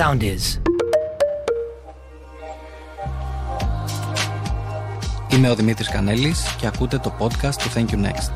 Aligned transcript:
sound 0.00 0.22
is. 0.22 0.60
Είμαι 5.30 5.50
ο 5.50 5.54
Δημήτρης 5.54 5.88
Κανέλης 5.88 6.54
και 6.58 6.66
ακούτε 6.66 6.98
το 6.98 7.14
podcast 7.18 7.54
του 7.54 7.70
Thank 7.74 7.90
You 7.90 8.04
Next. 8.04 8.32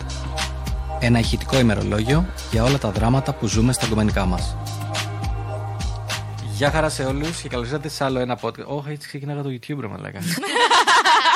Ένα 1.01 1.19
ηχητικό 1.19 1.59
ημερολόγιο 1.59 2.27
για 2.51 2.65
όλα 2.65 2.79
τα 2.79 2.91
δράματα 2.91 3.33
που 3.33 3.47
ζούμε 3.47 3.73
στα 3.73 3.87
κομμενικά 3.87 4.25
μας. 4.25 4.57
Γεια 6.55 6.71
χαρά 6.71 6.89
σε 6.89 7.05
όλους 7.05 7.41
και 7.41 7.49
καλώς 7.49 7.67
ήρθατε 7.67 7.89
σε 7.89 8.05
άλλο 8.05 8.19
ένα 8.19 8.39
podcast. 8.41 8.67
Όχι, 8.67 8.91
έτσι 8.91 9.09
ξεκινάγα 9.09 9.43
το 9.43 9.49
YouTube, 9.49 9.81
ρε 9.81 9.87
μαλάκα. 9.87 10.19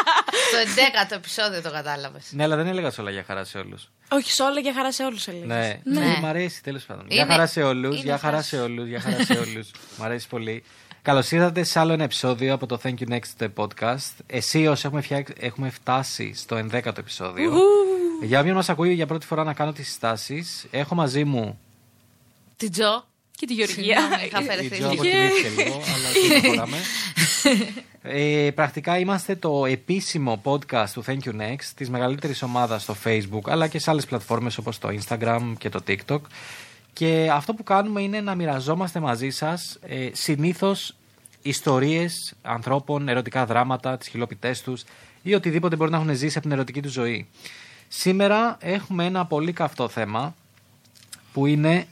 Στο 0.48 0.58
11ο 0.58 1.14
επεισόδιο 1.16 1.62
το 1.62 1.70
κατάλαβες. 1.70 2.26
ναι, 2.32 2.42
αλλά 2.42 2.56
δεν 2.56 2.66
έλεγα 2.66 2.90
σε 2.90 3.00
όλα 3.00 3.10
για 3.10 3.24
χαρά 3.26 3.44
σε 3.44 3.58
όλους. 3.58 3.90
Όχι, 4.10 4.32
σε 4.32 4.42
όλα 4.42 4.60
για 4.60 4.72
χαρά 4.74 4.92
σε 4.92 5.04
όλους 5.04 5.26
έλεγες. 5.28 5.46
Ναι, 5.46 5.80
Ναι. 5.84 6.00
ναι. 6.06 6.18
μ' 6.20 6.26
αρέσει 6.26 6.62
τέλος 6.62 6.84
πάντων. 6.84 7.04
Είναι- 7.04 7.14
Γεια 7.14 7.26
χαρά 7.26 7.46
σε 7.46 7.62
όλους, 7.62 7.94
είναι 7.94 8.04
γεια 8.04 8.18
χαρά 8.18 8.32
φράση. 8.36 8.48
σε 8.48 8.60
όλους, 8.60 8.88
γεια 8.88 9.00
χαρά 9.00 9.24
σε 9.24 9.32
όλους. 9.38 9.70
Μ' 9.98 10.02
αρέσει 10.02 10.28
πολύ. 10.28 10.64
Καλώς 11.02 11.30
ήρθατε 11.30 11.62
σε 11.62 11.78
άλλο 11.78 11.92
ένα 11.92 12.02
επεισόδιο 12.04 12.54
από 12.54 12.66
το 12.66 12.80
Thank 12.82 12.94
You 12.98 13.18
Next 13.18 13.48
podcast. 13.56 14.12
Εσύ 14.26 14.66
όσοι 14.66 14.86
έχουμε, 14.86 15.00
φτιάξει- 15.00 15.36
έχουμε 15.40 15.70
φτάσει 15.70 16.34
στο 16.34 16.56
11ο 16.56 16.98
επεισόδιο. 17.00 17.52
Για 18.22 18.40
όποιον 18.40 18.54
μας 18.54 18.68
ακούει 18.68 18.92
για 18.92 19.06
πρώτη 19.06 19.26
φορά 19.26 19.44
να 19.44 19.52
κάνω 19.54 19.72
τις 19.72 19.86
συστάσεις, 19.86 20.66
έχω 20.70 20.94
μαζί 20.94 21.24
μου 21.24 21.58
Την 22.56 22.72
Τζο. 22.72 23.06
Και 23.38 23.46
τη 23.46 23.54
Γεωργία. 23.54 24.00
Συγγνώμη, 24.00 24.24
είχα 24.26 24.40
Η 24.40 24.44
αφαιρεθεί. 24.44 24.78
Τζο 24.78 24.86
αποκοιμήθηκε 24.86 25.62
λίγο, 25.62 25.80
αλλά 25.94 26.08
δεν 26.28 26.40
προχωράμε. 26.40 26.76
Ε, 28.02 28.50
πρακτικά 28.54 28.98
είμαστε 28.98 29.36
το 29.36 29.66
επίσημο 29.66 30.40
podcast 30.44 30.88
του 30.92 31.04
Thank 31.06 31.18
You 31.24 31.32
Next 31.40 31.64
της 31.74 31.90
μεγαλύτερης 31.90 32.42
ομάδας 32.42 32.82
στο 32.82 32.96
Facebook 33.04 33.40
αλλά 33.44 33.68
και 33.68 33.78
σε 33.78 33.90
άλλες 33.90 34.06
πλατφόρμες 34.06 34.58
όπως 34.58 34.78
το 34.78 34.88
Instagram 34.88 35.52
και 35.58 35.68
το 35.68 35.80
TikTok 35.86 36.20
και 36.92 37.28
αυτό 37.32 37.54
που 37.54 37.62
κάνουμε 37.62 38.02
είναι 38.02 38.20
να 38.20 38.34
μοιραζόμαστε 38.34 39.00
μαζί 39.00 39.30
σας 39.30 39.78
ε, 39.82 40.08
συνήθως 40.12 40.94
ιστορίες 41.42 42.34
ανθρώπων, 42.42 43.08
ερωτικά 43.08 43.46
δράματα, 43.46 43.96
τις 43.96 44.08
χιλοπιτές 44.08 44.62
τους 44.62 44.84
ή 45.22 45.34
οτιδήποτε 45.34 45.76
μπορεί 45.76 45.90
να 45.90 45.96
έχουν 45.96 46.14
ζήσει 46.14 46.38
από 46.38 46.46
την 46.46 46.56
ερωτική 46.56 46.82
τους 46.82 46.92
ζωή. 46.92 47.28
Σήμερα 47.88 48.56
έχουμε 48.60 49.04
ένα 49.04 49.26
πολύ 49.26 49.52
καυτό 49.52 49.88
θέμα 49.88 50.34
που 51.32 51.46
είναι 51.46 51.86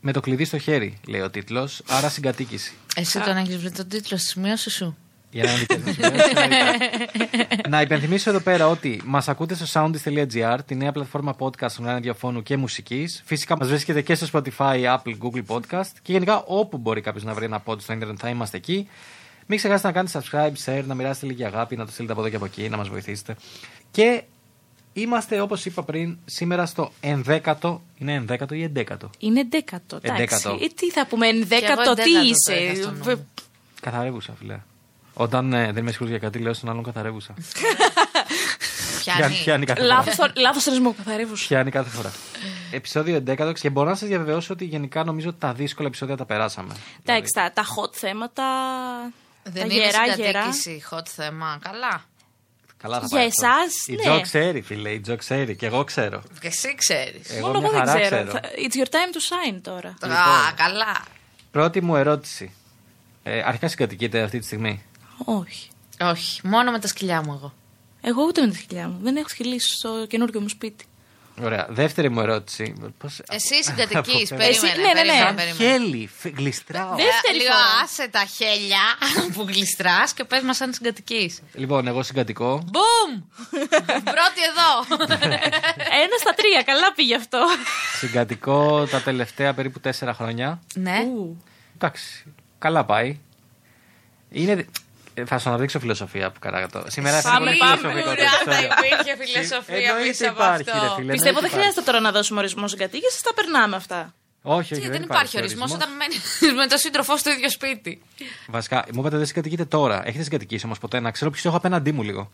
με 0.00 0.12
το 0.12 0.20
κλειδί 0.20 0.44
στο 0.44 0.58
χέρι, 0.58 0.98
λέει 1.06 1.20
ο 1.20 1.30
τίτλος, 1.30 1.82
άρα 1.88 2.08
συγκατοίκηση. 2.08 2.72
Εσύ 2.96 3.20
τον 3.20 3.36
έχεις 3.36 3.56
βρει 3.56 3.70
τον 3.70 3.88
τίτλο 3.88 4.16
στη 4.16 4.28
σημείωση 4.28 4.70
σου. 4.70 4.96
Για 5.30 5.44
να 5.44 5.50
μην 5.50 5.58
δείτε 5.58 5.74
τις 5.74 5.94
σημειώσεις, 5.94 6.32
εννοείται. 6.34 7.68
Να 7.68 7.80
υπενθυμίσω 7.80 8.30
εδώ 8.30 8.40
πέρα 8.40 8.68
ότι 8.68 9.02
μας 9.04 9.28
ακούτε 9.28 9.54
στο 9.54 9.66
soundist.gr, 9.72 10.58
τη 10.66 10.74
νέα 10.74 10.92
πλατφόρμα 10.92 11.36
podcast 11.38 11.68
online 11.68 11.98
διαφώνου 12.00 12.42
και 12.42 12.56
μουσικής. 12.56 13.22
Φυσικά 13.24 13.56
μας 13.56 13.68
βρίσκεται 13.68 14.02
και 14.02 14.14
στο 14.14 14.26
Spotify, 14.32 14.96
Apple, 14.96 15.16
Google 15.22 15.44
Podcast 15.46 15.90
και 16.02 16.12
γενικά 16.12 16.42
όπου 16.46 16.78
μπορεί 16.78 17.00
κάποιος 17.00 17.24
να 17.24 17.34
βρει 17.34 17.44
ένα 17.44 17.62
pod 17.64 17.80
στο 17.80 17.92
Ιντερνετ 17.92 18.16
θα 18.20 18.28
είμαστε 18.28 18.56
εκεί. 18.56 18.88
Μην 19.46 19.58
ξεχάσετε 19.58 19.88
να 19.88 19.94
κάνετε 19.94 20.20
subscribe, 20.20 20.52
share, 20.64 20.84
να 20.86 20.94
μοιράσετε 20.94 21.26
λίγη 21.26 21.44
αγάπη, 21.44 21.76
να 21.76 21.84
το 21.84 21.92
στείλετε 21.92 22.12
από 22.12 22.20
εδώ 22.20 22.30
και 22.30 22.36
από 22.36 22.44
εκεί, 22.44 22.68
να 22.68 22.76
μας 22.76 22.88
βοηθήσετε. 22.88 23.36
Και 23.90 24.22
είμαστε, 25.00 25.40
όπως 25.40 25.64
είπα 25.64 25.82
πριν, 25.82 26.18
σήμερα 26.24 26.66
στο 26.66 26.92
11ο. 27.00 27.78
Είναι 27.98 28.24
11ο 28.28 28.52
ή 28.52 28.72
11ο. 28.76 28.96
Είναι 29.18 29.44
δέκατο. 29.50 29.96
εντάξει. 30.02 30.22
Εντέκατο. 30.22 30.58
Ε, 30.64 30.66
τι 30.66 30.90
θα 30.90 31.06
πούμε, 31.06 31.26
εγώ 31.28 31.44
δέκατο, 31.46 31.82
τι 31.82 31.90
εντέκατο 31.90 31.94
το 31.94 32.02
είχα 32.10 32.22
είσαι. 32.22 32.74
στο 32.82 32.90
νου 32.90 33.02
Βε- 33.02 33.16
μου. 33.16 33.28
Καθαρεύουσα, 33.80 34.34
φιλέ. 34.38 34.58
Όταν 35.14 35.52
ε, 35.52 35.64
δεν 35.72 35.76
είμαι 35.76 35.90
σίγουρος 35.90 36.10
για 36.10 36.18
κάτι, 36.18 36.38
λέω 36.38 36.52
στον 36.54 36.68
άλλον 36.70 36.82
καθαρεύουσα. 36.82 37.34
Πιάνει, 39.00 39.20
Πιάνει. 39.20 39.34
πιάνει 39.44 39.64
κάθε 39.66 39.80
φορά. 39.80 39.94
Λάθος, 39.94 40.32
λάθος 40.36 40.66
ορισμό 40.66 40.92
καθαρεύους. 40.92 41.46
Πιάνει 41.46 41.70
κάθε 41.70 41.90
φορά. 41.90 42.12
Επεισόδιο 42.70 43.22
11 43.26 43.52
και 43.60 43.70
μπορώ 43.70 43.88
να 43.88 43.94
σας 43.94 44.08
διαβεβαιώσω 44.08 44.52
ότι 44.52 44.64
γενικά 44.64 45.04
νομίζω 45.04 45.28
ότι 45.28 45.38
τα 45.40 45.52
δύσκολα 45.52 45.88
επεισόδια 45.88 46.16
τα 46.16 46.24
περάσαμε. 46.24 46.74
Εντάξει, 47.04 47.32
τα, 47.34 47.50
τα 47.54 47.62
hot 47.64 47.92
θέματα. 47.92 48.44
Δεν 49.42 49.52
τα 49.54 49.60
είναι 49.60 49.74
γερά 49.74 50.06
γερά. 50.06 50.12
συγκατοίκηση 50.52 50.82
hot 50.90 51.06
θέμα. 51.06 51.58
Καλά. 51.62 52.04
Καλά 52.82 53.00
θα 53.00 53.06
Για 53.06 53.16
πάει 53.18 53.26
αυτό. 53.26 53.46
εσάς, 53.46 53.86
Η 53.86 53.92
ναι. 53.92 54.00
Τζο 54.02 54.20
ξέρει, 54.20 54.60
φίλε. 54.62 54.90
Η 54.90 55.00
Τζο 55.00 55.16
ξέρει. 55.16 55.56
Και 55.56 55.66
εγώ 55.66 55.84
ξέρω. 55.84 56.22
Και 56.40 56.46
εσύ 56.46 56.74
ξέρεις. 56.74 57.30
Εγώ 57.30 57.46
Μόνο 57.46 57.58
μια 57.60 57.68
εγώ 57.68 57.76
δεν 57.78 57.86
χαρά 57.88 58.00
ξέρω. 58.06 58.26
ξέρω. 58.28 58.40
Θα- 58.42 58.50
It's 58.50 58.74
your 58.84 58.90
time 58.92 59.14
to 59.14 59.52
shine 59.54 59.58
τώρα. 59.62 59.88
Α, 59.88 60.52
καλά. 60.56 61.04
Πρώτη 61.50 61.80
μου 61.82 61.96
ερώτηση. 61.96 62.52
Ε, 63.22 63.42
αρχικά 63.44 63.68
συγκατοικείτε 63.68 64.20
αυτή 64.20 64.38
τη 64.38 64.44
στιγμή. 64.44 64.82
Όχι. 65.24 65.68
Όχι, 66.00 66.40
μόνο 66.46 66.70
με 66.70 66.78
τα 66.78 66.86
σκυλιά 66.88 67.22
μου 67.22 67.32
εγώ. 67.32 67.54
Εγώ 68.00 68.22
ούτε 68.24 68.40
με 68.40 68.48
τη 68.48 68.56
σκυλιά 68.56 68.88
μου. 68.88 68.98
Δεν 69.02 69.16
έχω 69.16 69.28
σκυλήσει 69.28 69.74
στο 69.76 70.06
καινούργιο 70.08 70.40
μου 70.40 70.48
σπίτι. 70.48 70.84
Ωραία. 71.42 71.66
Δεύτερη 71.70 72.08
μου 72.10 72.20
ερώτηση. 72.20 72.74
Πώς... 72.98 73.20
Εσύ 73.30 73.62
συγκατοικείς. 73.68 74.32
Αποφεύγω. 74.32 74.36
Περίμενε. 74.36 74.48
Εσύ- 74.48 74.80
ναι, 74.80 74.82
ναι, 74.82 74.88
ναι. 74.88 74.92
περίμενε, 74.92 75.24
Σαν 75.24 75.34
περίμενε. 75.34 75.70
χέλη. 75.72 76.10
φ- 76.18 76.36
Γλιστράω. 76.38 76.88
Δεν- 76.88 76.96
Δεύτερη 77.04 77.36
Ε, 77.36 77.40
Λίγο 77.40 77.52
φορά. 77.52 77.82
άσε 77.82 78.08
τα 78.08 78.24
χέλια 78.24 78.84
που 79.34 79.42
γλιστράς 79.48 80.12
και 80.12 80.24
πες 80.24 80.42
μας 80.42 80.60
αν 80.60 80.72
συγκατοικείς. 80.72 81.40
Λοιπόν, 81.54 81.86
εγώ 81.86 82.02
συγκατοικώ. 82.02 82.62
Μπουμ! 82.72 83.22
Πρώτη 83.88 84.40
εδώ. 84.50 84.96
Ένα 86.02 86.16
στα 86.20 86.32
τρία, 86.36 86.62
καλά 86.64 86.92
πήγε 86.94 87.14
αυτό. 87.14 87.38
Συγκατοικώ 87.98 88.86
τα 88.90 89.00
τελευταία 89.02 89.54
περίπου 89.54 89.80
τέσσερα 89.80 90.14
χρόνια. 90.14 90.60
ναι. 90.74 90.98
Ου. 91.16 91.42
Εντάξει, 91.74 92.24
καλά 92.58 92.84
πάει. 92.84 93.18
Είναι... 94.30 94.66
ε, 95.20 95.24
Θα 95.24 95.38
σου 95.38 95.48
αναδείξω 95.48 95.78
φιλοσοφία 95.78 96.30
που 96.30 96.38
καράγατο. 96.38 96.82
Σήμερα 96.86 97.20
θα 97.20 97.30
Πάμε, 97.30 97.50
είναι 97.50 97.58
πάμε. 97.58 97.76
φιλοσοφικό 97.76 98.04
το 98.04 98.10
Ουρά, 98.10 98.30
θα 98.30 98.50
επεισόδιο. 98.52 98.68
υπήρχε 98.78 99.12
φιλοσοφία 99.24 99.76
Εννοείται 99.76 100.08
πίσω 100.10 100.24
από 100.30 100.34
υπάρχει, 100.42 100.62
ρε 100.64 100.70
αυτό. 100.80 100.94
φίλε. 100.96 101.12
Πιστεύω 101.12 101.34
δεν 101.34 101.44
εννοείται 101.44 101.48
χρειάζεται 101.56 101.82
τώρα 101.88 102.00
να 102.00 102.10
δώσουμε 102.16 102.38
ορισμό 102.38 102.68
συγκατοίκηση, 102.68 103.22
τα 103.22 103.34
περνάμε 103.34 103.76
αυτά. 103.76 104.14
Όχι, 104.48 104.58
όχι, 104.60 104.74
Τι, 104.74 104.80
δεν, 104.80 104.90
δεν 104.90 105.02
υπάρχει 105.02 105.38
ορισμός 105.38 105.72
όταν 105.72 105.88
μένεις 105.96 106.18
με 106.60 106.66
τον 106.66 106.78
σύντροφό 106.78 107.16
στο 107.16 107.30
ίδιο 107.30 107.50
σπίτι. 107.50 108.02
Βασικά, 108.46 108.84
μου 108.92 109.00
είπατε 109.00 109.16
δεν 109.16 109.26
συγκατοικείτε 109.26 109.64
τώρα. 109.64 110.02
Έχετε 110.08 110.22
συγκατοικήσει 110.24 110.64
όμως 110.66 110.78
ποτέ; 110.78 111.00
Να 111.00 111.10
ξέρω 111.10 111.30
ποιος 111.30 111.44
έχω 111.44 111.56
απέναντί 111.56 111.92
μου 111.92 112.02
λίγο. 112.02 112.30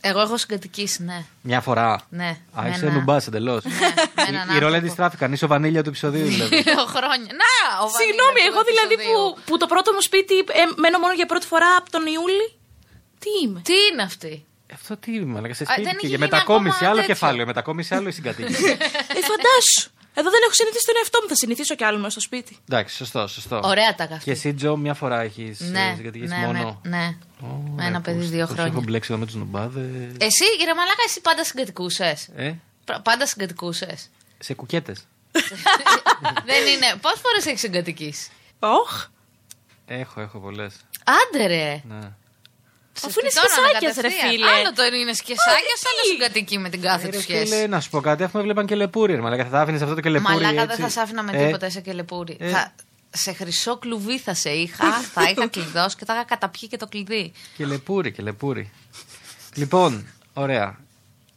Εγώ 0.00 0.20
έχω 0.20 0.36
συγκατοικήσει, 0.36 1.02
ναι. 1.02 1.24
Μια 1.42 1.60
φορά. 1.60 2.00
Ναι. 2.08 2.36
Α, 2.58 2.62
με 2.62 2.68
είσαι 2.70 2.84
ένα- 2.86 2.94
νουμπάς 2.94 3.26
εντελώς. 3.26 3.64
με 3.64 3.70
έναν 4.28 4.42
Οι 4.42 4.46
ρόλε 4.46 4.54
άνθρωπο. 4.54 4.76
αντιστράφηκαν. 4.76 5.32
Είσαι 5.32 5.44
ο 5.44 5.48
βανίλια 5.48 5.82
του 5.82 5.88
επεισοδίου 5.88 6.24
δηλαδή. 6.26 6.62
Δύο 6.62 6.84
χρόνια. 6.94 7.30
Να, 7.42 7.50
ο 7.84 7.88
Συγγνώμη, 8.00 8.38
Βανίλας 8.40 8.46
εγώ 8.50 8.58
του 8.60 8.66
δηλαδή 8.72 8.94
επεισοδίου. 8.94 9.34
που, 9.34 9.40
που 9.44 9.56
το 9.56 9.66
πρώτο 9.66 9.92
μου 9.92 10.00
σπίτι 10.00 10.36
ε, 10.38 10.62
μένω 10.76 10.98
μόνο 10.98 11.12
για 11.12 11.26
πρώτη 11.26 11.46
φορά 11.46 11.70
από 11.80 11.90
τον 11.90 12.06
Ιούλη. 12.06 12.46
Τι 13.22 13.30
είμαι; 13.44 13.60
Τι 13.64 13.74
είναι 13.92 14.02
αυτή; 14.02 14.44
Αυτό 14.78 14.96
τι 14.96 15.10
είμαι, 15.14 15.40
λέγα 15.40 15.54
σε 15.54 15.62
Α, 15.62 15.66
σπίτι. 15.66 15.82
δεν 15.88 15.96
και 15.98 16.06
είχε 16.06 16.16
για 16.16 16.16
γίνει 16.16 16.30
μετακόμιση 16.30 16.74
ακόμα 16.76 16.88
άλλο 16.90 17.00
τέτοιο. 17.00 17.14
κεφάλαιο. 17.14 17.46
Μετακόμιση 17.46 17.94
άλλο 17.94 18.08
η 18.08 18.12
συγκατοίκηση. 18.18 18.64
Ε, 19.18 19.20
φαντάσου. 19.30 19.90
Εδώ 20.14 20.30
δεν 20.30 20.40
έχω 20.44 20.52
συνηθίσει 20.52 20.86
τον 20.86 20.94
εαυτό 20.98 21.18
μου. 21.22 21.28
Θα 21.28 21.34
συνηθίσω 21.34 21.74
κι 21.74 21.84
άλλο 21.84 21.96
μέσα 21.98 22.10
στο 22.10 22.20
σπίτι. 22.20 22.56
Εντάξει, 22.68 22.96
σωστό, 22.96 23.26
σωστό. 23.26 23.60
Ωραία 23.64 23.94
τα 23.94 24.06
καφέ. 24.06 24.20
Και 24.24 24.30
εσύ, 24.30 24.54
Τζο, 24.54 24.76
μια 24.76 24.94
φορά 24.94 25.20
έχεις 25.20 25.60
Ναι, 25.60 25.94
συγκατοικήσει 25.96 26.34
ναι, 26.34 26.46
μόνο. 26.46 26.80
ναι, 26.82 26.98
ναι. 26.98 27.16
Ω, 27.42 27.46
Με 27.76 27.84
ένα 27.86 27.96
ρε, 27.96 28.02
παιδί 28.02 28.18
πώς- 28.18 28.28
δύο 28.28 28.46
πώς 28.46 28.54
χρόνια. 28.54 28.72
Έχω 28.72 28.82
μπλέξει 28.82 29.08
εδώ 29.12 29.20
με 29.20 29.26
τους 29.26 29.34
νουμπάδε. 29.34 29.80
Εσύ, 30.18 30.44
κύριε 30.58 30.74
Μαλάκα, 30.74 31.02
εσύ 31.06 31.20
πάντα 31.20 31.44
συγκατοικούσε. 31.44 32.16
Ε, 32.36 32.52
Πάντα 33.02 33.26
συγκατοικούσε. 33.26 33.98
σε 34.38 34.54
κουκέτες. 34.54 35.04
Δεν 36.50 36.66
είναι. 36.66 36.86
Πόσες 37.00 37.20
φορές 37.20 37.46
έχεις 37.46 37.60
συγκατοικήσει. 37.60 38.30
Όχ. 38.58 39.06
Έχω, 39.86 40.20
έχω 40.20 40.38
πολλές. 40.38 40.74
Άντε 41.04 41.46
ρε. 41.46 41.82
Ναι. 41.88 42.12
Αφού 43.06 43.20
είναι 43.20 43.30
Τώρα 43.34 43.48
σκεσάκιας, 43.48 43.94
ρε 43.96 44.02
κατευθείαν. 44.02 44.30
φίλε. 44.32 44.50
Άλλο 44.50 44.72
το 44.72 44.82
είναι 44.84 45.12
σκεσάκιας, 45.22 45.78
τι; 45.82 45.86
άλλο 45.90 46.02
συγκατοικεί 46.12 46.58
με 46.58 46.68
την 46.68 46.80
κάθε 46.80 47.06
Ε, 47.06 47.10
του 47.10 47.16
ρε 47.16 47.22
σχέση. 47.22 47.44
φίλε, 47.54 47.66
να 47.66 47.80
σου 47.80 47.90
πω 47.90 48.00
κάτι, 48.00 48.22
έχουμε 48.22 48.42
βλέπαν 48.42 48.66
και 48.66 48.74
λεπούρι. 48.74 49.14
Ρε, 49.14 49.20
μαλάκα, 49.20 49.44
θα 49.44 49.50
τα 49.50 49.60
άφηνες 49.60 49.82
αυτό 49.82 49.94
το 49.94 50.00
και 50.00 50.08
λεπούρι. 50.08 50.34
Μαλάκα 50.34 50.60
δεν 50.60 50.68
έτσι. 50.70 50.80
θα 50.82 50.88
σε 50.88 51.00
άφηνα 51.00 51.22
με 51.22 51.30
Ε, 51.34 51.46
τίποτα, 51.46 51.66
είσαι 51.66 51.80
και 51.80 51.92
λεπούρι. 51.92 52.36
ε. 52.40 52.48
Θα, 52.50 52.74
σε 53.10 53.32
χρυσό 53.32 53.76
κλουβί 53.78 54.18
θα 54.18 54.34
σε 54.34 54.50
είχα, 54.50 54.92
θα 55.14 55.30
είχα 55.30 55.46
κλειδώσει 55.48 55.96
και 55.96 56.04
θα 56.04 56.14
είχα 56.14 56.24
καταπιεί 56.24 56.68
και 56.68 56.76
το 56.76 56.86
κλειδί. 56.86 57.32
Και 57.56 57.66
λεπούρι, 57.66 58.12
και 58.12 58.22
λεπούρι. 58.22 58.70
λοιπόν, 59.54 60.06
ωραία. 60.34 60.78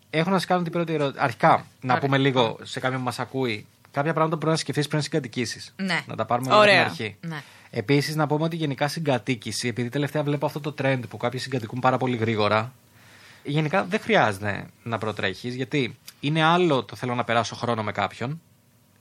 Έχω 0.10 0.30
να 0.30 0.36
σας 0.38 0.46
κάνω 0.48 0.64
την 0.64 0.72
πρώτη 0.72 0.94
ερώτηση. 0.94 1.24
Αρχικά, 1.24 1.66
να 1.82 1.98
πούμε 1.98 2.18
λίγο 2.18 2.58
σε 2.64 2.80
κάποιον 2.80 3.00
που 3.00 3.06
μας 3.06 3.20
ακούει, 3.20 3.66
κάποια 3.94 4.14
πράγματα 4.14 4.36
που 4.36 4.38
πρέπει 4.38 4.52
να 4.52 4.58
σκεφτείς 4.58 4.88
πριν 4.88 5.02
συγκατοικήσεις. 5.02 5.74
Ναι. 5.76 6.02
Να 6.08 6.16
τα 6.16 6.26
πάρουμε 6.26 6.56
Ωραία. 6.56 6.86
από 6.86 6.96
την 6.96 7.04
αρχή. 7.06 7.18
Ναι. 7.22 7.44
Επίσης, 7.70 8.16
να 8.16 8.28
πούμε 8.28 8.44
ότι 8.44 8.56
γενικά 8.56 8.88
συγκατοίκηση, 8.88 9.68
επειδή 9.68 9.90
τελευταία 9.90 10.24
βλέπω 10.24 10.46
αυτό 10.46 10.60
το 10.60 10.74
trend 10.82 11.00
που 11.10 11.18
κάποιοι 11.18 11.40
συγκατοικούν 11.40 11.80
πάρα 11.80 11.98
πολύ 11.98 12.16
γρήγορα, 12.16 12.74
γενικά 13.44 13.84
δεν 13.84 14.00
χρειάζεται 14.00 14.66
να 14.84 14.98
προτρέχεις, 14.98 15.56
γιατί 15.56 15.98
είναι 16.20 16.44
άλλο 16.44 16.84
το 16.84 16.96
θέλω 16.96 17.16
να 17.16 17.24
περάσω 17.24 17.56
χρόνο 17.56 17.84
με 17.84 17.92
κάποιον, 17.92 18.42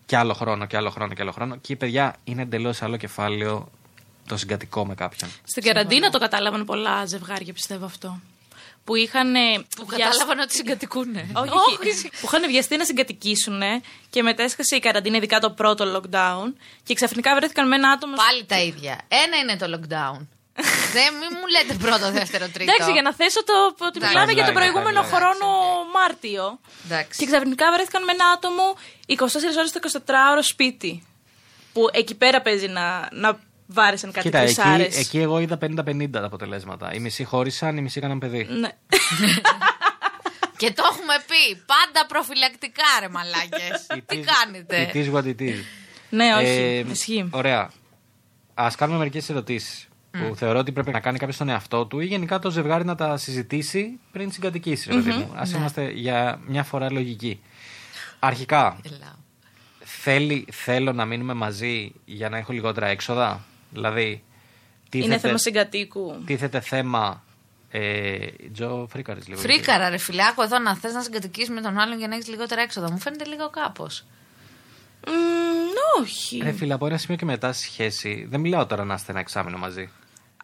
και 0.06 0.16
άλλο 0.16 0.34
χρόνο, 0.34 0.66
και 0.66 0.76
άλλο 0.76 0.90
χρόνο, 0.90 1.14
και 1.14 1.22
άλλο 1.22 1.32
χρόνο, 1.32 1.56
και 1.56 1.76
παιδιά 1.76 2.16
είναι 2.24 2.42
εντελώς 2.42 2.82
άλλο 2.82 2.96
κεφάλαιο 2.96 3.68
το 4.28 4.36
συγκατοικό 4.36 4.86
με 4.86 4.94
κάποιον. 4.94 5.30
Στην 5.44 5.62
καραντίνα 5.62 6.10
το 6.10 6.18
κατάλαβαν 6.18 6.64
πολλά 6.64 7.06
ζευγάρια, 7.06 7.52
πιστεύω 7.52 7.84
αυτό. 7.84 8.20
Που 8.84 8.94
είχαν. 8.94 9.34
Που 9.76 9.86
κατάλαβαν 9.86 10.38
ότι 10.38 10.54
συγκατοικούνε. 10.54 11.26
Όχι, 11.32 11.50
όχι. 11.88 12.08
που 12.08 12.26
είχαν 12.26 12.46
βιαστεί 12.46 12.76
να 12.76 12.84
συγκατοικήσουν 12.84 13.62
και 14.10 14.22
μετά 14.22 14.42
έσκασε 14.42 14.76
η 14.76 14.78
καραντίνα, 14.78 15.16
ειδικά 15.16 15.38
το 15.40 15.50
πρώτο 15.50 15.84
lockdown, 15.96 16.52
και 16.82 16.94
ξαφνικά 16.94 17.34
βρέθηκαν 17.34 17.68
με 17.68 17.76
ένα 17.76 17.90
άτομο. 17.90 18.14
Πάλι 18.14 18.44
τα 18.44 18.60
ίδια. 18.60 19.00
Ένα 19.08 19.36
είναι 19.36 19.56
το 19.56 19.66
lockdown. 19.74 20.26
Δεν 20.92 21.14
μην 21.20 21.28
μου 21.40 21.46
λέτε 21.46 21.74
πρώτο, 21.74 22.10
δεύτερο, 22.10 22.48
τρίτο. 22.48 22.72
Εντάξει, 22.72 22.92
για 22.92 23.02
να 23.02 23.14
θέσω 23.14 23.44
το. 23.44 23.52
ότι 23.78 23.96
Εντάξει. 23.96 24.08
μιλάμε 24.08 24.32
για 24.32 24.44
τον 24.44 24.52
Timeline, 24.52 24.56
προηγούμενο 24.56 25.00
timeline. 25.00 25.14
χρόνο 25.14 25.46
Μάρτιο. 25.94 26.60
Εντάξει. 26.84 27.18
Και 27.18 27.26
ξαφνικά 27.26 27.72
βρέθηκαν 27.72 28.04
με 28.04 28.12
ένα 28.12 28.26
άτομο 28.26 28.76
24 29.06 29.14
ώρες 29.58 29.72
το 29.72 29.80
24ωρο 30.06 30.42
σπίτι. 30.42 31.06
Που 31.72 31.88
εκεί 31.92 32.14
πέρα 32.14 32.40
παίζει 32.42 32.68
να, 32.68 33.08
να 33.12 33.38
βάρεσαν 33.72 34.12
κάτι 34.12 34.26
Κοίτα, 34.26 34.38
εκεί, 34.38 34.54
τρισάρε. 34.54 34.82
εκεί 34.92 35.18
εγώ 35.18 35.38
είδα 35.38 35.58
50-50 35.60 36.08
τα 36.10 36.24
αποτελέσματα. 36.24 36.94
Οι 36.94 36.98
μισοί 36.98 37.24
χώρισαν, 37.24 37.76
οι 37.76 37.82
μισοί 37.82 37.98
έκαναν 37.98 38.18
παιδί. 38.18 38.46
Ναι. 38.50 38.68
Και 40.56 40.72
το 40.72 40.82
έχουμε 40.90 41.14
πει. 41.26 41.56
Πάντα 41.66 42.06
προφυλακτικά, 42.08 42.82
ρε 43.00 43.08
μαλάκες. 43.08 43.86
It 43.94 44.00
Τι 44.06 44.18
is- 44.20 44.24
κάνετε; 44.42 44.90
It 44.94 44.96
is 44.96 45.12
what 45.14 45.24
it 45.24 45.40
is. 45.50 45.54
ναι, 46.10 46.34
όχι. 46.34 46.46
Ε, 46.46 46.84
Ισχύει. 46.90 47.28
Ωραία. 47.30 47.70
Α 48.54 48.68
κάνουμε 48.76 48.98
μερικές 48.98 49.28
ερωτήσεις 49.28 49.88
που 50.10 50.36
θεωρώ 50.36 50.58
ότι 50.58 50.72
πρέπει 50.72 50.90
να 50.90 51.00
κάνει 51.00 51.18
κάποιος 51.18 51.34
στον 51.36 51.48
εαυτό 51.48 51.86
του 51.86 52.00
ή 52.00 52.06
γενικά 52.06 52.38
το 52.38 52.50
ζευγάρι 52.50 52.84
να 52.84 52.94
τα 52.94 53.16
συζητήσει 53.16 53.98
πριν 54.12 54.32
συγκατοικήσει. 54.32 54.88
ρε 54.90 54.94
παιδί 54.94 55.10
μου. 55.10 55.30
Α 55.36 55.42
είμαστε 55.54 55.90
για 55.90 56.40
μια 56.46 56.62
φορά 56.62 56.92
λογικοί. 56.92 57.40
Αρχικά, 58.18 58.78
Γελάω. 58.82 59.12
θέλει, 59.84 60.46
θέλω 60.52 60.92
να 60.92 61.04
μείνουμε 61.04 61.34
μαζί 61.34 61.92
για 62.04 62.28
να 62.28 62.36
έχω 62.38 62.52
λιγότερα 62.52 62.86
έξοδα; 62.86 63.44
Δηλαδή, 63.72 64.24
τίθεται, 64.88 65.12
Είναι 65.12 65.20
θέμα 65.20 65.38
συγκατοίκου. 65.38 66.22
τίθεται 66.26 66.60
θέμα. 66.60 67.22
Ε, 67.70 68.26
Τζο, 68.52 68.86
φρίκαρες 68.90 69.28
λίγο. 69.28 69.40
Φρίκαρα, 69.40 69.88
ρε 69.88 69.96
φιλάκο, 69.98 70.42
εδώ 70.42 70.58
να 70.58 70.76
θες 70.76 70.92
να 70.92 71.02
συγκατοικήσει 71.02 71.50
με 71.50 71.60
τον 71.60 71.78
άλλον 71.78 71.98
για 71.98 72.08
να 72.08 72.14
έχεις 72.14 72.28
λιγότερα 72.28 72.62
έξοδα. 72.62 72.90
Μου 72.90 72.98
φαίνεται 72.98 73.24
λίγο 73.24 73.50
κάπως. 73.50 74.04
Μμμ, 75.06 76.02
όχι. 76.02 76.40
Ρε 76.42 76.52
φίλε, 76.52 76.72
από 76.74 76.86
ένα 76.86 76.96
σημείο 76.96 77.16
και 77.16 77.24
μετά 77.24 77.52
στη 77.52 77.62
σχέση, 77.64 78.26
δεν 78.30 78.40
μιλάω 78.40 78.66
τώρα 78.66 78.84
να 78.84 78.94
είστε 78.94 79.10
ένα 79.10 79.20
εξάμεινο 79.20 79.58
μαζί. 79.58 79.90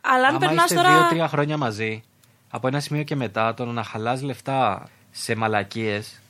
Αλλά 0.00 0.26
αν 0.26 0.34
Άμα 0.34 0.38
περνάς 0.38 0.64
είστε 0.64 0.74
τώρα. 0.76 0.98
δύο-τρία 0.98 1.28
χρόνια 1.28 1.56
μαζί, 1.56 2.02
από 2.50 2.66
ένα 2.66 2.80
σημείο 2.80 3.02
και 3.02 3.16
μετά, 3.16 3.54
το 3.54 3.64
να 3.64 3.82
χαλάς 3.82 4.22
λεφτά 4.22 4.88
σε 5.10 5.34
μαλακίες 5.34 6.20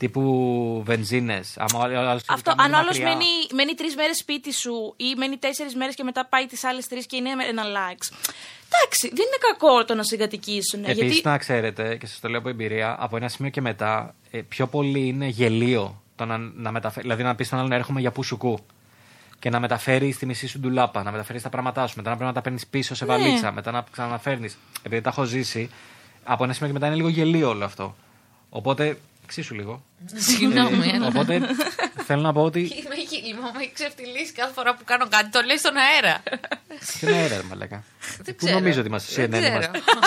τύπου 0.00 0.82
βενζίνες. 0.84 1.56
Αυτό, 2.26 2.54
αν 2.56 2.72
ο 2.72 2.76
άλλος 2.76 2.98
μένει, 2.98 3.24
μένει 3.52 3.74
τρεις 3.74 3.94
μέρες 3.94 4.16
σπίτι 4.16 4.52
σου 4.52 4.94
ή 4.96 5.14
μένει 5.16 5.36
τέσσερις 5.36 5.74
μέρες 5.74 5.94
και 5.94 6.02
μετά 6.02 6.26
πάει 6.26 6.46
τις 6.46 6.64
άλλες 6.64 6.86
τρεις 6.86 7.06
και 7.06 7.16
είναι 7.16 7.30
ένα 7.48 7.62
likes. 7.62 8.08
Εντάξει, 8.68 9.08
δεν 9.08 9.26
είναι 9.26 9.38
κακό 9.50 9.84
το 9.84 9.94
να 9.94 10.02
συγκατοικήσουν. 10.02 10.84
Επίσης, 10.84 11.12
γιατί 11.12 11.28
να 11.28 11.38
ξέρετε, 11.38 11.96
και 11.96 12.06
σας 12.06 12.20
το 12.20 12.28
λέω 12.28 12.38
από 12.38 12.48
εμπειρία, 12.48 12.96
από 12.98 13.16
ένα 13.16 13.28
σημείο 13.28 13.50
και 13.50 13.60
μετά, 13.60 14.14
ε, 14.30 14.40
πιο 14.48 14.66
πολύ 14.66 15.06
είναι 15.06 15.26
γελίο 15.26 16.02
το 16.16 16.24
να, 16.24 16.38
να 16.38 16.70
μεταφέρει. 16.70 17.02
Δηλαδή, 17.02 17.22
να 17.22 17.34
πεις 17.34 17.46
στον 17.46 17.58
άλλον 17.58 17.72
έρχομαι 17.72 18.00
για 18.00 18.10
πουσουκού. 18.10 18.58
Και 19.38 19.50
να 19.50 19.60
μεταφέρει 19.60 20.14
τη 20.14 20.26
μισή 20.26 20.46
σου 20.46 20.58
ντουλάπα, 20.58 21.02
να 21.02 21.10
μεταφέρεις 21.10 21.42
τα 21.42 21.48
πράγματά 21.48 21.86
σου, 21.86 21.94
μετά 21.96 22.10
να 22.10 22.16
πρέπει 22.16 22.30
να 22.30 22.36
τα 22.36 22.42
παίρνεις 22.42 22.66
πίσω 22.66 22.94
σε 22.94 23.04
Ναι. 23.04 23.10
βαλίτσα, 23.10 23.52
μετά 23.52 23.70
να 23.70 23.84
ξαναφέρνεις. 23.92 24.58
Επειδή 24.82 25.02
τα 25.02 25.08
έχω 25.08 25.24
ζήσει, 25.24 25.70
από 26.24 26.44
ένα 26.44 26.52
σημείο 26.52 26.68
και 26.68 26.74
μετά 26.74 26.86
είναι 26.86 26.96
λίγο 26.96 27.08
γελίο 27.08 27.48
όλο 27.48 27.64
αυτό. 27.64 27.96
Οπότε, 28.48 28.98
εξίσου 29.30 29.54
λίγο. 29.54 29.84
Συγγνώμη. 30.14 30.88
Ε, 30.88 30.94
αλλά- 30.94 31.06
οπότε, 31.06 31.40
θέλω 32.06 32.20
να 32.22 32.32
πω 32.32 32.42
ότι. 32.42 32.60
Είμαι 32.84 32.94
γύλιμο, 33.08 33.50
με 33.54 33.60
έχει 33.62 33.72
ξεφτυλίσει 33.72 34.32
κάθε 34.32 34.52
φορά 34.52 34.74
που 34.74 34.84
κάνω 34.84 35.06
κάτι. 35.08 35.30
Το 35.30 35.40
λέει 35.46 35.56
στον 35.56 35.74
αέρα. 35.76 36.22
Τι 37.00 37.06
είναι 37.06 37.16
αέρα, 37.16 37.36
ρε 37.36 37.42
μαλάκα. 37.42 37.84
Δεν 38.22 38.34
Πού 38.36 38.44
ξέρω. 38.44 38.58
νομίζω 38.58 38.78
ότι 38.78 38.88
είμαστε; 38.88 39.12
Στο 39.12 39.20
Δεν 39.28 39.30
CNN 39.42 39.46
είμαστε. 39.50 39.70
ξέρω. 39.86 40.00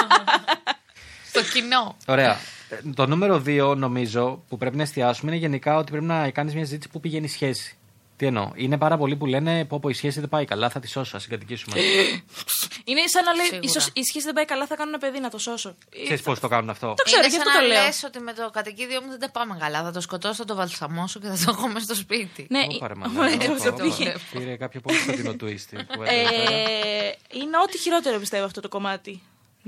Στο 1.30 1.42
κοινό. 1.54 1.98
Ωραία. 2.06 2.38
Ε, 2.70 2.76
Το 2.96 3.08
νούμερο 3.08 3.40
δύο, 3.40 3.76
νομίζω, 3.76 4.44
που 4.50 4.58
πρέπει 4.58 4.76
να 4.76 4.82
εστιάσουμε 4.84 5.32
είναι 5.32 5.40
γενικά 5.40 5.78
ότι 5.78 5.92
πρέπει 5.92 6.06
να 6.06 6.30
κάνεις 6.30 6.54
μια 6.54 6.64
συζήτηση 6.66 6.90
που 6.92 7.00
πηγαίνει 7.00 7.26
η 7.26 7.30
σχέση. 7.30 7.78
Τι 8.18 8.26
εννοώ. 8.26 8.52
Είναι 8.56 8.78
πάρα 8.78 8.98
πολλοί 8.98 9.16
που 9.16 9.26
λένε 9.26 9.66
πω, 9.66 9.80
πω 9.80 9.90
η 9.90 9.94
σχέση 9.94 10.20
δεν 10.20 10.30
πάει 10.30 10.46
καλά, 10.46 10.70
θα 10.70 10.80
τη 10.80 10.88
σώσω, 10.88 11.16
ας 11.18 11.24
συγκατοικήσουμε. 11.24 11.76
είναι 12.90 13.02
σαν 13.08 13.24
να 13.24 13.34
λέει: 13.34 13.46
Σίγουρα. 13.46 13.66
ίσως 13.68 13.90
η 13.94 14.04
σχέση 14.04 14.26
δεν 14.26 14.34
πάει 14.34 14.46
καλά, 14.46 14.66
θα 14.68 14.76
κάνω 14.76 14.90
ένα 14.90 14.98
παιδί 14.98 15.20
να 15.20 15.30
το 15.30 15.38
σώσω. 15.38 15.76
Ξέρεις 16.04 16.22
πώς 16.22 16.40
το 16.40 16.48
κάνουν 16.48 16.70
αυτό. 16.70 16.94
Το 16.98 17.04
ξέρω, 17.04 17.20
είναι 17.22 17.28
γι' 17.30 17.36
σαν 17.38 17.48
αυτό 17.48 17.60
να 17.60 17.68
το 17.68 17.74
λέω. 17.74 17.84
λες 17.86 18.04
ότι 18.04 18.20
με 18.20 18.34
το 18.34 18.50
κατοικίδιο 18.50 19.02
μου 19.02 19.10
δεν 19.10 19.20
τα 19.20 19.30
πάμε 19.32 19.58
καλά. 19.60 19.84
Θα 19.84 19.92
το 19.92 20.02
σκοτώσω, 20.02 20.34
θα 20.36 20.46
το 20.46 20.56
βαλσαμώσω 20.56 21.20
και 21.20 21.28
θα 21.28 21.46
το 21.46 21.56
έχω 21.58 21.68
μέσα 21.68 21.86
στο 21.86 21.96
σπίτι. 21.96 22.48
Ναι, 22.50 22.60
Ω, 22.76 22.78
πάρε, 22.78 22.94
η- 22.94 22.98
μαλάκα, 22.98 23.20
Ωραία, 23.22 23.50
ω, 23.52 23.54
αυτό 23.54 23.70
ω, 23.70 23.74
πήγε. 23.74 24.10
ω, 24.10 24.20
Πήρε 24.40 24.56
κάποιο 24.56 24.82
πολύ 24.82 24.98
σκοτεινό 24.98 25.32
twist. 25.42 25.72
η 25.72 25.84
κουβέντα 25.94 26.12
εδώ 26.12 26.30
πέρα. 26.30 26.56
Ε, 26.56 27.16
είναι 27.34 27.58
ό,τι 27.64 27.78
χειρότερο 27.78 28.20
πιστεύω 28.20 28.46
αυτό 28.46 28.62
το 28.62 28.68
κομμάτι. 28.70 29.22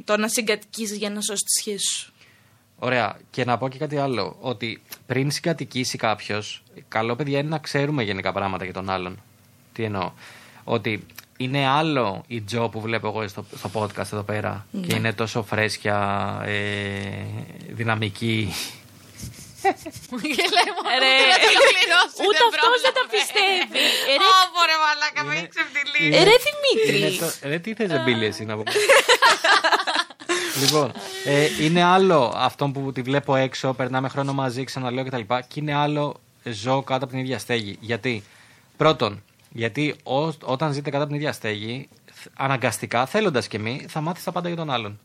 Το 0.03 0.17
να 0.17 0.27
συγκατοικήσει 0.27 0.95
για 0.97 1.09
να 1.09 1.21
σώσεις 1.21 1.43
τη 1.43 1.51
σχέση 1.59 1.87
σου. 1.95 2.13
Ωραία. 2.79 3.17
Και 3.31 3.45
να 3.45 3.57
πω 3.57 3.69
και 3.69 3.77
κάτι 3.77 3.97
άλλο. 3.97 4.37
Ότι 4.39 4.81
πριν 5.05 5.31
συγκατοικήσει 5.31 5.97
κάποιος, 5.97 6.63
καλό 6.87 7.15
παιδιά 7.15 7.39
είναι 7.39 7.49
να 7.49 7.57
ξέρουμε 7.57 8.03
γενικά 8.03 8.31
πράγματα 8.31 8.63
για 8.63 8.73
τον 8.73 8.89
άλλον. 8.89 9.21
Τι 9.73 9.83
εννοώ. 9.83 10.11
Ότι 10.63 11.05
είναι 11.37 11.67
άλλο 11.67 12.23
η 12.27 12.41
Τζο 12.41 12.69
που 12.69 12.81
βλέπω 12.81 13.07
εγώ 13.07 13.27
στο, 13.27 13.45
στο 13.57 13.69
podcast 13.73 14.11
εδώ 14.13 14.21
πέρα 14.23 14.65
Ναι. 14.71 14.87
και 14.87 14.95
είναι 14.95 15.13
τόσο 15.13 15.43
φρέσκια, 15.43 15.97
ε, 16.45 16.51
δυναμική. 17.69 18.53
Γελάει 20.35 20.69
μόνο 20.77 20.89
Ρε, 20.99 21.13
ότι 21.15 21.27
να 21.33 21.37
το 21.43 21.49
ολοκληρώσει, 21.55 22.19
ούτε 22.27 22.37
δεν 22.37 22.47
αυτός 22.53 22.81
δεν 22.85 22.93
τα 22.97 23.03
πρόλαβε. 23.07 23.17
πιστεύει. 23.17 23.77
Ε, 24.11 24.15
ρε. 24.21 24.27
Ω, 24.59 24.61
ρε 24.69 24.77
μαλάκα, 24.83 25.21
με 25.27 25.31
έχει 25.37 25.47
ξεφτυλίσει. 25.53 26.05
Είναι- 26.05 26.17
Ε, 26.17 26.23
ρε 26.29 26.35
Δημήτρης. 26.47 26.99
είναι 26.99 27.11
το, 27.41 27.49
ρε, 27.49 27.57
τι 27.59 27.73
θες 27.73 27.89
εμπίλη 27.97 28.25
εσύ 28.25 28.43
να 28.45 28.55
πω. 28.57 28.63
λοιπόν, 30.61 30.91
ε, 31.25 31.47
είναι 31.61 31.83
άλλο 31.83 32.33
αυτό 32.35 32.69
που 32.69 32.91
τη 32.91 33.01
βλέπω 33.01 33.35
έξω, 33.35 33.73
περνάμε 33.73 34.09
χρόνο 34.09 34.33
μαζί, 34.33 34.63
ξαναλέω 34.63 35.03
κτλ. 35.03 35.19
Και, 35.19 35.43
και 35.47 35.59
είναι 35.59 35.73
άλλο 35.73 36.15
ζω 36.43 36.81
κάτω 36.81 37.03
από 37.03 37.13
την 37.13 37.23
ίδια 37.23 37.39
στέγη. 37.39 37.77
Γιατί, 37.79 38.23
πρώτον, 38.77 39.23
γιατί 39.49 39.95
ό, 40.03 40.23
όταν 40.43 40.73
ζείτε 40.73 40.89
κάτω 40.89 41.03
από 41.03 41.11
την 41.11 41.21
ίδια 41.21 41.31
στέγη, 41.31 41.89
θ- 42.13 42.27
αναγκαστικά, 42.35 43.05
θέλοντας 43.05 43.47
και 43.47 43.59
μη, 43.59 43.85
θα 43.87 44.01
μάθεις 44.01 44.23
τα 44.23 44.31
πάντα 44.31 44.47
για 44.47 44.57
τον 44.57 44.69
άλλον. 44.69 44.99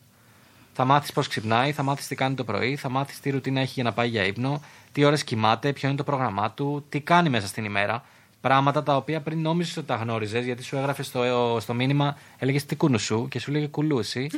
Θα 0.75 0.85
μάθεις 0.85 1.13
πώς 1.13 1.29
ξυπνάει, 1.29 1.73
θα 1.73 1.83
μάθεις 1.83 2.07
τι 2.07 2.15
κάνει 2.15 2.35
το 2.35 2.45
πρωί, 2.45 2.77
θα 2.77 2.89
μάθεις 2.89 3.21
τι 3.21 3.31
ρουτίνα 3.31 3.61
έχει 3.61 3.73
για 3.75 3.85
να 3.85 3.93
πάει 3.93 4.09
για 4.09 4.25
ύπνο, 4.25 4.63
τι 4.93 5.05
ώρες 5.05 5.25
κοιμάται, 5.25 5.73
ποιο 5.73 5.89
είναι 5.89 5.97
το 5.97 6.05
πρόγραμμά 6.05 6.51
του, 6.51 6.85
τι 6.89 7.01
κάνει 7.01 7.29
μέσα 7.29 7.47
στην 7.47 7.65
ημέρα. 7.65 8.05
Πράγματα 8.41 8.83
τα 8.83 8.97
οποία 8.97 9.21
πριν 9.21 9.41
νόμιζες 9.41 9.77
ότι 9.77 9.87
τα 9.87 9.95
γνώριζες, 9.95 10.45
γιατί 10.45 10.63
σου 10.63 10.77
έγραφε 10.77 11.03
στο, 11.03 11.57
στο 11.61 11.75
μήνυμα, 11.75 12.19
έλεγες 12.39 12.65
τι 12.67 12.77
κούνου 12.77 12.99
σου 12.99 13.29
και 13.31 13.39
σου 13.41 13.51
λέγε 13.51 13.67
κουλού 13.67 13.99
εσύ. 13.99 14.31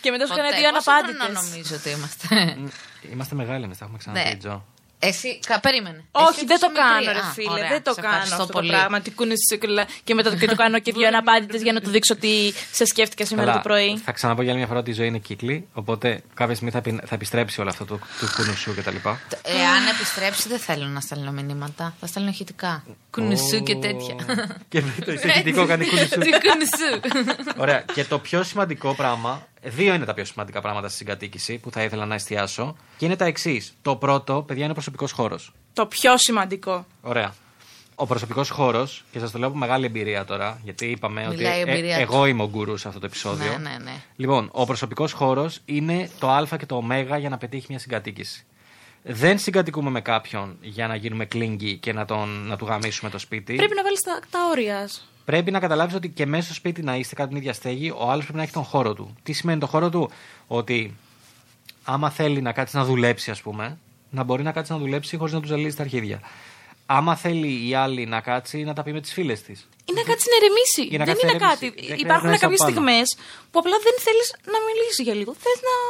Και 0.00 0.10
μετά 0.10 0.26
σου 0.26 0.32
έκανε 0.32 0.48
Ποτέ. 0.48 0.60
δύο 0.60 0.70
Πόσο 0.70 0.90
χρόνο 0.90 1.06
αναπάντητες. 1.22 1.50
νομίζω 1.50 1.74
ότι 1.74 1.90
είμαστε; 1.90 2.56
Είμαστε 3.12 3.34
μεγάλοι 3.34 3.64
εμείς, 3.64 3.78
τα 3.78 3.84
έχουμε 3.84 3.98
ξαναπεί, 3.98 4.28
Ναι. 4.28 4.36
Τζο. 4.36 4.64
Εσύ, 5.02 5.38
κα, 5.46 5.60
περίμενε. 5.60 6.04
Όχι, 6.12 6.28
Εσύ 6.36 6.46
δεν 6.46 6.58
το 6.60 6.66
είσαι 6.70 6.80
κάνω, 6.80 6.98
μικρή. 6.98 7.12
ρε 7.12 7.18
Α, 7.18 7.32
φίλε. 7.32 7.50
ωραία. 7.50 7.68
Δεν 7.68 7.82
το 7.82 7.92
Σε 7.94 8.00
κάνω 8.00 8.12
ευχαριστώ 8.14 8.42
αυτό 8.42 8.46
το 8.52 8.58
πολύ. 8.58 8.70
πράγμα. 8.70 9.00
Τι 9.00 9.10
κούνε 9.10 9.34
στη 9.34 9.54
σοκολά 9.54 9.86
και 10.04 10.14
μετά 10.14 10.36
και 10.36 10.46
το 10.46 10.54
κάνω 10.54 10.78
και 10.78 10.92
δύο 10.92 11.06
αναπάντητε 11.06 11.58
για 11.58 11.72
να 11.72 11.80
του 11.80 11.90
δείξω 11.90 12.14
ότι 12.14 12.52
σε 12.72 12.84
σκέφτηκα 12.84 13.24
σήμερα 13.26 13.46
Καλά, 13.48 13.62
το 13.62 13.68
πρωί. 13.68 13.98
Θα 14.04 14.12
ξαναπώ 14.12 14.40
για 14.42 14.50
άλλη 14.50 14.58
μια 14.58 14.68
φορά 14.68 14.80
ότι 14.80 14.90
η 14.90 14.92
ζωή 14.92 15.06
είναι 15.06 15.18
κύκλη, 15.18 15.68
οπότε 15.72 16.22
κάποια 16.34 16.54
στιγμή 16.54 16.70
θα, 16.72 16.78
επι- 16.78 17.06
θα 17.06 17.14
επιστρέψει 17.14 17.60
όλο 17.60 17.70
αυτό 17.70 17.84
το, 17.84 17.96
του 18.18 18.28
κούνου 18.36 18.56
σου 18.56 18.74
κτλ. 18.76 18.96
Εάν 19.42 19.86
επιστρέψει, 19.94 20.48
δεν 20.48 20.58
θέλω 20.58 20.84
να 20.86 21.00
στέλνω 21.00 21.30
μηνύματα. 21.30 21.94
Θα 22.00 22.06
στέλνω 22.06 22.28
ηχητικά. 22.28 22.84
Κουνησού 23.10 23.62
και 23.62 23.74
τέτοια. 23.76 24.14
και 24.68 24.82
το 25.04 25.12
ηχητικό 25.12 25.66
κάνει 25.66 25.86
κούνου 25.86 26.00
σου. 26.00 26.18
Τι 26.18 26.30
κουνησού. 26.30 27.00
Ωραία. 27.56 27.84
Και 27.94 28.04
το 28.04 28.18
πιο 28.18 28.42
σημαντικό 28.42 28.94
πράγμα, 28.94 29.46
δύο 29.62 29.94
είναι 29.94 30.04
τα 30.04 30.14
πιο 30.14 30.24
σημαντικά 30.24 30.60
πράγματα 30.60 30.88
στη 30.88 30.96
συγκατοίκηση 30.96 31.58
που 31.58 31.70
θα 31.70 31.82
ήθελα 31.82 32.06
να 32.06 32.14
εστιάσω. 32.14 32.76
Και 32.96 33.04
είναι 33.04 33.16
τα 33.16 33.24
εξής. 33.24 33.74
Το 33.82 33.96
πρώτο, 33.96 34.42
παιδιά, 34.46 34.62
είναι 34.62 34.70
ο 34.70 34.74
προσωπικός 34.74 35.12
χώρος. 35.12 35.52
Το 35.72 35.86
πιο 35.86 36.16
σημαντικό. 36.16 36.86
Ωραία. 37.02 37.34
Ο 37.94 38.06
προσωπικός 38.06 38.50
χώρος, 38.50 39.04
και 39.12 39.18
σας 39.18 39.30
το 39.30 39.38
λέω 39.38 39.48
από 39.48 39.56
μεγάλη 39.56 39.86
εμπειρία 39.86 40.24
τώρα, 40.24 40.60
γιατί 40.64 40.86
είπαμε 40.86 41.26
ότι 41.26 41.36
Μιλάει 41.36 41.58
η 41.58 41.60
ε, 41.66 41.72
εμπειρία 41.72 41.96
του. 41.96 42.00
εγώ 42.02 42.26
είμαι 42.26 42.42
ο 42.42 42.48
γκουρού 42.48 42.76
σε 42.76 42.88
αυτό 42.88 43.00
το 43.00 43.06
επεισόδιο. 43.06 43.50
Ναι, 43.50 43.68
ναι, 43.68 43.76
ναι. 43.84 44.02
Λοιπόν, 44.16 44.48
ο 44.52 44.64
προσωπικός 44.64 45.12
χώρος 45.12 45.60
είναι 45.64 46.10
το 46.18 46.30
Α 46.30 46.46
και 46.58 46.66
το 46.66 46.76
Ω 46.76 47.16
για 47.18 47.28
να 47.28 47.38
πετύχει 47.38 47.66
μια 47.68 47.78
συγκατοίκηση. 47.78 48.44
Δεν 49.02 49.38
συγκατοικούμε 49.38 49.90
με 49.90 50.00
κάποιον 50.00 50.56
για 50.60 50.86
να 50.86 50.94
γίνουμε 50.94 51.24
κλίνγκοι 51.24 51.76
και 51.76 51.92
να, 51.92 52.04
τον, 52.04 52.28
να 52.46 52.56
του 52.56 52.64
γαμίσουμε 52.64 53.10
το 53.10 53.18
σπίτι. 53.18 53.54
Πρέπει 53.54 53.74
να 53.74 53.82
βάλεις 53.82 54.00
τα, 54.00 54.20
τα 54.30 54.38
όρια. 54.50 54.88
Πρέπει 55.30 55.50
να 55.50 55.60
καταλάβεις 55.60 55.94
ότι 55.94 56.08
και 56.08 56.26
μέσα 56.26 56.44
στο 56.44 56.54
σπίτι 56.54 56.82
να 56.82 56.96
είστε 56.96 57.14
κάτω 57.14 57.28
την 57.28 57.36
ίδια 57.36 57.52
στέγη, 57.52 57.90
ο 57.90 58.10
άλλος 58.10 58.22
πρέπει 58.22 58.36
να 58.38 58.42
έχει 58.42 58.52
τον 58.52 58.62
χώρο 58.64 58.94
του. 58.94 59.16
Τι 59.22 59.32
σημαίνει 59.32 59.60
το 59.60 59.66
χώρο 59.66 59.88
του, 59.90 60.10
Ότι 60.46 60.96
άμα 61.84 62.10
θέλει 62.10 62.40
να 62.40 62.52
κάτσει 62.52 62.76
να 62.76 62.84
δουλέψει, 62.84 63.30
ας 63.30 63.40
πούμε, 63.42 63.78
να 64.10 64.22
μπορεί 64.22 64.42
να 64.42 64.52
κάτσει 64.52 64.72
να 64.72 64.78
δουλέψει 64.78 65.16
χωρίς 65.16 65.32
να 65.32 65.40
του 65.40 65.46
ζαλίζει 65.46 65.76
τα 65.76 65.82
αρχίδια. 65.82 66.20
Άμα 66.86 67.16
θέλει 67.16 67.68
η 67.68 67.74
άλλη 67.74 68.06
να 68.06 68.20
κάτσει, 68.20 68.62
να 68.62 68.74
τα 68.74 68.82
πει 68.82 68.92
με 68.92 69.00
τις 69.00 69.12
φίλες 69.12 69.42
της. 69.42 69.68
Είναι 69.90 70.02
κάτι 70.10 70.24
να 70.32 70.36
ηρεμήσει. 70.40 70.94
Είναι 70.94 71.04
δεν 71.04 71.14
κάτι 71.14 71.26
να 71.26 71.30
είναι 71.32 71.44
ηρεμήσει. 71.44 71.58
κάτι. 71.60 71.66
Δεν 71.68 71.84
χρειάζεται 71.84 72.02
Υπάρχουν 72.06 72.26
να 72.28 72.34
είσαι 72.34 72.44
κάποιες 72.44 72.60
από 72.60 72.70
πάνω. 72.72 72.88
στιγμές 72.90 73.08
που 73.50 73.58
απλά 73.62 73.76
δεν 73.86 73.94
θέλεις 74.06 74.28
να 74.52 74.58
μιλήσεις 74.68 75.00
για 75.06 75.14
λίγο. 75.20 75.32
Θες 75.44 75.58
να, 75.68 75.74
να 75.74 75.89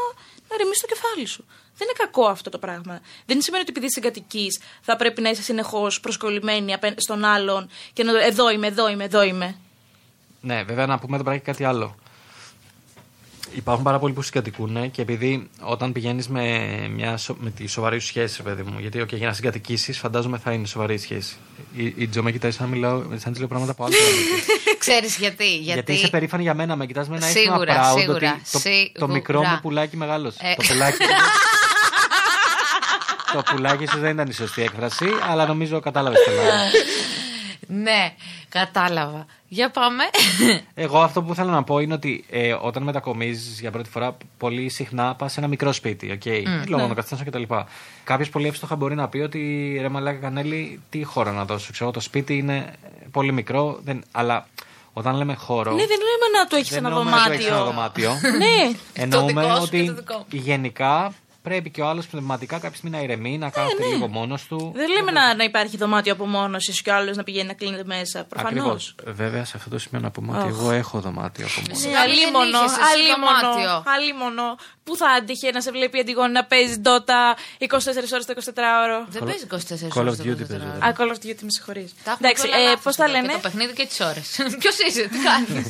ηρεμήσει 0.61 0.81
το 0.81 0.87
κεφάλι 0.95 1.27
σου. 1.27 1.45
Δεν 1.77 1.89
είναι 1.89 1.97
κακό 1.99 2.27
αυτό 2.27 2.51
το 2.51 2.59
πράγμα. 2.59 3.01
Δεν 3.27 3.43
σημαίνει 3.43 3.63
ότι 3.63 3.73
επειδή 3.77 3.91
συγκατοικεί 3.91 4.47
θα 4.81 4.97
πρέπει 4.97 5.21
να 5.21 5.31
είσαι 5.31 5.43
συνεχώς 5.43 6.01
προσκολλημένη 6.01 6.75
απέ- 6.75 7.01
στον 7.01 7.25
άλλον 7.25 7.71
και 7.93 8.05
να 8.05 8.13
το 8.13 8.19
εδώ 8.19 8.51
είμαι, 8.51 8.67
εδώ 8.67 8.89
είμαι, 8.89 9.05
εδώ 9.05 9.23
είμαι. 9.23 9.57
Ναι, 10.41 10.63
βέβαια 10.63 10.87
να 10.87 10.99
πούμε 10.99 11.15
εδώ 11.15 11.25
πέρα 11.25 11.37
και 11.37 11.43
κάτι 11.45 11.65
άλλο. 11.65 11.97
Υπάρχουν 13.55 13.85
πάρα 13.85 13.99
πολλοί 13.99 14.13
που 14.13 14.23
συγκατοικούν 14.23 14.91
και 14.91 15.03
επειδή 15.03 15.49
όταν 15.61 15.93
πηγαίνεις 15.93 16.29
με, 16.29 16.67
μια, 16.95 17.17
σο- 17.17 17.37
με 17.41 17.51
τη 17.51 17.67
σοβαρή 17.67 17.99
σου 17.99 18.07
σχέση, 18.07 18.43
παιδί 18.43 18.63
μου, 18.63 18.77
γιατί 18.79 19.01
okay, 19.03 19.13
για 19.17 19.27
να 19.27 19.33
συγκατοικήσεις, 19.33 19.99
φαντάζομαι 19.99 20.39
θα 20.39 20.53
είναι 20.53 20.67
σοβαρή 20.67 20.95
η 20.95 20.99
σχέση. 20.99 21.35
Η, 21.75 21.95
η 21.97 22.07
Τζο 22.09 22.23
με 22.23 22.31
κοιτάει 22.33 22.51
σαν 22.51 22.69
να 22.69 22.75
μιλάω, 22.75 22.99
σαν 23.01 23.09
να 23.25 23.31
της 23.31 23.39
λέω 23.39 23.49
πράγματα 23.49 23.73
από 23.73 23.85
άλλο. 23.85 23.95
πράγμα. 23.97 24.43
Ξέρεις 24.79 25.17
γιατί. 25.17 25.45
Γιατί, 25.45 25.63
γιατί 25.63 25.93
είσαι 25.93 26.09
περήφανη 26.09 26.43
για 26.43 26.55
μένα, 26.55 26.77
με 26.77 26.87
κοιτάς 26.87 27.09
με 27.09 27.17
ένα 27.17 27.27
αίσθημα 27.27 27.53
Σίγουρα, 27.53 27.93
proud 27.95 27.99
σίγουρα, 27.99 28.17
ότι 28.33 28.41
το, 28.53 28.53
το 28.53 28.59
σίγουρα. 28.59 29.13
μικρό 29.13 29.41
μου 29.45 29.59
πουλάκι 29.63 29.97
μεγάλος. 29.97 30.35
Ε. 30.41 30.55
Το 30.57 30.63
πουλάκι 30.69 30.97
Το 33.33 33.43
πουλάκι 33.51 33.83
ίσως 33.83 34.01
δεν 34.01 34.11
ήταν 34.13 34.29
η 34.29 34.33
σωστή 34.33 34.63
έκφραση, 34.63 35.07
αλλά 35.31 35.47
νομίζω 35.47 35.81
κατάλαβες 35.81 36.19
το 36.25 36.31
λόγο. 36.31 36.49
Ναι, 37.83 38.15
κατάλαβα. 38.49 39.27
Για 39.53 39.71
πάμε. 39.71 40.05
Εγώ 40.85 40.99
αυτό 40.99 41.23
που 41.23 41.35
θέλω 41.35 41.51
να 41.51 41.63
πω 41.63 41.79
είναι 41.79 41.95
ότι 41.95 42.25
ε, 42.31 42.57
όταν 42.61 42.83
μετακομίζεις 42.83 43.61
για 43.61 43.71
πρώτη 43.71 43.91
φορά, 43.91 44.17
πολύ 44.39 44.69
συχνά 44.69 45.15
πας 45.15 45.33
σε 45.33 45.41
ένα 45.41 45.49
μικρό 45.49 45.73
σπίτι. 45.73 46.19
Okay? 46.23 46.43
Ναι. 46.45 46.63
Λόγω 46.67 46.85
mm, 46.85 46.89
καταστάσεων 46.89 47.31
κτλ. 47.31 47.55
Κάποιος 48.05 48.29
πολύ 48.29 48.47
εύστοχα 48.47 48.77
μπορεί 48.77 48.95
να 48.95 49.09
πει 49.09 49.19
ότι 49.19 49.77
ρε 49.81 49.89
Μαλάκα 49.89 50.19
Κανέλη, 50.19 50.81
τι 50.91 51.03
χώρο 51.05 51.33
να 51.33 51.45
δώσω. 51.45 51.73
Ξέρω, 51.73 51.91
το 51.91 52.01
σπίτι 52.01 52.37
είναι 52.37 52.73
πολύ 53.11 53.33
μικρό, 53.33 53.79
δεν, 53.85 54.05
αλλά 54.13 54.47
όταν 54.93 55.17
λέμε 55.17 55.35
χώρο. 55.35 55.71
Ναι, 55.71 55.87
δεν 55.87 55.99
λέμε 55.99 56.39
να 56.39 56.47
το 56.47 56.57
έχεις 56.57 56.69
δεν 56.69 56.79
ένα 56.79 56.89
εννοούμε 56.89 57.11
να 57.11 57.25
το 57.25 57.33
έχεις 57.33 57.47
ένα 57.47 57.65
δωμάτιο. 57.65 58.11
δωμάτιο. 58.11 58.37
ναι. 58.39 58.79
Εννοούμε 58.93 59.43
δικό 59.43 59.55
σου 59.55 59.63
ότι 59.63 59.81
και 59.81 59.87
το 59.87 59.95
δικό 59.95 60.17
μου. 60.17 60.25
γενικά 60.31 61.13
πρέπει 61.43 61.71
και 61.71 61.81
ο 61.81 61.87
άλλος 61.89 62.07
πνευματικά 62.07 62.59
κάποια 62.59 62.77
στιγμή 62.77 62.97
να 62.97 63.03
ηρεμεί, 63.03 63.39
να 63.39 63.51
κάθεται 63.51 63.85
λίγο 63.87 64.09
μόνος 64.09 64.45
του. 64.47 64.73
Δεν 64.75 64.89
λέμε 64.91 65.11
να, 65.11 65.35
να 65.35 65.45
υπάρχει 65.45 65.77
δωμάτιο 65.77 66.13
απομόνωσης 66.13 66.83
και 66.83 66.91
ο 66.91 66.95
άλλος 66.95 67.17
να 67.17 67.23
πηγαίνει 67.23 67.47
να 67.47 67.53
κλείνεται 67.55 67.85
μέσα. 67.85 68.25
Προφανώς. 68.25 68.59
Ακριβώς. 68.61 68.95
Βέβαια, 69.05 69.45
σε 69.45 69.53
αυτό 69.57 69.71
το 69.71 69.79
σημείο 69.79 70.01
να 70.05 70.11
πούμε 70.11 70.39
ότι 70.39 70.49
εγώ 70.49 70.71
έχω 70.71 71.01
δωμάτιο 71.01 71.47
από 71.47 71.55
μόνο. 71.61 71.73
Εσύ 71.73 71.89
Ναι, 71.89 71.95
Σιγά 71.97 72.01
μην 72.01 72.11
αλίμονο, 72.13 72.59
είχες 72.65 72.73
εσύ 72.73 72.81
αλίμονο, 72.93 73.41
δωμάτιο. 73.55 73.83
αλίμονο. 73.97 74.57
Πού 74.85 74.97
θα 74.97 75.07
άντυχε 75.09 75.51
να 75.51 75.61
σε 75.61 75.71
βλέπει 75.71 75.97
η 75.97 76.01
Αντιγόνη 76.01 76.33
να 76.33 76.45
παίζει 76.45 76.81
Dota 76.85 77.21
24 77.59 77.67
ώρες 78.13 78.25
το 78.27 78.33
24ωρο. 78.45 78.99
Δεν 79.09 79.23
παίζει 79.25 79.47
24 79.51 79.55
Call 79.55 80.03
of 80.03 80.07
ώρες 80.07 80.17
το 80.17 80.23
Duty 80.25 80.33
24 80.33 80.37
παίζει, 80.37 80.45
ώρες. 80.45 80.47
βέβαια. 80.49 80.89
Α, 80.89 80.95
Call 80.99 81.11
of 81.15 81.19
Duty, 81.27 81.43
με 81.43 81.51
συγχωρείς. 81.57 81.95
Τα 82.05 82.11
έχουμε 82.11 82.29
Εντάξει, 82.29 82.47
όλα 82.47 82.57
ε, 82.57 82.63
λάθος 82.65 82.83
πώς 82.83 82.97
τα 82.97 83.05
εδώ, 83.05 83.13
λένε; 83.13 83.27
Και 83.27 83.33
το 83.33 83.39
παιχνίδι 83.43 83.73
και 83.73 83.87
τις 83.87 84.01
ώρες. 84.01 84.27
Ποιος 84.61 84.77
είσαι, 84.87 85.03
τι 85.13 85.19
κάνεις; 85.29 85.67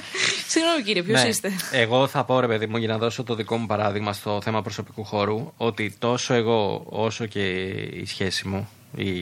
Συγγνώμη 0.52 0.82
κύριε, 0.86 1.02
ποιος 1.02 1.22
Ναι. 1.22 1.28
είστε; 1.28 1.52
Εγώ 1.72 2.06
θα 2.06 2.24
πω 2.24 2.40
ρε 2.40 2.46
παιδί 2.46 2.66
μου 2.66 2.76
για 2.76 2.88
να 2.88 2.98
δώσω 2.98 3.22
το 3.22 3.34
δικό 3.34 3.56
μου 3.56 3.66
παράδειγμα 3.66 4.12
στο 4.12 4.40
θέμα 4.44 4.62
προσωπικού 4.62 5.04
χώρου 5.04 5.12
ότι 5.56 5.96
τόσο 5.98 6.34
εγώ 6.34 6.84
όσο 6.88 7.26
και 7.26 7.48
η 7.92 8.04
σχέση 8.06 8.48
μου, 8.48 8.68
η, 8.96 9.18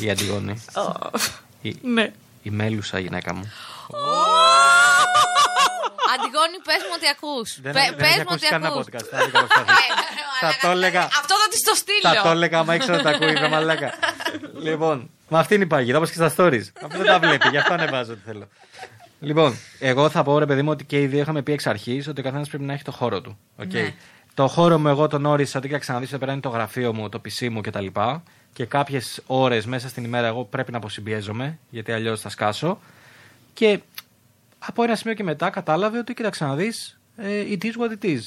η 0.00 0.10
Αντιγόνη, 0.10 0.64
η, 1.62 1.76
Ναι. 1.82 2.12
η 2.42 2.50
μέλουσα 2.50 2.98
γυναίκα 2.98 3.34
μου. 3.34 3.52
Αντιγόνη, 6.14 6.56
πες 6.64 6.76
μου 6.88 6.94
ότι 6.96 7.06
ακούς. 7.08 7.60
Δεν, 7.60 7.72
Πε 7.72 7.80
δεν 7.96 8.04
έχεις 8.04 8.16
μου 8.16 8.22
ακούσει 8.22 8.34
ότι 8.34 8.46
κανένα 8.46 8.70
ακούς. 8.72 8.84
podcast. 8.86 9.06
θα 9.10 9.24
δει 9.24 9.30
καλά 9.30 9.46
σταθεί. 9.46 9.72
Θα 10.40 10.52
το 10.62 10.70
έλεγα. 10.70 11.00
Αυτό 11.04 11.34
θα 11.42 11.48
τη 11.50 11.56
το 11.64 11.74
Θα 12.02 12.10
το 12.10 12.16
στείλω. 12.18 12.30
έλεγα 12.32 12.58
άμα 12.58 12.74
ήξερα 12.74 12.94
ότι 12.94 13.02
τα 13.02 13.10
ακούει, 13.10 13.32
ρε 13.32 13.48
μαλάκα. 13.48 13.94
λοιπόν, 14.62 15.10
μα 15.28 15.38
αυτή 15.38 15.54
είναι 15.54 15.64
η 15.64 15.66
παγίδα, 15.66 15.96
όπως 15.96 16.10
και 16.10 16.14
στα 16.14 16.34
stories. 16.36 16.62
Αυτό 16.82 16.96
δεν 16.98 17.06
τα 17.06 17.18
βλέπει, 17.18 17.48
γι' 17.48 17.56
αυτό 17.56 17.72
ανεβάζω 17.72 18.12
ό,τι 18.12 18.20
θέλω. 18.26 18.48
Λοιπόν, 19.20 19.56
εγώ 19.78 20.08
θα 20.08 20.22
πω 20.22 20.38
ρε 20.38 20.46
παιδί 20.46 20.62
μου 20.62 20.70
ότι 20.70 20.84
και 20.84 21.00
οι 21.00 21.06
δύο 21.06 21.20
είχαμε 21.20 21.42
πει 21.42 21.52
εξ 21.52 21.66
αρχής 21.66 22.08
ότι 22.08 22.20
ο 22.20 22.24
καθένας 22.24 22.48
πρέπει 22.48 22.64
να 22.64 22.72
έχει 22.72 22.82
το 22.82 22.92
χώρο 22.92 23.20
του. 23.20 23.38
οκ. 23.56 23.72
Ναι. 23.72 23.94
Το 24.34 24.46
χώρο 24.48 24.78
μου 24.78 24.88
εγώ 24.88 25.06
τον 25.06 25.26
όρισα 25.26 25.58
ότι 25.58 25.68
κοίταξε 25.68 25.78
να 25.78 25.88
δεις 25.88 26.08
εδώ 26.08 26.18
πέρα 26.18 26.32
είναι 26.32 26.40
το 26.40 26.48
γραφείο 26.48 26.94
μου, 26.94 27.08
το 27.08 27.20
PC 27.24 27.48
μου 27.48 27.60
κτλ. 27.60 27.86
Και 28.52 28.64
κάποιες 28.64 29.22
ώρες 29.26 29.66
μέσα 29.66 29.88
στην 29.88 30.04
ημέρα 30.04 30.26
εγώ 30.26 30.44
πρέπει 30.44 30.70
να 30.72 30.76
αποσυμπιέζομαι, 30.76 31.58
γιατί 31.70 31.92
αλλιώς 31.92 32.20
θα 32.20 32.28
σκάσω. 32.28 32.78
Και 33.54 33.80
από 34.58 34.82
ένα 34.82 34.94
σημείο 34.96 35.14
και 35.14 35.22
μετά 35.22 35.50
κατάλαβε 35.50 35.98
ότι 35.98 36.14
κοίταξε 36.14 36.44
να 36.44 36.54
δεις, 36.54 36.98
it 37.50 37.58
is 37.64 37.70
what 37.80 38.02
it 38.02 38.04
is. 38.06 38.20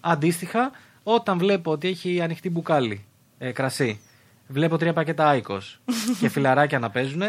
Αντίστοιχα, 0.00 0.70
όταν 1.02 1.38
βλέπω 1.38 1.70
ότι 1.70 1.88
έχει 1.88 2.20
ανοιχτή 2.20 2.50
μπουκάλι 2.50 3.04
ε, 3.38 3.50
κρασί, 3.52 4.00
βλέπω 4.48 4.76
τρία 4.78 4.92
πακέτα 4.92 5.28
IQOS 5.28 5.80
και 6.20 6.28
φιλαράκια 6.28 6.78
να 6.78 6.90
παίζουν, 6.90 7.22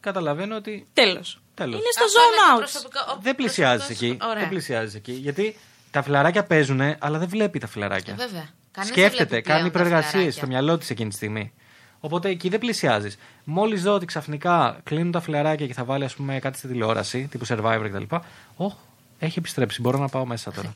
καταλαβαίνω 0.00 0.56
ότι 0.56 0.86
Τέλος. 0.92 1.40
τέλος. 1.54 1.74
Είναι 1.74 1.90
στο 1.90 2.04
Αυτό 2.04 2.20
είναι 2.20 2.36
zone 2.36 2.48
το 2.48 2.54
out. 2.54 2.58
προσωπικό- 2.58 3.16
ο 3.16 3.18
Δεν 3.22 3.34
πλησιάζεις 3.34 3.86
προσωπικός- 3.86 4.16
εκεί. 4.16 4.26
Ωραία. 4.26 4.40
Δεν 4.40 4.48
πλησιάζεις 4.48 4.94
εκεί. 4.94 5.12
Γιατί 5.12 5.56
τα 5.90 6.02
φιλαράκια 6.02 6.44
παίζουν, 6.44 6.80
αλλά 6.98 7.18
δεν 7.18 7.28
βλέπει 7.28 7.58
τα 7.58 7.66
φιλαράκια. 7.66 8.12
Ε, 8.12 8.16
βέβαια. 8.16 8.48
Κανείς 8.70 8.90
δεν 8.90 8.98
Σκέφτεται, 8.98 9.24
βλέπει 9.28 9.42
κάνει 9.42 9.58
πλέον 9.58 9.72
τα 9.72 9.78
προεργασίες 9.78 10.10
φιλαράκια. 10.10 10.32
στο 10.38 10.46
μυαλό 10.46 10.78
της 10.78 10.90
εκείνη 10.90 11.08
τη 11.08 11.14
στιγμή. 11.14 11.52
Οπότε 12.00 12.28
εκεί 12.28 12.48
δεν 12.48 12.58
πλησιάζεις. 12.58 13.18
Μόλις 13.44 13.82
δω 13.82 13.94
ότι 13.94 14.06
ξαφνικά 14.06 14.80
κλείνουν 14.84 15.12
τα 15.12 15.20
φιλαράκια 15.20 15.66
και 15.66 15.74
θα 15.74 15.84
βάλει 15.84 16.04
ας 16.04 16.14
πούμε, 16.14 16.38
κάτι 16.38 16.58
στη 16.58 16.68
τηλεόραση, 16.68 17.28
τύπου 17.30 17.46
survivor 17.46 17.88
κτλ. 17.92 18.14
Όχ, 18.56 18.74
έχει 19.18 19.38
επιστρέψει. 19.38 19.80
Μπορώ 19.80 19.98
να 19.98 20.08
πάω 20.08 20.26
μέσα 20.26 20.52
τώρα. 20.52 20.72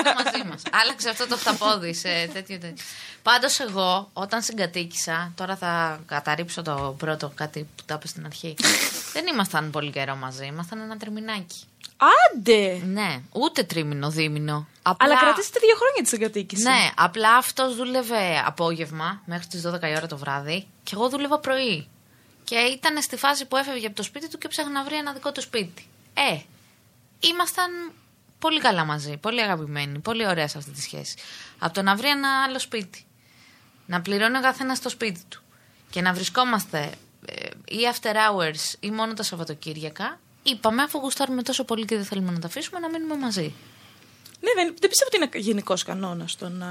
είναι 0.00 0.14
μαζί 0.24 0.48
μας. 0.48 0.62
Άλλαξε 0.82 1.08
αυτό 1.08 1.26
το 1.26 1.36
χταπόδι 1.36 1.94
σε 1.94 2.08
τέτοιο 2.32 2.58
τέτοιο. 2.58 2.84
Πάντως, 3.22 3.60
εγώ 3.60 4.10
όταν 4.12 4.42
συγκατοίκησα, 4.42 5.32
τώρα 5.34 5.56
θα 5.56 6.00
καταρρύψω 6.06 6.62
το 6.62 6.94
πρώτο 6.98 7.32
κάτι 7.34 7.60
που 7.76 7.82
τα 7.86 7.94
είπα 7.94 8.06
στην 8.06 8.24
αρχή. 8.24 8.54
δεν 9.12 9.26
ήμασταν 9.26 9.70
πολύ 9.70 9.90
καιρό 9.90 10.16
μαζί, 10.16 10.46
ήμασταν 10.46 10.80
ένα 10.80 10.96
τριμινάκι. 10.96 11.64
Άντε! 11.98 12.82
Ναι, 12.84 13.22
ούτε 13.32 13.62
τρίμηνο, 13.62 14.10
δίμηνο. 14.10 14.68
Απλά... 14.82 15.06
Αλλά 15.06 15.20
κρατήσετε 15.20 15.58
δύο 15.58 15.74
χρόνια 15.76 16.10
τη 16.10 16.16
εγκατοίκηση. 16.16 16.62
Ναι, 16.62 16.90
απλά 16.96 17.36
αυτός 17.36 17.76
δούλευε 17.76 18.42
απόγευμα 18.46 19.22
μέχρι 19.24 19.46
τις 19.46 19.66
12 19.66 19.82
η 19.82 19.96
ώρα 19.96 20.06
το 20.06 20.16
βράδυ 20.16 20.66
και 20.82 20.92
εγώ 20.94 21.08
δούλευα 21.08 21.38
πρωί. 21.38 21.88
Και 22.44 22.54
ήταν 22.54 23.02
στη 23.02 23.16
φάση 23.16 23.46
που 23.46 23.56
έφευγε 23.56 23.86
από 23.86 23.96
το 23.96 24.02
σπίτι 24.02 24.28
του 24.28 24.38
και 24.38 24.48
ψάχνει 24.48 24.72
να 24.72 24.84
βρει 24.84 24.96
ένα 24.96 25.12
δικό 25.12 25.32
του 25.32 25.40
σπίτι. 25.40 25.86
Ε, 26.14 26.40
ήμασταν 27.20 27.92
πολύ 28.38 28.60
καλά 28.60 28.84
μαζί, 28.84 29.16
πολύ 29.16 29.42
αγαπημένοι, 29.42 29.98
πολύ 29.98 30.26
ωραία 30.26 30.48
σε 30.48 30.58
αυτή 30.58 30.70
τη 30.70 30.80
σχέση. 30.80 31.16
Από 31.58 31.74
το 31.74 31.82
να 31.82 31.96
βρει 31.96 32.08
ένα 32.08 32.42
άλλο 32.42 32.58
σπίτι, 32.58 33.06
να 33.86 34.00
πληρώνει 34.00 34.36
ο 34.36 34.40
καθένας 34.40 34.76
στο 34.78 34.88
σπίτι 34.88 35.20
του 35.28 35.42
και 35.90 36.00
να 36.00 36.12
βρισκόμαστε 36.12 36.90
ε, 37.26 37.46
ή 37.64 37.78
after 37.92 38.12
hours 38.12 38.74
ή 38.80 38.90
μόνο 38.90 39.14
τα 39.14 39.22
Σαββατοκύριακα, 39.22 40.20
είπαμε 40.50 40.82
αφού 40.82 40.98
γουστάρουμε 40.98 41.42
τόσο 41.42 41.64
πολύ 41.64 41.84
και 41.84 41.96
δεν 41.96 42.04
θέλουμε 42.04 42.30
να 42.30 42.38
τα 42.38 42.46
αφήσουμε 42.46 42.78
να 42.80 42.88
μείνουμε 42.90 43.16
μαζί. 43.16 43.52
Ναι, 44.40 44.50
δεν, 44.54 44.74
δεν 44.80 44.88
πιστεύω 44.90 45.10
ότι 45.12 45.16
είναι 45.16 45.44
γενικός 45.44 45.82
κανόνας 45.82 46.36
το 46.36 46.48
να 46.48 46.68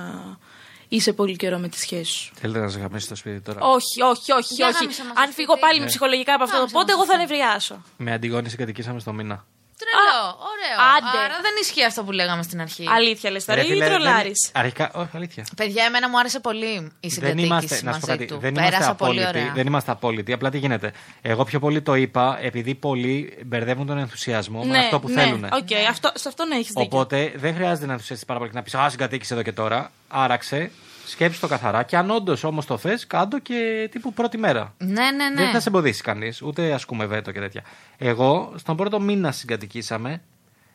είσαι 0.88 1.14
πολύ 1.14 1.36
καιρό 1.36 1.58
με 1.58 1.68
τη 1.70 1.80
σχέση 1.80 2.12
σου. 2.12 2.34
Θέλετε 2.36 2.60
να 2.60 2.70
σα 2.70 2.80
γαμίσει 2.80 3.08
το 3.08 3.16
σπίτι 3.16 3.40
τώρα; 3.42 3.60
Όχι, 3.62 4.02
όχι, 4.02 4.32
όχι. 4.32 4.54
Για 4.54 4.68
όχι. 4.68 4.78
γάμισε 4.82 5.04
μας 5.04 5.14
το 5.14 5.20
Αν 5.20 5.24
σπίτι. 5.26 5.42
φύγω 5.42 5.58
πάλι 5.58 5.80
Ναι. 5.80 5.86
ψυχολογικά 5.86 6.34
από 6.34 6.44
αυτό 6.44 6.56
το 6.56 6.60
Γάμισε 6.62 6.76
πόντε, 6.78 6.92
μας 6.96 7.02
εγώ 7.02 7.06
το 7.12 7.14
θα 7.18 7.24
σπίτι. 7.26 7.40
νευριάσω. 7.40 7.82
Με 7.98 8.12
Αντιγόνη 8.14 8.50
συγκατοικήσαμε 8.50 9.00
στο 9.00 9.14
μήνα. 9.14 9.46
Τρελό, 9.82 10.22
ωραίο. 10.52 10.78
άντε. 10.96 11.18
Άρα 11.26 11.38
δεν 11.42 11.52
ισχύει 11.62 11.84
αυτό 11.86 12.04
που 12.04 12.12
λέγαμε 12.12 12.44
στην 12.44 12.62
αρχή. 12.62 12.86
Αλήθεια 12.90 13.32
λες 13.32 13.46
τώρα, 13.46 13.60
Ρε 13.62 13.66
ή 13.66 13.70
φίλε, 13.70 13.86
δεν- 13.88 13.94
τρολάρεις; 13.94 14.50
Αρχικά, 14.54 14.92
όχι, 14.94 15.10
αλήθεια. 15.16 15.46
Παιδιά, 15.56 15.84
εμένα 15.86 16.10
μου 16.10 16.20
άρεσε 16.20 16.40
πολύ 16.40 16.66
η 16.74 16.80
Δεν 17.00 17.12
συγκατοίκηση 17.12 17.46
είμαστε, 17.46 17.76
να 17.84 17.94
σου 17.94 18.00
πω 18.00 18.08
μαζί 18.08 18.20
κάτι, 18.20 18.26
του. 18.26 18.38
δεν 18.40 18.54
Πέρασα 18.54 18.76
είμαστε, 18.76 18.94
πολύ 18.94 19.20
απόλυτοι, 19.24 19.40
ωραία. 19.42 19.54
δεν 19.56 19.68
είμαστε 19.68 19.92
απόλυτοι. 19.92 20.34
Απλά 20.34 20.50
τι 20.50 20.58
γίνεται. 20.58 20.92
Εγώ 21.22 21.44
πιο 21.44 21.60
πολύ 21.60 21.82
το 21.82 21.94
είπα 21.96 22.38
επειδή 22.42 22.76
πολλοί 22.76 23.38
μπερδεύουν 23.46 23.86
τον 23.88 23.98
ενθουσιασμό 23.98 24.64
με 24.64 24.78
αυτό 24.80 25.00
που 25.00 25.10
ναι, 25.10 25.22
θέλουν. 25.22 25.44
Οκ, 25.44 25.68
αυτό, 25.90 26.12
σε 26.14 26.28
αυτό 26.28 26.46
να 26.46 26.56
έχεις 26.56 26.68
δίκιο. 26.68 26.82
Οπότε 26.84 27.32
δεν 27.36 27.54
χρειάζεται 27.56 27.86
να 27.86 27.92
ενθουσιαστείς 27.92 28.26
πάρα 28.28 28.40
πολύ 28.40 28.52
και 28.52 28.58
να 28.58 28.64
πεις 28.64 28.76
Α, 28.76 28.90
συγκατοίκησε 28.90 29.34
εδώ 29.34 29.44
και 29.44 29.52
τώρα. 29.52 29.92
Άραξε, 30.08 30.72
σκέψει 31.06 31.40
το 31.40 31.48
καθαρά 31.48 31.84
και 31.84 31.98
αν 31.98 32.10
όντως 32.10 32.44
όμως 32.44 32.66
το 32.66 32.78
θες, 32.78 33.08
κάντο 33.08 33.40
και 33.40 33.88
τύπου 33.92 34.14
πρώτη 34.14 34.38
μέρα. 34.38 34.74
Ναι, 34.78 34.88
ναι, 35.12 35.30
ναι. 35.30 35.42
Δεν 35.42 35.52
θα 35.52 35.60
σε 35.60 35.70
εμποδίσει 35.70 36.02
κανείς, 36.02 36.42
ούτε 36.42 36.74
ασκούμε 36.74 37.06
βέτο 37.06 37.32
και 37.32 37.40
τέτοια. 37.40 37.64
Εγώ 37.98 38.54
στον 38.56 38.76
πρώτο 38.78 39.00
μήνα 39.00 39.32
συγκατοικήσαμε. 39.32 40.22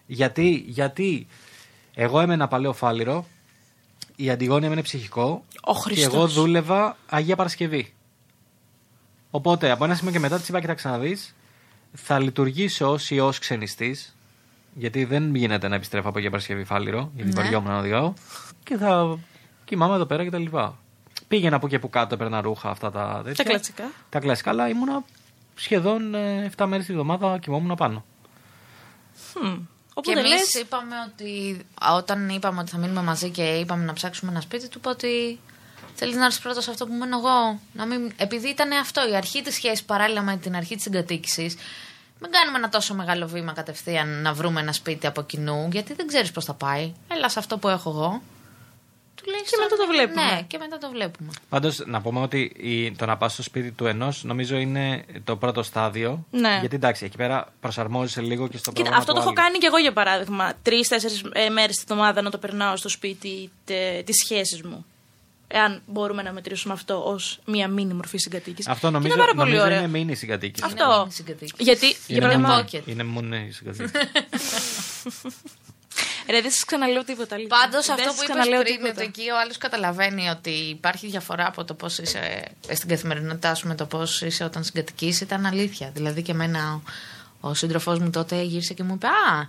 Γιατί, 0.06 0.64
γιατί 0.66 1.26
εγώ 1.94 2.20
έμενα 2.20 2.48
παλαιό 2.48 2.72
φάληρο, 2.72 3.26
η 4.16 4.30
Αντιγόνη 4.30 4.66
έμενε 4.66 4.82
ψυχικό 4.82 5.44
Ο 5.62 5.72
και 5.72 5.78
Χριστός. 5.80 6.14
εγώ 6.14 6.26
δούλευα 6.26 6.96
Αγία 7.08 7.36
Παρασκευή. 7.36 7.94
Οπότε 9.30 9.70
από 9.70 9.84
ένα 9.84 9.94
σημείο 9.94 10.12
και 10.12 10.18
μετά 10.18 10.38
της 10.38 10.48
είπα: 10.48 10.60
Κοιτάξτε 10.60 10.88
να 10.88 10.98
δεις, 10.98 11.34
θα 11.92 12.18
λειτουργήσω 12.18 12.90
ως 12.90 13.10
ιός 13.10 13.38
ξενιστής. 13.38 14.16
Γιατί 14.74 15.04
δεν 15.04 15.34
γίνεται 15.34 15.68
να 15.68 15.74
επιστρέφω 15.74 16.08
από 16.08 16.18
Αγία 16.18 16.30
Παρασκευή 16.30 16.64
φάληρο, 16.64 17.10
γιατί 17.14 17.30
Ναι. 17.30 17.42
βαριόμουν 17.42 17.70
να 17.72 17.78
οδηγάω. 17.78 18.12
Και 18.64 18.76
θα 18.76 19.18
κοιμάμαι 19.64 19.94
εδώ 19.94 20.04
πέρα 20.06 20.26
κτλ. 20.26 20.44
Πήγαινα 21.28 21.56
από 21.56 21.68
και 21.68 21.78
που 21.78 21.90
κάτω, 21.90 22.14
έπαιρνα 22.14 22.40
ρούχα 22.40 22.70
αυτά 22.70 22.90
τα 22.90 23.20
τέτοια. 23.24 23.44
Τα 23.44 23.50
κλασικά. 23.50 23.90
Τα 24.08 24.18
κλασικά, 24.18 24.50
αλλά 24.50 24.68
ήμουνα 24.68 25.04
σχεδόν 25.54 26.14
ε, 26.14 26.50
7 26.56 26.66
μέρες 26.66 26.86
τη 26.86 26.92
βδομάδα 26.92 27.38
κοιμόμουν 27.38 27.76
πάνω. 27.76 28.04
Μμ. 29.42 29.54
Και 29.54 29.58
Οπότε 29.94 30.18
εμείς 30.20 30.30
λες, 30.32 30.54
είπαμε 30.54 30.94
ότι. 31.12 31.60
α, 31.86 31.94
Όταν 31.94 32.28
είπαμε 32.28 32.60
ότι 32.60 32.70
θα 32.70 32.78
μείνουμε 32.78 33.02
μαζί 33.02 33.30
και 33.30 33.42
είπαμε 33.42 33.84
να 33.84 33.92
ψάξουμε 33.92 34.30
ένα 34.30 34.40
σπίτι, 34.40 34.68
του 34.68 34.78
είπα 34.78 34.90
ότι. 34.90 35.38
Θέλεις 35.94 36.16
να 36.16 36.24
έρθεις 36.24 36.40
πρώτα 36.40 36.60
σε 36.60 36.70
αυτό 36.70 36.86
που 36.86 36.92
μένω 36.92 37.18
εγώ. 37.18 37.60
Να 37.72 37.86
μην... 37.86 38.12
Επειδή 38.16 38.48
ήταν 38.48 38.72
αυτό 38.72 39.08
η 39.10 39.16
αρχή 39.16 39.42
της 39.42 39.54
σχέσης 39.54 39.82
παράλληλα 39.84 40.22
με 40.22 40.36
την 40.36 40.56
αρχή 40.56 40.76
της 40.76 40.86
εγκατοίκησης, 40.86 41.56
μην 42.22 42.30
κάνουμε 42.30 42.58
ένα 42.58 42.68
τόσο 42.68 42.94
μεγάλο 42.94 43.26
βήμα 43.26 43.52
κατευθείαν 43.52 44.22
να 44.22 44.32
βρούμε 44.32 44.60
ένα 44.60 44.72
σπίτι 44.72 45.06
από 45.06 45.22
κοινού, 45.22 45.68
γιατί 45.72 45.94
δεν 45.94 46.06
ξέρεις 46.06 46.30
πώς 46.30 46.44
θα 46.44 46.54
πάει. 46.54 46.92
Έλα 47.08 47.28
σε 47.28 47.38
αυτό 47.38 47.58
που 47.58 47.68
έχω 47.68 47.90
εγώ. 47.90 48.22
Τουλάχιστον- 49.14 49.60
μετά 49.62 49.76
το 49.76 49.86
βλέπουμε. 49.86 50.22
Ναι, 50.34 50.42
και 50.42 50.58
μετά 50.58 50.78
το 50.78 50.88
βλέπουμε. 50.90 51.30
Πάντως, 51.48 51.82
να 51.86 52.00
πούμε 52.00 52.20
ότι 52.20 52.52
η, 52.56 52.92
το 52.92 53.06
να 53.06 53.16
πας 53.16 53.32
στο 53.32 53.42
σπίτι 53.42 53.70
του 53.72 53.86
ενός 53.86 54.24
νομίζω 54.24 54.56
είναι 54.56 55.04
το 55.24 55.36
πρώτο 55.36 55.62
στάδιο. 55.62 56.26
Ναι. 56.30 56.56
Γιατί 56.60 56.74
εντάξει, 56.76 57.04
εκεί 57.04 57.16
πέρα 57.16 57.52
προσαρμόζεσαι 57.60 58.20
λίγο 58.20 58.48
και 58.48 58.56
στο 58.56 58.70
Κοίτα, 58.70 58.72
πρόγραμμα 58.72 58.96
αυτό 58.98 59.12
του 59.12 59.18
το 59.18 59.22
έχω 59.24 59.28
άλλου. 59.28 59.40
κάνει 59.46 59.58
και 59.58 59.66
εγώ 59.66 59.78
για 59.78 59.92
παράδειγμα. 59.92 60.52
Τρει-τέσσερι 60.62 61.14
ε, 61.32 61.48
μέρες 61.48 61.76
τη 61.76 61.82
εβδομάδα 61.88 62.22
να 62.22 62.30
το 62.30 62.38
περνάω 62.38 62.76
στο 62.76 62.88
σπίτι 62.88 63.50
τη 64.04 64.12
σχέση 64.24 64.62
μου. 64.66 64.84
Εάν 65.54 65.82
μπορούμε 65.86 66.22
να 66.22 66.32
μετρήσουμε 66.32 66.72
αυτό 66.74 67.02
ως 67.04 67.38
μία 67.46 67.68
μίνι 67.68 67.94
μορφή 67.94 68.18
συγκατοίκησης. 68.18 68.70
Αυτό 68.72 68.86
Και 68.86 68.92
νομίζω, 68.92 69.14
ήταν 69.14 69.26
πάρα 69.26 69.36
πολύ 69.38 69.48
νομίζω 69.50 69.64
ωραίο. 69.66 69.78
είναι 69.78 69.88
μήνυ 69.88 70.14
συγκατοίκηση. 70.14 70.64
Είναι 70.70 70.82
Αυτό. 70.82 70.96
μόνη 70.98 71.12
συγκατοίκηση. 71.12 71.62
Γιατί, 71.62 71.86
για 71.86 71.96
Είναι 72.06 72.20
παράδειγμα, 72.20 72.48
μόνο- 72.48 72.62
μόνο, 72.72 72.82
pocket. 72.84 72.88
είναι 72.90 73.04
μόνο 73.04 73.36
η 73.36 73.50
συγκατοίκηση. 73.50 73.92
Ρε, 76.30 76.40
δεν 76.40 76.50
σας 76.50 76.64
ξαναλέω 76.64 77.04
τίποτα. 77.04 77.34
αλήθεια. 77.34 77.56
Πάντως 77.58 77.86
Δεν 77.86 77.94
αυτό 77.94 78.06
σας 78.08 78.16
που 78.16 78.22
είπες 78.22 78.34
ξαναλέω 78.36 78.62
πριν, 78.62 78.74
τίποτα. 78.76 78.92
ότι 78.92 79.02
εκεί 79.04 79.30
ο 79.30 79.38
άλλος 79.42 79.58
καταλαβαίνει 79.58 80.28
ότι 80.28 80.50
υπάρχει 80.50 81.06
διαφορά 81.06 81.46
από 81.46 81.64
το 81.64 81.74
πώς 81.74 81.98
είσαι 81.98 82.44
ε, 82.68 82.74
στην 82.74 82.88
καθημερινότητά 82.88 83.54
σου 83.54 83.68
με 83.68 83.74
το 83.74 83.86
πώς 83.86 84.20
είσαι 84.22 84.44
όταν 84.44 84.64
συγκατοικείς, 84.64 85.20
ήταν 85.20 85.46
αλήθεια. 85.46 85.90
Δηλαδή 85.94 86.22
και 86.22 86.32
εμένα 86.32 86.80
ο, 87.40 87.48
ο 87.48 87.54
σύντροφός 87.54 87.98
μου 87.98 88.10
τότε 88.10 88.42
γύρισε 88.42 88.74
και 88.74 88.82
μου 88.82 88.94
είπε 88.94 89.06
Α, 89.06 89.48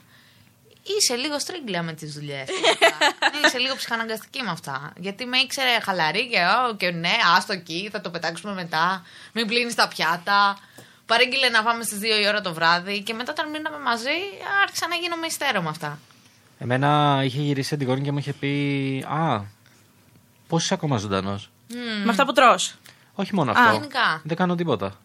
είσαι 0.84 1.16
λίγο 1.16 1.40
στρίγκλια 1.40 1.84
με 1.84 1.94
τις 1.94 2.14
δουλειές. 2.14 2.48
είσαι 3.46 3.58
λίγο 3.58 3.76
ψυχαναγκαστική 3.76 4.42
με 4.42 4.50
αυτά. 4.50 4.94
Γιατί 4.98 5.26
με 5.26 5.38
ήξερε 5.38 5.80
χαλαρή 5.84 6.28
και, 6.30 6.38
«Ω, 6.70 6.76
και 6.76 6.92
ναι, 6.92 7.12
άστο 7.38 7.54
εκεί, 7.54 7.90
θα 7.92 8.02
το 8.02 8.10
πετάξουμε 8.10 8.54
μετά. 8.54 9.06
Μην 9.34 9.48
πλύνεις 9.48 9.76
τα 9.76 9.88
πιάτα. 9.88 10.58
Παρήγγειλε 11.06 11.50
να 11.50 11.64
πάμε 11.64 11.84
στις 11.84 12.00
2 12.00 12.04
η 12.24 12.28
ώρα 12.28 12.42
το 12.42 12.54
βράδυ 12.54 13.02
και 13.02 13.14
μετά 13.14 13.32
όταν 13.32 13.50
μείναμε 13.50 13.80
μαζί 13.80 14.18
άρχισα 14.64 14.88
να 14.88 14.96
γίνομαι 14.96 15.26
υστέρο 15.26 15.62
με 15.62 15.70
αυτά. 15.70 16.00
Εμένα 16.60 17.22
είχε 17.24 17.42
γυρίσει 17.42 17.78
την 17.78 18.04
και 18.04 18.12
μου 18.12 18.18
είχε 18.18 18.34
πει 18.34 19.06
Α, 19.08 19.42
πώς 20.48 20.64
είσαι 20.64 20.74
ακόμα 20.74 20.98
ζωντανός; 20.98 21.50
Με 22.04 22.10
αυτά 22.10 22.26
που 22.26 22.32
τρως. 22.32 22.76
Όχι 23.14 23.36
μόνο 23.36 23.52
αυτό. 23.52 23.72
γενικά. 23.72 24.22
Δεν 24.24 24.38
κάνω 24.38 24.56
τίποτα. 24.56 25.00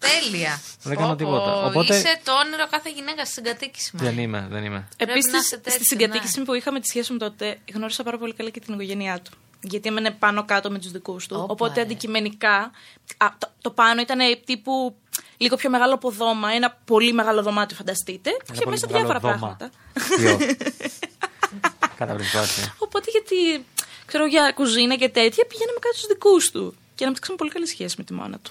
Τέλεια. 0.00 0.60
Δεν 0.82 0.96
κάνω 0.96 1.08
Πω, 1.10 1.16
τίποτα. 1.16 1.52
πω, 1.52 1.66
Οπότε- 1.66 1.94
Είσαι 1.96 2.20
το 2.24 2.32
όνειρο 2.32 2.66
κάθε 2.70 2.90
γυναίκα 2.90 3.24
στην 3.24 3.44
κατοίκηση 3.44 3.96
μα. 3.96 4.02
Δεν 4.04 4.18
είμαι, 4.18 4.46
δεν 4.50 4.64
είμαι. 4.64 4.88
Πρέπει 4.96 5.10
Επίσης, 5.12 5.32
να 5.32 5.38
είσαι 5.38 5.56
τέτοιο, 5.56 5.72
στη 5.72 5.84
συγκατοίκηση 5.84 6.42
που 6.42 6.54
είχαμε 6.54 6.80
τη 6.80 6.88
σχέση 6.88 7.12
μου 7.12 7.18
τότε, 7.18 7.58
γνώρισα 7.74 8.02
πάρα 8.02 8.18
πολύ 8.18 8.34
καλά 8.34 8.50
και 8.50 8.60
την 8.60 8.74
οικογένειά 8.74 9.20
του. 9.20 9.30
Γιατί 9.62 9.88
έμενε 9.88 10.10
πάνω 10.10 10.44
κάτω 10.44 10.70
με 10.70 10.78
τους 10.78 10.90
δικούς 10.90 11.26
του. 11.26 11.36
Όπα, 11.36 11.52
Οπότε 11.52 11.80
ε. 11.80 11.82
αντικειμενικά. 11.82 12.70
Α, 13.16 13.26
το, 13.38 13.48
το 13.60 13.70
πάνω 13.70 14.00
ήταν 14.00 14.18
τύπου 14.44 14.96
λίγο 15.36 15.56
πιο 15.56 15.70
μεγάλο 15.70 15.94
από 15.94 16.10
δώμα, 16.10 16.50
ένα 16.52 16.78
πολύ 16.84 17.12
μεγάλο 17.12 17.42
δωμάτιο, 17.42 17.76
φανταστείτε. 17.76 18.30
Που 18.30 18.52
είχε 18.52 18.62
πολύ 18.62 18.70
μέσα 18.80 18.86
μεγάλο 18.90 19.06
διάφορα 19.06 19.34
δώμα. 19.38 19.56
πράγματα. 19.56 19.70
Ποιο; 20.16 20.38
Καταπληκτικό. 21.98 22.42
Οπότε 22.78 23.10
γιατί, 23.10 23.64
ξέρω 24.06 24.26
για 24.26 24.52
κουζίνα 24.54 24.96
και 24.96 25.08
τέτοια, 25.08 25.44
πηγαίναμε 25.46 25.78
κάτω 25.80 25.96
στους 25.96 26.08
δικούς 26.08 26.50
του. 26.50 26.74
Και 26.94 27.04
αναπτύξαμε 27.04 27.36
πολύ 27.36 27.50
καλή 27.50 27.66
σχέση 27.66 27.94
με 27.98 28.04
τη 28.04 28.12
μάνα 28.12 28.38
του. 28.38 28.50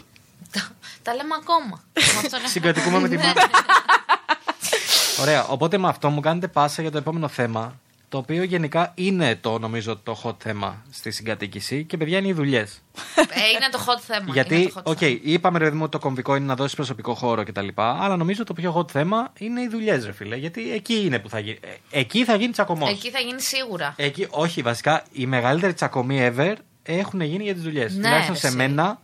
Τα, 0.51 0.69
τα 1.01 1.13
λέμε 1.15 1.35
ακόμα. 1.41 1.83
Με 2.13 2.19
αυτόν 2.23 2.39
έχω- 2.39 2.49
Συγκατοικούμε 2.49 2.99
με 2.99 3.07
τη 3.09 3.15
Ναι. 3.15 3.23
μάνα. 3.23 3.49
Ωραία. 5.21 5.45
Οπότε 5.47 5.77
με 5.77 5.87
αυτό 5.87 6.09
μου 6.09 6.19
κάνετε 6.19 6.47
πάσα 6.47 6.81
για 6.81 6.91
το 6.91 6.97
επόμενο 6.97 7.27
θέμα. 7.27 7.79
Το 8.09 8.17
οποίο 8.17 8.43
γενικά 8.43 8.91
είναι 8.95 9.35
το 9.35 9.59
νομίζω 9.59 9.97
το 9.97 10.21
hot 10.23 10.35
θέμα 10.39 10.83
στη 10.91 11.11
συγκατοίκηση. 11.11 11.83
Και 11.83 11.97
παιδιά 11.97 12.17
είναι 12.17 12.27
οι 12.27 12.33
δουλειές. 12.33 12.81
Ε, 13.15 13.21
είναι 13.23 13.69
το 13.71 13.79
hot 13.87 13.99
θέμα. 14.07 14.25
Γιατί, 14.33 14.55
είναι 14.55 14.65
το 14.69 14.79
hot 14.79 14.83
OK, 14.83 14.97
θέμα. 14.99 15.19
είπαμε 15.23 15.57
ρε 15.57 15.63
παιδί 15.63 15.75
μου 15.75 15.81
ότι 15.83 15.91
το 15.91 15.99
κομβικό 15.99 16.35
είναι 16.35 16.45
να 16.45 16.55
δώσεις 16.55 16.75
προσωπικό 16.75 17.13
χώρο 17.13 17.43
κτλ. 17.43 17.67
Αλλά 17.75 18.15
νομίζω 18.17 18.43
το 18.43 18.53
πιο 18.53 18.75
hot 18.77 18.91
θέμα 18.91 19.31
είναι 19.37 19.61
οι 19.61 19.67
δουλειές, 19.67 20.05
ρε 20.05 20.11
φίλε. 20.11 20.35
Γιατί 20.35 20.71
εκεί 20.73 20.93
είναι 21.05 21.19
που 21.19 21.29
θα 21.29 21.39
γίνει. 21.39 21.57
ε, 21.91 21.99
Εκεί 21.99 22.23
θα 22.25 22.35
γίνει 22.35 22.51
τσακωμός. 22.51 22.89
Εκεί 22.89 23.09
θα 23.09 23.19
γίνει 23.19 23.41
σίγουρα. 23.41 23.93
Εκεί, 23.97 24.27
όχι, 24.29 24.61
βασικά 24.61 25.03
οι 25.11 25.25
μεγαλύτεροι 25.25 25.73
τσακωμοί 25.73 26.31
ever 26.35 26.53
έχουν 26.83 27.21
γίνει 27.21 27.43
για 27.43 27.53
τις 27.53 27.63
δουλειές. 27.63 27.93
Ναι, 27.95 28.01
Τουλάχιστον 28.03 28.33
ρε, 28.33 28.39
σε 28.39 28.47
εσύ. 28.47 28.55
μένα 28.55 28.99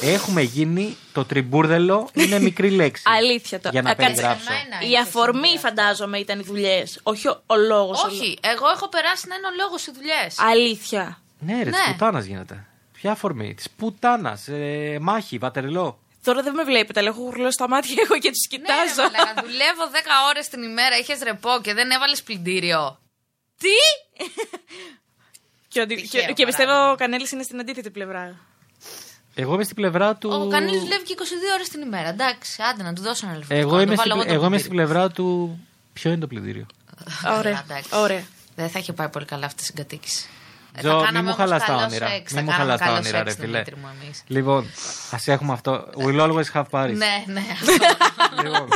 έχουμε 0.00 0.42
γίνει 0.42 0.96
το 1.12 1.24
τριμπούρδελο 1.24 2.08
είναι 2.12 2.38
μικρή 2.38 2.70
λέξη. 2.70 3.02
Αλήθεια 3.18 3.60
το. 3.60 3.68
Για 3.72 3.82
να 3.82 3.90
Α, 3.90 3.94
κάτσε. 3.94 4.12
περιγράψω. 4.12 4.52
Εμένα 4.52 4.80
Η 4.82 4.86
είχε 4.88 4.98
αφορμή, 4.98 5.46
συμβεί 5.46 5.58
φαντάζομαι, 5.58 6.18
ήταν 6.18 6.38
οι 6.38 6.42
δουλειές. 6.42 7.00
Όχι 7.02 7.28
ο, 7.28 7.42
ο 7.46 7.56
λόγος. 7.56 8.04
Όχι, 8.04 8.38
εγώ 8.40 8.68
έχω 8.74 8.88
περάσει 8.88 9.28
να 9.28 9.34
είναι 9.34 9.46
ο 9.46 9.50
λόγος 9.62 9.86
οι 9.86 9.92
δουλειές. 9.94 10.38
Αλήθεια. 10.38 11.20
Ναι, 11.38 11.52
ρε, 11.62 11.70
Ναι. 11.70 11.76
τη 11.86 11.92
πουτάνας 11.92 12.24
γίνεται. 12.24 12.66
Ποια 12.92 13.10
αφορμή, 13.10 13.54
της 13.54 13.70
πουτάνας, 13.70 14.48
ε, 14.48 14.98
μάχη, 15.00 15.38
βατερλό. 15.38 15.98
Τώρα 16.24 16.42
δεν 16.42 16.54
με 16.54 16.64
βλέπετε, 16.64 17.00
αλλά 17.00 17.08
έχω 17.08 17.20
γουρλό 17.20 17.50
στα 17.50 17.68
μάτια 17.68 17.94
εγώ 18.04 18.18
και 18.18 18.30
τους 18.30 18.46
Ναι, 18.50 18.56
κοιτάζω. 18.58 19.10
ρε, 19.10 19.18
μαλάκα, 19.18 19.42
δουλεύω 19.42 19.84
10 19.92 19.96
ώρες 20.28 20.48
την 20.48 20.62
ημέρα, 20.62 20.96
είχες 20.98 21.18
ρεπό 21.22 21.50
και 21.62 21.74
δεν 21.74 21.90
έβαλες 21.90 22.22
πλυντήριο. 22.22 22.98
Τι! 23.58 23.76
και, 25.68 25.80
ότι- 25.80 25.94
Τυχαίο 25.94 26.26
και, 26.26 26.32
και 26.32 26.44
πιστεύω 26.44 26.68
παράδειγμα. 26.70 26.92
ο 26.92 26.96
Κανέλης 26.96 27.30
είναι 27.30 27.42
στην 27.42 27.60
αντίθετη 27.60 27.90
πλευρά. 27.90 28.36
Εγώ 29.38 29.54
είμαι 29.54 29.64
στην 29.64 29.76
πλευρά 29.76 30.14
του. 30.16 30.30
Ο 30.32 30.48
Κανέλη 30.48 30.78
δουλεύει 30.78 31.04
και 31.04 31.14
22 31.18 31.22
ώρες 31.54 31.68
την 31.68 31.80
ημέρα. 31.80 32.08
Εντάξει, 32.08 32.62
άντε 32.72 32.82
να 32.82 32.92
του 32.92 33.02
δώσω 33.02 33.26
ένα 33.26 33.36
λεφτό. 33.38 33.54
Εγώ, 33.54 33.80
είμαι, 33.80 33.96
στην, 33.96 34.10
εγώ 34.10 34.14
πλε- 34.20 34.28
το 34.28 34.34
εγώ 34.34 34.46
είμαι 34.46 34.58
στην 34.58 34.70
πλυντήριο. 34.70 34.92
πλευρά 34.92 35.10
του. 35.10 35.58
Ποιο 35.92 36.10
είναι 36.10 36.20
το 36.20 36.26
πλυντήριο; 36.26 36.66
Ωραία. 37.38 37.62
εντάξει. 37.68 37.90
Ωραία. 37.92 38.22
Δεν 38.56 38.68
θα 38.68 38.78
είχε 38.78 38.92
πάει 38.92 39.08
πολύ 39.08 39.24
καλά 39.24 39.46
αυτή 39.46 39.62
η 39.62 39.66
συγκατοίκηση. 39.66 40.28
Ε, 40.74 40.80
Τζο, 40.80 40.88
θα 40.90 40.94
μην 40.96 41.04
κάναμε 41.04 41.28
μου 41.28 41.34
όμως 41.38 41.48
χαλάς 41.48 41.60
τα 41.60 41.66
καλός 41.66 41.82
όνειρα. 41.82 42.08
σεξ, 42.08 42.32
Μην 42.32 42.44
θα 42.44 42.50
μου 42.50 42.50
κάναμε 42.58 42.62
χαλάς 42.70 42.78
τα 42.78 42.84
καλός 42.84 42.98
όνειρα, 43.00 43.18
σεξ, 43.18 43.34
ρε 43.34 43.40
φίλε. 43.46 43.62
Δημήτρη 43.62 43.76
μου, 43.76 43.88
εμείς. 44.02 44.22
Λοιπόν, 44.26 44.66
ας 45.10 45.28
έχουμε 45.28 45.52
αυτό. 45.52 45.86
We'll 45.96 46.20
always 46.20 46.52
have 46.52 46.64
Paris. 46.70 46.94
Ναι, 46.96 47.24
ναι. 47.26 47.42
Λοιπόν, 48.42 48.68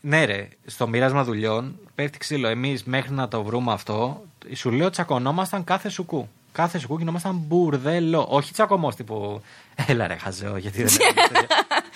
ναι, 0.00 0.24
ρε, 0.24 0.48
στο 0.66 0.88
μοίρασμα 0.88 1.24
δουλειών 1.24 1.78
πέφτει 1.94 2.18
ξύλο. 2.18 2.48
Εμείς 2.48 2.84
μέχρι 2.84 3.12
να 3.12 3.28
το 3.28 3.42
βρούμε 3.42 3.72
αυτό, 3.72 4.22
σου 4.54 4.70
λέω 4.70 4.90
τσακωνόμασταν 4.90 5.64
κάθε 5.64 5.88
σουκού. 5.88 6.28
Κάθε 6.52 6.78
σουκού 6.78 6.98
γινόμασταν 6.98 7.34
μπουρδέλο. 7.34 8.26
Όχι 8.30 8.52
τσακωμός 8.52 8.94
τύπου. 8.94 9.42
Έλα 9.86 10.06
ρε, 10.06 10.16
χαζεό, 10.16 10.56
γιατί 10.56 10.82
δεν 10.82 10.94
είναι 11.10 11.26
τέτοια». 11.28 11.46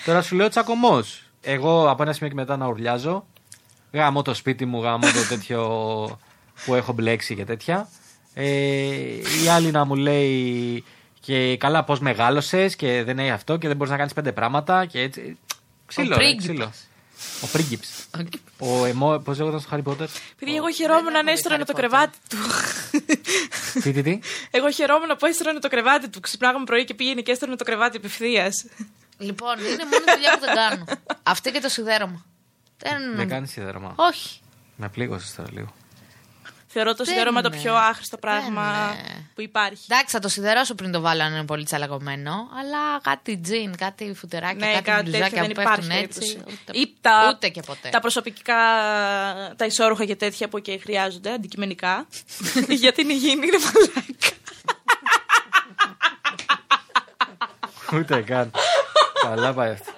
Τώρα 0.05 0.21
σου 0.21 0.35
λέω 0.35 0.49
τσακωμός. 0.49 1.23
Εγώ 1.41 1.89
από 1.89 2.03
ένα 2.03 2.13
σημείο 2.13 2.29
και 2.29 2.35
μετά 2.35 2.57
να 2.57 2.67
ουρλιάζω. 2.67 3.25
Γάμω 3.91 4.21
το 4.21 4.33
σπίτι 4.33 4.65
μου, 4.65 4.81
γάμω 4.81 5.05
το 5.07 5.27
τέτοιο 5.29 5.61
που 6.65 6.73
έχω 6.75 6.93
μπλέξει 6.93 7.35
και 7.35 7.45
τέτοια. 7.45 7.89
Ε, 8.33 8.45
η 9.43 9.47
άλλη 9.51 9.71
να 9.71 9.85
μου 9.85 9.95
λέει 9.95 10.83
και 11.19 11.57
καλά 11.57 11.83
πώς 11.83 11.99
μεγάλωσες 11.99 12.75
και 12.75 13.03
δεν 13.03 13.19
έχει 13.19 13.29
αυτό 13.29 13.57
και 13.57 13.67
δεν 13.67 13.75
μπορείς 13.77 13.91
να 13.91 13.97
κάνεις 13.97 14.13
πέντε 14.13 14.31
πράγματα 14.31 14.85
και 14.85 14.99
έτσι. 15.01 15.37
Ξύλο, 15.85 16.09
ρε, 16.09 16.15
πρίγκιπας. 16.15 16.45
ξύλο. 16.45 16.71
Ο 17.41 17.47
πρίγκιπς. 17.47 17.89
Ο 18.57 18.85
εμό, 18.85 19.19
πώς 19.19 19.37
λέγονταν 19.37 19.59
στο 19.59 19.69
Harry 19.73 19.83
Potter; 19.91 20.07
Επειδή 20.33 20.55
εγώ 20.57 20.71
χαιρόμουν 20.71 21.05
έχω 21.07 21.15
να 21.15 21.23
δει 21.23 21.31
έστρωνε 21.31 21.63
Harry 21.63 21.65
το 21.65 21.73
Potter. 21.73 21.79
κρεβάτι 21.79 22.17
του. 22.29 22.37
τι, 23.81 23.91
τι, 23.91 24.01
τι; 24.03 24.19
Εγώ 24.51 24.71
χαιρόμουν 24.71 25.15
που 25.19 25.25
έστρωνε 25.25 25.59
το 25.59 25.67
κρεβάτι 25.67 26.09
του. 26.09 26.19
Ξυπνάγαμε 26.19 26.65
πρωί 26.65 26.85
και 26.85 26.93
πήγαινε 26.93 27.21
και 27.21 27.31
έστρωνε 27.31 27.55
το 27.55 27.63
κρεβάτι 27.63 27.97
απευθείας. 27.97 28.65
Λοιπόν, 29.17 29.57
είναι 29.57 29.83
μόνο 29.83 30.03
η 30.07 30.13
δουλειά 30.13 30.31
που 30.39 30.45
δεν 30.45 30.55
κάνω. 30.55 30.85
Αυτή 31.23 31.51
και 31.51 31.59
το 31.59 31.69
σιδέρωμα. 31.69 32.25
Δεν... 32.77 33.15
Δεν 33.15 33.27
κάνεις 33.29 33.51
σιδέρωμα. 33.51 33.93
Όχι. 33.95 34.39
Με 34.75 34.89
πλήγωσες 34.89 35.35
τώρα 35.35 35.49
λίγο. 35.53 35.73
Θεωρώ 36.79 36.95
το 36.95 37.03
Δεν 37.03 37.13
σιδέρωμα 37.13 37.41
το 37.41 37.49
είναι. 37.53 37.61
πιο 37.61 37.75
άχρηστο 37.75 38.17
πράγμα 38.17 38.95
είναι. 39.07 39.25
που 39.35 39.41
υπάρχει. 39.41 39.83
Εντάξει, 39.89 40.13
θα 40.15 40.19
το 40.19 40.27
σιδερώσω 40.29 40.75
πριν 40.75 40.91
το 40.91 41.01
βάλω 41.01 41.23
αν 41.23 41.33
είναι 41.33 41.45
πολύ 41.45 41.63
τσαλακωμένο. 41.63 42.31
Αλλά 42.59 42.99
κάτι 43.01 43.37
τζιν, 43.37 43.75
κάτι 43.77 44.13
φουτεράκια, 44.15 44.67
Ναι, 44.67 44.73
κάτι, 44.73 44.83
κάτι 44.83 45.03
τέτοιο 45.03 45.11
μπλουζάκια 45.19 45.41
δεν 45.41 45.51
που 45.51 45.61
υπάρχει 45.61 45.79
πέφτουν 45.87 45.97
έτσι. 46.03 46.19
περίπτωση. 46.19 46.59
Ούτε, 46.67 46.79
Ή 46.79 46.93
τα, 47.01 47.31
ούτε 47.35 47.49
και 47.49 47.61
ποτέ. 47.65 47.89
τα 47.89 47.99
προσωπικά, 47.99 48.55
τα 49.55 49.65
ισόρουχα 49.65 50.05
και 50.05 50.15
τέτοια 50.15 50.47
που 50.49 50.59
και 50.59 50.77
χρειάζονται 50.77 51.31
αντικειμενικά. 51.33 52.07
Γιατί 52.81 53.01
είναι 53.01 53.13
υγιεινή, 53.13 53.47
είναι 53.47 53.57
μαλάκα. 53.63 54.35
Ούτε 57.93 58.21
καν. 58.21 58.51
Καλά 59.21 59.53
πάει 59.53 59.71
αυτό. 59.71 59.91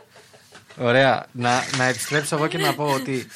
Ωραία. 0.77 1.25
Να, 1.31 1.63
να 1.77 1.83
επιστρέψω 1.83 2.35
εγώ 2.35 2.47
και 2.47 2.57
να 2.57 2.73
πω 2.75 2.83
ότι 2.83 3.27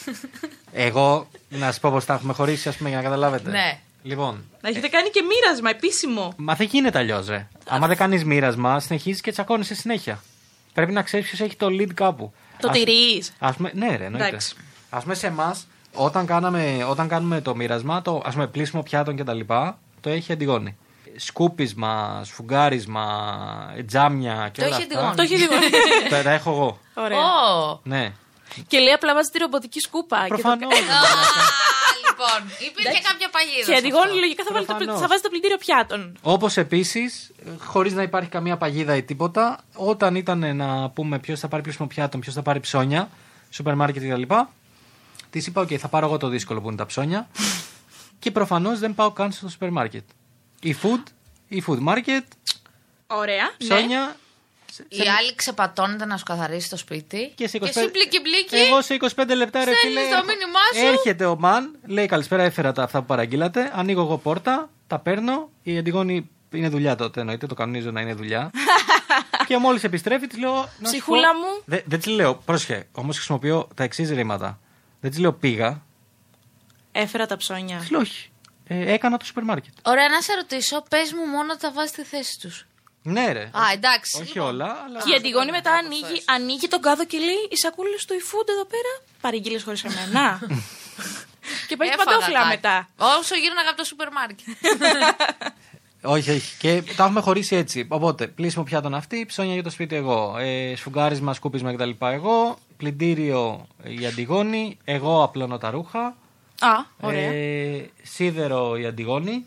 εγώ, 0.72 1.30
να 1.58 1.66
σας 1.66 1.80
πω 1.80 1.92
πώ 1.92 2.04
τα 2.04 2.14
έχουμε 2.14 2.34
χωρίσει, 2.34 2.70
ας 2.70 2.76
πούμε, 2.76 2.90
για 2.90 2.98
να 2.98 3.04
καταλάβετε. 3.04 3.50
Ναι. 3.50 3.80
Λοιπόν, 4.04 4.44
Να 4.62 4.70
έχετε 4.70 4.88
κάνει 4.88 5.10
και 5.10 5.22
μοίρασμα 5.22 5.70
επίσημο. 5.70 6.34
μα 6.38 6.54
δεν 6.56 6.68
γίνεται 6.72 6.98
αλλιώς, 7.00 7.28
ρε. 7.28 7.48
Άμα 7.70 7.88
δεν 7.88 7.98
κάνεις 7.98 8.24
μοίρασμα, 8.26 8.80
συνεχίζεις 8.80 9.22
και 9.22 9.32
τσακώνεσαι 9.32 9.76
συνέχεια. 9.76 10.24
Πρέπει 10.74 10.92
να 10.92 11.02
ξέρεις 11.02 11.28
ποιος 11.28 11.40
έχει 11.40 11.56
το 11.56 11.68
lead 11.68 11.94
κάπου. 11.94 12.34
Το 12.60 12.70
Ας- 12.70 12.78
τηρείς. 12.78 13.34
Ας 13.40 13.56
πούμε, 13.56 13.72
ναι, 13.76 13.96
ρε, 13.96 14.04
εννοείται. 14.06 14.28
Εντάξει. 14.28 14.56
Α 14.90 15.00
πούμε 15.00 15.14
σε 15.14 15.28
εμάς, 15.28 15.68
όταν, 15.94 16.26
κάναμε, 16.26 16.86
όταν 16.90 17.08
κάνουμε 17.08 17.42
το 17.42 17.56
μοίρασμα, 17.56 18.02
το 18.02 18.22
ας 18.26 18.34
πούμε, 18.34 18.48
πλήσιμο 18.48 18.84
πιάτων 18.84 19.16
κτλ., 19.16 19.40
το 20.02 20.10
έχει 20.10 20.32
αντιγόνη. 20.32 20.78
Σκούπισμα, 21.16 22.22
σφουγγάρισμα, 22.24 23.06
τζάμια 23.88 24.50
και 24.52 24.62
Το 24.62 24.68
όλα 24.68 24.76
έχει 24.76 24.86
αυτά. 24.86 25.00
αντιγόνη. 25.10 25.16
Το 25.16 25.22
έχει 25.22 25.36
δει. 25.36 26.10
τα, 26.10 26.22
τα 26.24 26.32
έχω 26.32 26.50
εγώ. 26.52 26.80
Ωραία. 26.94 27.18
Ω! 27.18 27.80
Ναι. 27.84 28.12
Και 28.68 28.80
λέει 28.80 28.94
απλά 28.94 29.14
βάζει 29.14 29.30
τη 29.30 29.38
ρομποτική 29.38 29.80
σκούπα. 29.80 30.18
και 30.24 30.28
το- 30.30 30.34
Προφανώς. 30.36 30.74
Α, 30.74 30.80
λοιπόν, 32.08 32.50
υπήρχε 32.68 33.02
κάποια 33.10 33.30
παγίδα. 33.30 33.58
Και 33.58 33.64
σε 33.64 33.74
αντιγόνη 33.74 34.04
αυτό. 34.06 34.20
λογικά 34.20 34.44
θα, 34.44 34.54
βάλει 34.54 34.66
το, 34.66 34.74
Προφανώς. 34.74 35.02
θα 35.02 35.08
βάζει 35.08 35.22
το 35.22 35.30
πλυντήριο 35.30 35.58
πιάτων. 35.58 36.18
Όπως 36.22 36.58
επίσης, 36.58 37.32
χωρίς 37.66 37.94
να 37.94 38.02
υπάρχει 38.02 38.30
καμία 38.30 38.58
παγίδα 38.58 38.96
ή 38.96 39.04
τίποτα, 39.04 39.60
όταν 39.76 40.16
ήταν 40.16 40.56
να 40.56 40.90
πούμε 40.90 41.20
ποιος 41.20 41.40
θα 41.40 41.48
πάρει 41.48 41.64
πλήσιμο 41.64 41.88
πιάτων, 41.88 42.20
ποιος 42.20 42.34
θα 42.36 42.42
πάρει 42.42 42.60
ψώνια, 42.60 43.10
σούπερ 43.50 43.76
μάρκετ 43.76 44.04
κτλ. 44.04 44.34
Της 45.30 45.48
είπα: 45.48 45.62
OK, 45.62 45.76
θα 45.76 45.88
πάρω 45.88 46.06
εγώ 46.06 46.18
το 46.18 46.28
δύσκολο 46.28 46.62
που 46.62 46.68
είναι 46.68 46.78
τα 46.78 46.86
ψώνια. 46.86 47.28
και 48.20 48.32
προφανώς 48.32 48.80
δεν 48.80 48.96
πάω 48.96 49.12
καν 49.12 49.32
στο 49.32 49.50
σούπερ 49.50 49.70
μάρκετ. 49.72 50.04
Η 50.62 50.76
food, 50.84 51.04
η 51.48 51.64
food 51.68 51.80
market, 51.88 52.24
Ωραία. 53.08 53.52
Ναι. 53.58 54.14
Ψώνια. 54.90 55.06
Η 55.14 55.16
άλλη 55.18 55.36
ξεπατώνεται 55.36 56.06
να 56.06 56.18
σου 56.18 56.24
καθαρίσει 56.24 56.70
το 56.70 56.78
σπίτι. 56.78 57.32
Και 57.36 57.48
σε 57.48 57.58
25... 57.62 57.64
εσύ 57.68 57.90
μπλίκι 57.90 58.20
μπλίκι. 58.20 58.56
Εγώ 58.56 58.82
σε 58.82 58.98
25 59.00 59.08
λεπτά 59.36 59.64
ρε 59.66 59.72
Στέλνεις 59.76 60.04
φίλε. 60.04 60.16
το 60.16 60.26
μήνυμά 60.26 60.60
σου. 60.76 60.86
Έρχεται 60.86 61.26
ο 61.26 61.40
man, 61.44 61.62
λέει 61.88 62.06
καλησπέρα, 62.06 62.44
έφερα 62.44 62.72
τα 62.72 62.84
αυτά 62.84 63.00
που 63.00 63.06
παραγγείλατε. 63.06 63.72
Ανοίγω 63.76 64.02
εγώ 64.02 64.18
πόρτα, 64.18 64.70
τα 64.88 65.00
παίρνω. 65.00 65.50
Η 65.64 65.78
Αντιγόνη 65.78 66.30
είναι 66.52 66.70
δουλειά 66.70 66.96
τότε, 66.96 67.20
εννοείται, 67.20 67.48
το 67.48 67.56
κανονίζω 67.56 67.92
να 67.92 68.02
είναι 68.02 68.14
δουλειά. 68.14 68.52
και 69.48 69.58
μόλις 69.58 69.84
επιστρέφει, 69.84 70.28
της 70.28 70.38
λέω. 70.40 70.54
να 70.54 70.66
σου 70.66 70.70
Ψυχούλα 70.84 71.32
πω- 71.32 71.38
μου. 71.40 71.62
Δε- 71.66 71.82
δεν 71.86 72.00
της 72.00 72.08
λέω, 72.14 72.36
πρόσχε, 72.36 72.88
όμως 72.92 73.16
χρησιμοποιώ 73.16 73.68
τα 73.76 73.84
εξής 73.84 74.10
ρήματα. 74.10 74.60
Δεν 75.02 75.12
της 75.12 75.20
λέω 75.20 75.34
πήγα. 75.34 75.82
Έφερα 76.92 77.26
τα 77.26 77.38
ψώνια. 77.38 77.78
Της 77.78 77.90
λέω 77.92 78.00
όχι. 78.00 78.30
Ε, 78.68 78.94
έκανα 78.94 79.18
το 79.18 79.26
σούπερ 79.26 79.44
μάρκετ. 79.44 79.74
Ωραία, 79.84 80.10
να 80.10 80.22
σε 80.22 80.34
ρωτήσω, 80.36 80.84
πες 80.90 81.14
μου 81.14 81.26
μόνο 81.26 81.56
τα 81.56 81.72
βάζεις 81.72 81.90
στη 81.92 82.04
θέση 82.04 82.40
τους. 82.40 82.68
Ναι, 83.04 83.32
ρε. 83.32 83.44
Α, 83.44 83.62
εντάξει. 83.74 84.22
Όχι 84.22 84.34
λοιπόν. 84.34 84.48
όλα, 84.50 84.66
αλλά. 84.86 85.00
Και 85.04 85.12
η 85.12 85.16
Αντιγόνη 85.16 85.52
μετά 85.52 85.72
ανοίγει, 85.74 86.24
ανοίγει 86.26 86.68
τον 86.68 86.82
κάδο 86.82 87.06
και 87.06 87.18
λέει: 87.18 87.48
Οι 87.50 87.58
σακούλε 87.58 87.96
του 88.08 88.16
eFood 88.22 88.48
εδώ 88.50 88.66
πέρα; 88.66 88.92
Παρήγγειλες 89.22 89.64
χωρίς 89.64 89.84
εμένα. 89.84 90.40
και 91.68 91.76
παίρνει 91.78 91.94
Έφαγα 91.94 92.10
παντόφλα 92.10 92.40
κάτι. 92.40 92.50
μετά. 92.50 92.90
Όσο 92.98 93.36
γύρναγα 93.36 93.70
από 93.70 93.78
το 93.78 93.84
σούπερ 93.84 94.12
μάρκετ. 94.12 94.48
Όχι, 96.06 96.32
όχι. 96.32 96.58
Και 96.58 96.84
τα 96.96 97.04
έχουμε 97.04 97.22
χωρίσει 97.22 97.56
έτσι. 97.56 97.88
Οπότε, 97.90 98.28
πλήσιμο 98.28 98.64
πιάτων 98.64 98.94
αυτή, 98.94 99.26
ψώνια 99.26 99.54
για 99.54 99.64
το 99.64 99.70
σπίτι 99.70 99.96
εγώ. 99.96 100.38
Ε, 100.38 100.76
σφουγγάρισμα, 100.76 101.34
σκούπισμα 101.34 101.74
κτλ. 101.74 101.90
εγώ. 102.00 102.58
Πλυντήριο 102.78 103.68
η 103.84 104.06
Αντιγόνη. 104.06 104.78
Εγώ 104.84 105.24
απλώνω 105.24 105.58
τα 105.58 105.70
ρούχα. 105.70 106.06
Α, 106.60 106.86
ωραία. 107.02 107.32
Ε, 107.32 107.90
σίδερο 108.04 108.78
η 108.78 108.86
Αντιγόνη. 108.86 109.46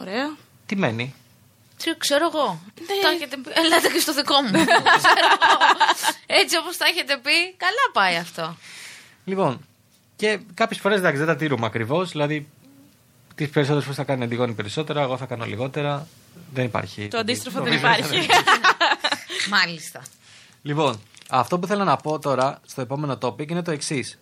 Ωραία. 0.00 0.36
Τι 0.66 0.76
μένει. 0.76 1.14
Τι 1.82 1.96
ξέρω 1.98 2.30
εγώ. 2.32 2.60
Ναι. 2.80 3.02
Τα 3.02 3.08
έχετε 3.08 3.36
πει. 3.36 3.50
Ελάτε 3.54 3.88
και 3.88 3.98
στο 3.98 4.14
δικό 4.14 4.40
μου. 4.42 4.50
Ξέρω 5.02 5.28
εγώ. 5.38 5.56
Έτσι 6.26 6.56
όπως 6.58 6.76
τα 6.76 6.86
έχετε 6.86 7.16
πει, 7.22 7.54
καλά 7.56 7.84
πάει 7.92 8.16
αυτό. 8.16 8.56
Λοιπόν, 9.24 9.66
και 10.16 10.40
κάποιες 10.54 10.80
φορές 10.80 10.98
εντάξει 10.98 11.18
δεν 11.18 11.26
τα 11.26 11.36
τήρουμε 11.36 11.66
ακριβώς. 11.66 12.10
Δηλαδή, 12.10 12.48
τις 13.34 13.48
περισσότερες 13.48 13.82
φορές 13.82 13.96
θα 13.98 14.04
κάνει 14.04 14.20
η 14.20 14.24
Αντιγόνη 14.24 14.52
περισσότερα, 14.52 15.00
εγώ 15.02 15.16
θα 15.16 15.26
κάνω 15.26 15.44
λιγότερα. 15.44 16.06
Δεν 16.52 16.64
υπάρχει. 16.64 17.08
Το 17.08 17.18
αντίστροφο 17.18 17.60
δεν 17.62 17.72
Νομίζω 17.72 17.86
υπάρχει. 17.86 18.26
Μάλιστα. 19.56 20.02
Λοιπόν, 20.62 21.00
αυτό 21.28 21.58
που 21.58 21.66
θέλω 21.66 21.84
να 21.84 21.96
πω 21.96 22.18
τώρα 22.18 22.60
στο 22.66 22.80
επόμενο 22.80 23.18
topic 23.22 23.50
είναι 23.50 23.62
το 23.62 23.70
εξής. 23.70 24.18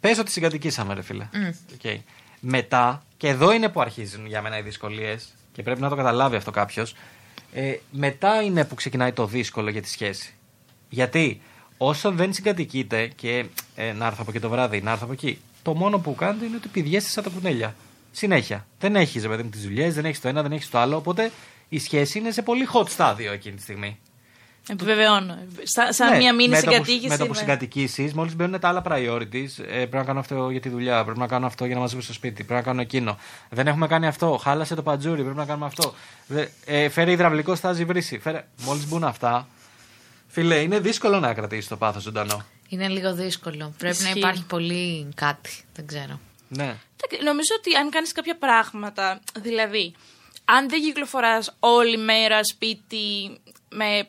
Πες 0.00 0.18
ότι 0.18 0.30
συγκατοικήσαμε, 0.30 0.94
ρε 0.94 1.02
φίλε. 1.02 1.28
Οκ. 1.74 2.00
Μετά, 2.40 3.02
και 3.16 3.28
εδώ 3.28 3.52
είναι 3.52 3.68
που 3.68 3.80
αρχίζουν 3.80 4.26
για 4.26 4.42
μένα 4.42 4.58
οι 4.58 4.62
δυσκολίες, 4.62 5.28
και 5.52 5.62
πρέπει 5.62 5.80
να 5.80 5.88
το 5.88 5.96
καταλάβει 5.96 6.36
αυτό 6.36 6.50
κάποιος. 6.50 6.94
Ε, 7.52 7.74
μετά 7.90 8.42
είναι 8.42 8.64
που 8.64 8.74
ξεκινάει 8.74 9.12
το 9.12 9.26
δύσκολο 9.26 9.70
για 9.70 9.82
τη 9.82 9.88
σχέση. 9.88 10.34
Γιατί 10.88 11.40
όσο 11.76 12.10
δεν 12.10 12.32
συγκατοικείτε 12.32 13.06
και 13.06 13.44
ε, 13.74 13.92
να 13.92 14.06
έρθω 14.06 14.18
από 14.20 14.30
εκεί 14.30 14.40
το 14.40 14.48
βράδυ, 14.48 14.80
να 14.80 14.90
έρθω 14.90 15.04
από 15.04 15.12
εκεί, 15.12 15.38
το 15.62 15.74
μόνο 15.74 15.98
που 15.98 16.14
κάνετε 16.14 16.44
είναι 16.44 16.56
ότι 16.56 16.68
πηδιέστε 16.68 17.10
σαν 17.10 17.24
τα 17.24 17.30
κουνέλια. 17.30 17.74
Συνέχεια. 18.10 18.66
Δεν 18.78 18.96
έχεις, 18.96 19.22
ρε 19.22 19.28
παιδί 19.28 19.42
μου, 19.42 19.50
τις 19.50 19.62
δουλειές, 19.62 19.94
δεν 19.94 20.04
έχεις 20.04 20.20
το 20.20 20.28
ένα, 20.28 20.42
δεν 20.42 20.52
έχεις 20.52 20.70
το 20.70 20.78
άλλο. 20.78 20.96
Οπότε 20.96 21.30
η 21.68 21.78
σχέση 21.78 22.18
είναι 22.18 22.30
σε 22.30 22.42
πολύ 22.42 22.68
hot 22.72 22.88
στάδιο 22.88 23.32
εκείνη 23.32 23.56
τη 23.56 23.62
στιγμή. 23.62 23.98
Επιβεβαιώνω. 24.68 25.38
Σαν, 25.62 25.92
σαν 25.92 26.10
Ναι, 26.10 26.16
μια 26.16 26.34
μίνι 26.34 26.48
με 26.48 26.60
το 26.60 26.66
που- 26.66 26.72
συγκατοίκηση. 26.72 27.08
Με 27.08 27.16
το 27.16 27.26
που 27.26 27.32
ναι. 27.32 27.38
συγκατοικήσεις, 27.38 28.12
μόλις 28.14 28.36
μπαίνουν 28.36 28.60
τα 28.60 28.68
άλλα 28.68 28.82
priorities, 28.88 29.48
ε, 29.58 29.64
πρέπει 29.76 29.96
να 29.96 30.04
κάνω 30.04 30.18
αυτό 30.20 30.50
για 30.50 30.60
τη 30.60 30.68
δουλειά, 30.68 31.04
πρέπει 31.04 31.18
να 31.18 31.26
κάνω 31.26 31.46
αυτό 31.46 31.64
για 31.64 31.74
να 31.74 31.80
μαζέψω 31.80 32.04
στο 32.04 32.12
σπίτι, 32.14 32.34
πρέπει 32.44 32.52
να 32.52 32.62
κάνω 32.62 32.80
εκείνο. 32.80 33.18
Δεν 33.50 33.66
έχουμε 33.66 33.86
κάνει 33.86 34.06
αυτό, 34.06 34.40
χάλασε 34.42 34.74
το 34.74 34.82
παντζούρι, 34.82 35.22
πρέπει 35.22 35.36
να 35.36 35.44
κάνουμε 35.44 35.66
αυτό. 35.66 35.94
Δε, 36.26 36.46
ε, 36.64 36.88
φέρε 36.88 37.10
υδραυλικό 37.10 37.54
στάζι 37.54 37.84
βρύση. 37.84 38.18
Φέρε... 38.18 38.44
Μόλις 38.64 38.86
μπουν 38.88 39.04
αυτά, 39.04 39.48
φίλε, 40.28 40.56
είναι 40.56 40.78
δύσκολο 40.80 41.20
να 41.20 41.34
κρατήσεις 41.34 41.68
το 41.68 41.76
πάθος 41.76 42.02
ζωντανό. 42.02 42.44
Είναι 42.68 42.88
λίγο 42.88 43.14
δύσκολο. 43.14 43.74
Πρέπει 43.78 43.96
να 44.02 44.06
Ισχύει. 44.08 44.18
υπάρχει 44.18 44.44
πολύ 44.44 45.08
κάτι. 45.14 45.50
Δεν 45.74 45.86
ξέρω. 45.86 46.20
Ναι. 46.48 46.64
Εντάξει, 46.64 47.24
Νομίζω 47.24 47.50
ότι 47.58 47.74
αν 47.74 47.90
κάνεις 47.90 48.12
κάποια 48.12 48.36
πράγματα, 48.36 49.20
δηλαδή, 49.40 49.94
αν 50.44 50.68
δεν 50.68 50.80
κυκλοφοράς 50.80 51.56
όλη 51.60 51.96
μέρα 51.96 52.44
σπίτι 52.44 53.38
με 53.68 54.06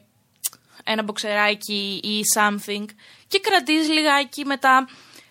ένα 0.83 1.03
μποξεράκι 1.03 1.99
ή 2.03 2.21
something 2.37 2.85
και 3.27 3.39
κρατείς 3.39 3.89
λιγάκι 3.89 4.45
μετά, 4.45 4.87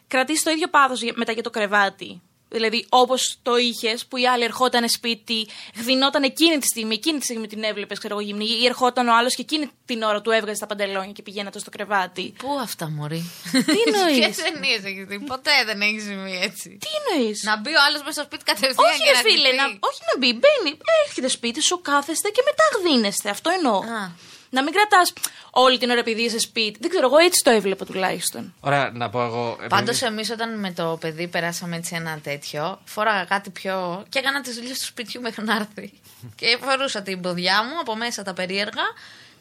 κρατείς 0.09 0.43
το 0.43 0.51
ίδιο 0.51 0.69
πάθος 0.69 1.03
για- 1.03 1.13
μετά 1.17 1.33
για 1.33 1.43
το 1.43 1.51
κρεβάτι. 1.51 2.21
Δηλαδή, 2.55 2.87
όπως 2.89 3.39
το 3.43 3.57
είχες, 3.57 4.07
που 4.07 4.17
η 4.17 4.27
άλλη 4.29 4.45
ερχόταν 4.45 4.89
σπίτι, 4.89 5.49
γδινόταν 5.77 6.23
εκείνη 6.23 6.59
τη 6.59 6.67
στιγμή, 6.67 6.95
εκείνη 6.95 7.19
τη 7.19 7.25
στιγμή 7.25 7.47
την 7.47 7.63
έβλεπες, 7.63 7.99
ξέρω 7.99 8.15
εγώ, 8.15 8.23
γυμνή, 8.29 8.45
ή 8.45 8.67
ερχόταν 8.67 9.09
ο 9.09 9.15
άλλος 9.17 9.35
και 9.35 9.43
εκείνη 9.43 9.71
την 9.85 10.03
ώρα 10.03 10.21
του 10.21 10.31
έβγαζε 10.31 10.61
τα 10.61 10.67
παντελόνια 10.67 11.13
και 11.13 11.23
πηγαίνατε 11.23 11.59
στο 11.59 11.71
κρεβάτι. 11.71 12.35
Πού 12.39 12.59
αυτά, 12.63 12.91
Μωρή; 12.91 13.31
Τι 13.53 13.59
εννοείς; 13.87 14.17
Ποιε 14.19 14.51
ταινίε 14.53 14.77
έχει 14.77 15.05
δει. 15.05 15.19
Ποτέ 15.21 15.51
δεν 15.67 15.81
έχει 15.81 16.01
συμβεί 16.01 16.39
έτσι. 16.43 16.69
Τι 16.81 16.89
εννοείς; 17.01 17.43
Να 17.43 17.57
μπει 17.61 17.71
ο 17.71 17.81
άλλος 17.89 18.01
μέσα 18.01 18.13
στο 18.13 18.23
σπίτι 18.23 18.45
κατευθείαν 18.45 18.75
Όχι, 18.91 18.99
και 18.99 19.11
ρε 19.11 19.17
να 19.17 19.23
φίλε, 19.23 19.49
ντυθεί. 19.49 19.57
να, 19.57 19.65
όχι 19.89 20.01
να 20.13 20.19
μπει. 20.19 20.31
Μπαίνει, 20.41 20.79
έρχεται 21.07 21.29
σπίτι 21.29 21.61
σου, 21.63 21.81
κάθεστε 21.81 22.29
και 22.29 22.43
μετά 22.49 22.65
γδίνεστε. 22.79 23.29
Αυτό 23.31 23.51
εννοώ. 23.51 23.77
Α. 23.79 24.11
Να 24.55 24.63
μην 24.63 24.73
κρατάς 24.73 25.13
όλη 25.51 25.79
την 25.79 25.91
ώρα 25.91 25.99
επειδή 26.01 26.23
είσαι 26.23 26.39
σπίτι. 26.39 26.79
Δεν 26.81 26.91
ξέρω, 26.91 27.07
εγώ 27.07 27.17
έτσι 27.19 27.43
το 27.45 27.51
έβλεπα 27.51 27.85
τουλάχιστον. 27.85 28.55
Ωραία, 28.61 28.91
να 28.95 29.11
πω 29.11 29.23
εγώ. 29.25 29.49
επειδή- 29.53 29.69
Πάντως, 29.69 30.03
εμείς 30.03 30.31
όταν 30.31 30.59
με 30.59 30.73
το 30.73 30.99
παιδί 31.01 31.27
περάσαμε 31.29 31.77
έτσι 31.77 31.95
ένα 31.95 32.19
τέτοιο, 32.23 32.81
φόραγα 32.85 33.25
κάτι 33.25 33.51
πιο. 33.51 34.05
και 34.09 34.19
έκανα 34.19 34.41
τις 34.41 34.55
δουλειές 34.55 34.79
του 34.79 34.85
σπιτιού 34.85 35.21
μέχρι 35.21 35.45
να 35.45 35.55
έρθει. 35.57 35.93
και 36.39 36.59
φορούσα 36.63 37.03
την 37.03 37.21
ποδιά 37.21 37.63
μου 37.65 37.79
από 37.81 37.97
μέσα 37.97 38.23
τα 38.23 38.33
περίεργα 38.35 38.83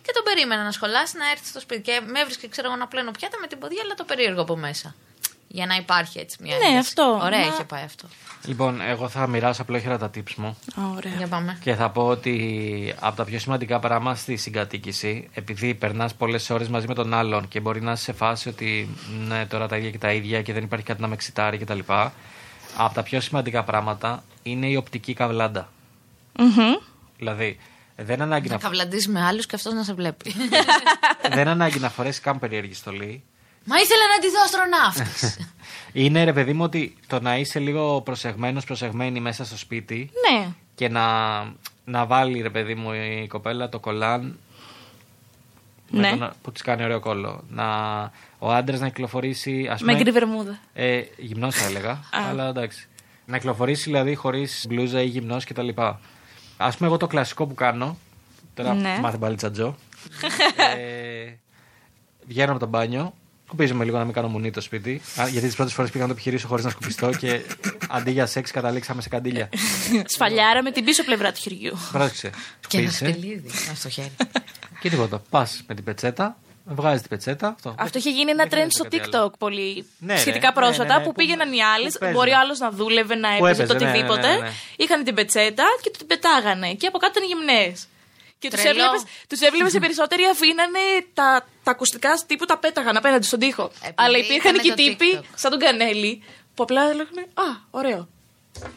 και 0.02 0.12
τον 0.14 0.24
περίμενα 0.24 0.64
να 0.64 0.72
σχολάσει 0.72 1.18
να 1.18 1.30
έρθει 1.30 1.48
στο 1.48 1.60
σπίτι. 1.60 1.82
Και 1.82 2.02
με 2.06 2.20
έβρισκε, 2.20 2.48
ξέρω 2.48 2.68
εγώ, 2.68 2.76
να 2.78 2.88
πλένω 2.88 3.12
πιάτα 3.12 3.38
με 3.42 3.48
την 3.48 3.60
ποδιά, 3.60 3.82
αλλά 3.84 3.94
το 3.94 4.04
περίεργο 4.04 4.42
από 4.42 4.56
μέσα. 4.56 4.96
Για 5.54 5.66
να 5.66 5.76
υπάρχει 5.76 6.20
έτσι 6.20 6.38
μια. 6.42 6.58
Ναι, 6.58 6.64
ένταση. 6.64 6.78
αυτό. 6.78 7.20
Ωραία, 7.24 7.40
Να- 7.40 7.46
είχε 7.46 7.64
πάει 7.64 7.84
αυτό. 7.84 8.08
Λοιπόν, 8.46 8.82
εγώ 8.82 9.10
θα 9.10 9.28
μοιράσω 9.28 9.62
απλόχερα 9.62 9.98
τα 9.98 10.10
tips 10.16 10.34
μου. 10.36 10.58
Ωραία. 10.96 11.14
Για 11.18 11.28
πάμε. 11.28 11.58
Και 11.64 11.76
θα 11.76 11.90
πω 11.90 12.08
ότι 12.08 12.94
από 13.00 13.16
τα 13.16 13.24
πιο 13.24 13.40
σημαντικά 13.40 13.80
πράγματα 13.80 14.16
στη 14.16 14.36
συγκατοίκηση, 14.36 15.30
επειδή 15.34 15.74
περνάς 15.74 16.14
πολλές 16.14 16.50
ώρες 16.50 16.68
μαζί 16.68 16.88
με 16.88 16.94
τον 16.94 17.14
άλλον 17.14 17.48
και 17.48 17.60
μπορεί 17.60 17.82
να 17.82 17.92
είσαι 17.92 18.04
σε 18.04 18.14
φάση 18.14 18.50
ότι 18.50 18.90
ναι, 19.28 19.46
τώρα 19.46 19.68
τα 19.68 19.78
ίδια 19.78 19.90
και 19.92 19.98
τα 19.98 20.12
ίδια 20.14 20.42
και 20.42 20.54
δεν 20.54 20.64
υπάρχει 20.64 20.86
κάτι 20.86 21.02
να 21.02 21.08
με 21.08 21.14
εξητάρει 21.14 21.58
κτλ. 21.58 21.80
Από 22.78 22.94
τα 22.94 23.04
πιο 23.04 23.20
σημαντικά 23.22 23.64
πράγματα 23.64 24.24
είναι 24.44 24.68
η 24.68 24.76
οπτική 24.76 25.14
καβλάντα. 25.14 25.70
Μμμ. 26.40 26.74
Δηλαδή, 27.18 27.58
δεν 27.96 28.22
ανάγκη 28.22 28.48
Να 28.48 28.54
να, 28.54 28.60
καβλαντίζει 28.60 29.10
με 29.10 29.22
άλλους 29.26 29.46
και 29.46 29.56
αυτός 29.56 29.74
να 29.74 29.84
σε 29.84 29.94
βλέπει. 29.94 30.36
δεν 31.36 31.48
ανάγκη 31.48 31.80
να 31.80 31.90
φορέσεις 31.90 32.22
καν 32.22 32.40
περίεργη 32.40 32.74
στολή. 32.74 33.24
Μα 33.66 33.76
ήθελα 33.78 34.02
να 34.16 34.20
τη 34.20 34.28
δω 34.30 34.42
αστροναύτης. 34.44 35.38
Είναι 36.04 36.24
ρε 36.24 36.34
παιδί 36.34 36.54
μου 36.54 36.64
ότι 36.64 36.96
το 37.08 37.20
να 37.20 37.38
είσαι 37.38 37.60
λίγο 37.60 38.02
προσεγμένος, 38.02 38.64
προσεγμένη 38.66 39.20
μέσα 39.20 39.46
στο 39.46 39.58
σπίτι 39.58 40.10
Ναι. 40.32 40.48
και 40.76 40.90
να, 40.90 41.06
να 41.86 42.06
βάλει 42.06 42.42
ρε 42.42 42.50
παιδί 42.50 42.76
μου 42.76 42.92
η 42.94 43.28
κοπέλα 43.28 43.70
το 43.70 43.80
κολάν 43.80 44.40
με 45.90 46.00
Ναι. 46.00 46.18
τον- 46.18 46.34
που 46.42 46.52
της 46.52 46.62
κάνει 46.62 46.84
ωραίο 46.84 47.00
κόλλο. 47.00 47.44
Να, 47.50 47.66
ο 48.40 48.52
άντρας 48.52 48.80
να 48.80 48.88
κυκλοφορήσει. 48.88 49.68
Ας 49.72 49.82
Με 49.82 49.92
πούμε, 49.92 50.04
γκρι 50.04 50.12
βερμούδα. 50.12 50.60
ε, 50.74 51.02
γυμνός 51.18 51.56
θα 51.56 51.66
έλεγα. 51.66 52.00
αλλά 52.30 52.48
εντάξει. 52.48 52.88
Να 53.26 53.38
κυκλοφορήσει 53.38 53.84
δηλαδή 53.84 54.16
χωρίς 54.16 54.66
μπλούζα 54.70 55.02
ή 55.02 55.06
γυμνός 55.06 55.46
κτλ. 55.46 55.70
Α 55.78 56.70
πούμε, 56.70 56.88
εγώ 56.88 56.98
το 56.98 57.08
κλασικό 57.08 57.46
που 57.48 57.54
κάνω. 57.54 57.98
Τώρα 58.54 58.74
Ναι. 58.74 58.98
μάθε 59.02 59.18
πάλι 59.18 59.36
τσατζό. 59.36 59.76
ε, 60.78 61.34
βγαίνω 62.28 62.52
από 62.52 62.60
το 62.60 62.68
μπάνιο. 62.68 63.14
Σκουπίζομαι 63.52 63.84
λίγο 63.86 63.98
να 63.98 64.04
μην 64.04 64.14
κάνω 64.14 64.28
μουνί 64.28 64.52
το 64.52 64.62
σπίτι. 64.62 65.02
Α, 65.22 65.28
γιατί 65.28 65.48
τις 65.48 65.56
πρώτες 65.56 65.74
φορές 65.74 65.92
πήγα 65.92 66.04
να 66.04 66.10
το 66.10 66.14
επιχειρήσω 66.14 66.48
χωρίς 66.48 66.64
να 66.66 66.70
σκουπιστώ 66.70 67.10
και 67.10 67.42
αντί 67.90 68.12
για 68.12 68.26
σεξ 68.26 68.52
καταλήξαμε 68.52 69.02
σε 69.02 69.10
καντήλια. 69.10 69.50
Σφαλιάρα 70.06 70.64
με 70.64 70.72
την 70.72 70.84
πίσω 70.86 71.04
πλευρά 71.04 71.32
του 71.32 71.40
χεριού. 71.42 71.78
Πρόσεξε. 71.92 72.30
και 72.68 72.78
ένα 72.78 72.90
Σκουπίζεσαι. 72.92 73.06
σκελίδι 73.20 73.44
μέσα 73.50 73.76
στο 73.76 73.90
χέρι. 73.90 74.12
Και 74.80 74.90
τίποτα. 74.90 75.22
Πας 75.30 75.64
με 75.68 75.76
την 75.76 75.84
πετσέτα, 75.84 76.38
βγάζεις 76.66 77.00
την 77.02 77.10
πετσέτα. 77.10 77.48
Αυτό, 77.48 77.76
Αυτό 77.78 77.98
είχε 77.98 78.10
γίνει 78.10 78.32
ένα 78.32 78.38
Δεν 78.44 78.48
trend 78.48 78.52
χρειάζεται 78.52 78.76
στο 78.76 78.84
κάτι 78.84 79.16
άλλο. 79.18 79.26
TikTok 79.28 79.38
πολύ 79.38 79.86
Ναι, 80.00 80.14
ρε. 80.14 80.20
σχετικά 80.20 80.48
Ναι, 80.48 80.54
πρόσφατα 80.54 80.94
ναι, 80.94 80.94
ναι, 81.00 81.00
που 81.06 81.10
που- 81.10 81.16
πήγαιναν 81.16 81.54
οι 81.54 81.64
άλλες. 81.64 81.94
που 81.94 82.00
παίζουν. 82.00 82.18
Μπορεί 82.18 82.32
ο 82.32 82.40
άλλος 82.40 82.60
να 82.60 82.72
δούλευε, 82.72 83.16
να 83.16 83.38
Που 83.38 83.46
έπαιζε 83.46 83.66
το 83.66 83.74
έπαιζε, 83.74 83.86
ναι, 83.86 83.92
ναι, 83.92 83.98
οτιδήποτε. 83.98 84.28
ναι, 84.36 84.40
ναι. 84.42 84.52
Είχαν 84.76 85.04
την 85.04 85.16
πετσέτα 85.16 85.64
και 85.82 85.92
την 85.98 86.08
πετάγανε. 86.08 86.74
Και 86.74 86.88
από 86.88 86.98
κάτω 86.98 87.14
ήταν 87.20 87.28
γυμνές. 87.32 87.88
Και 88.42 88.50
τους 88.50 88.62
Τρελό. 88.62 88.84
έβλεπε 88.84 89.04
τους 89.30 89.40
έβλεπες 89.42 89.74
οι 89.74 89.80
περισσότεροι 89.80 90.24
αφήνανε 90.32 90.80
τα, 91.14 91.46
τα 91.64 91.72
ακουστικά 91.72 92.24
τύπου 92.28 92.46
τα 92.46 92.58
πέταγαν 92.58 92.98
απέναντι 92.98 93.26
στον 93.26 93.40
τοίχο. 93.40 93.64
Επειδή 93.76 93.94
Αλλά 93.96 94.18
υπήρχαν 94.18 94.54
ήταν 94.56 94.62
και 94.66 94.70
το 94.70 94.76
τύποι 94.76 95.18
TikTok. 95.20 95.26
σαν 95.36 95.52
τον 95.52 95.60
Κανέλη 95.60 96.24
που 96.56 96.64
απλά 96.64 96.82
έλεγαν 96.90 97.18
Α, 97.34 97.44
ωραίο. 97.72 98.08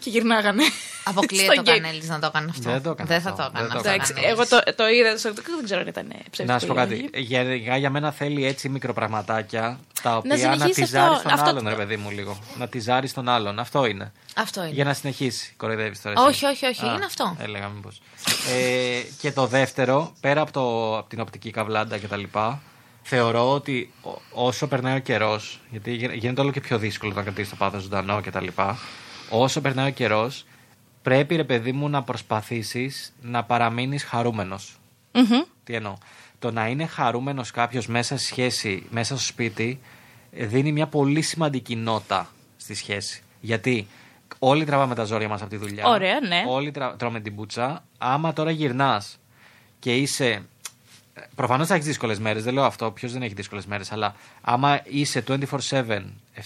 Και 0.00 0.10
γυρνάγανε. 0.10 0.62
Αποκλείεται 1.04 1.52
στο 1.52 1.60
ο 1.60 1.64
game. 1.64 1.78
Κανέλη 1.80 2.02
να 2.06 2.18
το 2.18 2.26
έκανε 2.26 2.46
αυτό. 2.50 2.70
Δεν 2.70 2.82
το 2.82 2.90
έκανε 2.90 3.08
Δεν 3.08 3.20
θα 3.20 3.30
αυτό. 3.30 3.42
το 3.42 3.48
έκανε 3.54 3.66
Δεν 3.68 3.72
το 3.72 3.76
αυτό. 3.78 3.90
έκανε. 3.90 3.94
Εντάξει, 3.94 4.12
ο 4.12 4.14
Κανέλης. 4.14 4.50
εγώ 4.50 4.62
το, 4.74 4.74
το 4.82 4.88
είδα 4.88 5.16
στο 5.18 5.30
TikTok, 5.30 5.54
δεν 5.56 5.64
ξέρω 5.64 5.80
αν 5.80 5.86
ήταν 5.86 6.06
ψεύτικο. 6.08 6.52
Να 6.52 6.58
σου 6.58 6.66
πω 6.66 6.72
ή 6.72 6.76
κάτι. 6.76 6.94
όχι. 7.14 7.22
Για, 7.22 7.76
για 7.76 7.90
μένα 7.90 8.12
θέλει 8.12 8.46
έτσι 8.46 8.68
μικροπραγματάκια 8.68 9.78
τα 10.02 10.16
οποία 10.16 10.30
να, 10.36 10.36
συνεχίσει 10.54 10.80
τυζάρει 10.80 11.10
αυτό. 11.14 11.22
τον 11.22 11.32
Αυτό- 11.32 11.48
άλλον, 11.50 11.68
ρε 11.68 11.74
παιδί 11.74 11.96
μου, 11.96 12.10
λίγο. 12.10 12.38
Να 12.58 12.68
τυζάρει 12.68 13.10
τον 13.10 13.28
άλλον. 13.28 13.58
Αυτό 13.58 13.84
είναι. 13.86 14.12
Αυτό 14.36 14.60
είναι. 14.62 14.70
Για 14.72 14.84
να 14.84 14.94
συνεχίσει. 14.94 15.52
Κοροϊδεύεις 15.56 16.02
τώρα. 16.02 16.14
εσύ. 16.20 16.28
Όχι, 16.28 16.44
όχι, 16.54 16.66
όχι, 16.66 16.86
είναι 16.94 17.04
αυτό. 17.04 17.36
Έλεγα 17.40 17.68
μήπως. 17.68 18.00
ε, 18.52 19.00
και 19.20 19.32
το 19.32 19.46
δεύτερο, 19.46 20.12
πέρα 20.20 20.40
από, 20.40 20.52
το, 20.52 20.96
από 20.98 21.08
την 21.08 21.20
οπτική 21.20 21.50
καβλάντα 21.50 21.98
κτλ., 21.98 22.22
θεωρώ 23.02 23.52
ότι 23.52 23.92
ό- 24.02 24.20
όσο 24.30 24.66
περνάει 24.66 24.96
ο 24.96 25.00
καιρός, 25.00 25.60
γιατί 25.70 25.92
γι- 25.94 26.10
γίνεται 26.14 26.40
όλο 26.40 26.50
και 26.50 26.60
πιο 26.60 26.78
δύσκολο 26.78 27.12
να 27.12 27.22
κρατήσεις 27.22 27.50
το 27.50 27.56
πάθος 27.56 27.82
ζωντανό 27.82 28.20
κτλ., 28.24 28.46
όσο 29.30 29.60
περνάει 29.60 29.88
ο 29.88 29.92
καιρός, 29.92 30.46
πρέπει 31.02 31.36
ρε 31.36 31.44
παιδί 31.44 31.72
μου 31.72 31.88
να 31.88 32.02
προσπαθήσεις 32.02 33.12
να 33.20 33.44
παραμείνεις 33.44 34.04
χαρούμενος. 34.04 34.76
Μμμ. 35.12 35.42
Τι 35.64 35.74
εννοώ; 35.74 35.96
Το 36.38 36.50
να 36.50 36.68
είναι 36.68 36.86
χαρούμενος 36.86 37.50
κάποιος 37.50 37.86
μέσα 37.86 38.16
στη 38.16 38.26
σχέση, 38.26 38.86
μέσα 38.90 39.16
στο 39.16 39.24
σπίτι, 39.24 39.80
ε, 40.32 40.46
δίνει 40.46 40.72
μια 40.72 40.86
πολύ 40.86 41.22
σημαντική 41.22 41.76
νότα 41.76 42.28
στη 42.56 42.74
σχέση. 42.74 43.22
Γιατί 43.40 43.86
Όλοι 44.38 44.64
τραβάμε 44.64 44.94
τα 44.94 45.04
ζόρια 45.04 45.28
μας 45.28 45.40
από 45.40 45.50
τη 45.50 45.56
δουλειά. 45.56 45.86
Ωραία, 45.86 46.20
ναι. 46.20 46.44
Όλοι 46.48 46.70
τρα... 46.70 46.96
τρώμε 46.96 47.20
την 47.20 47.34
πουτσα. 47.34 47.84
Άμα 47.98 48.32
τώρα 48.32 48.50
γυρνάς 48.50 49.18
και 49.78 49.96
είσαι. 49.96 50.42
Προφανώς 51.34 51.66
θα 51.66 51.74
έχεις 51.74 51.86
δύσκολες 51.86 52.18
μέρες, 52.18 52.44
δεν 52.44 52.54
λέω 52.54 52.64
αυτό. 52.64 52.90
Ποιος 52.90 53.12
δεν 53.12 53.22
έχει 53.22 53.34
δύσκολες 53.34 53.66
μέρες. 53.66 53.92
Αλλά 53.92 54.14
άμα 54.40 54.80
είσαι 54.84 55.24
24-7, 55.28 55.38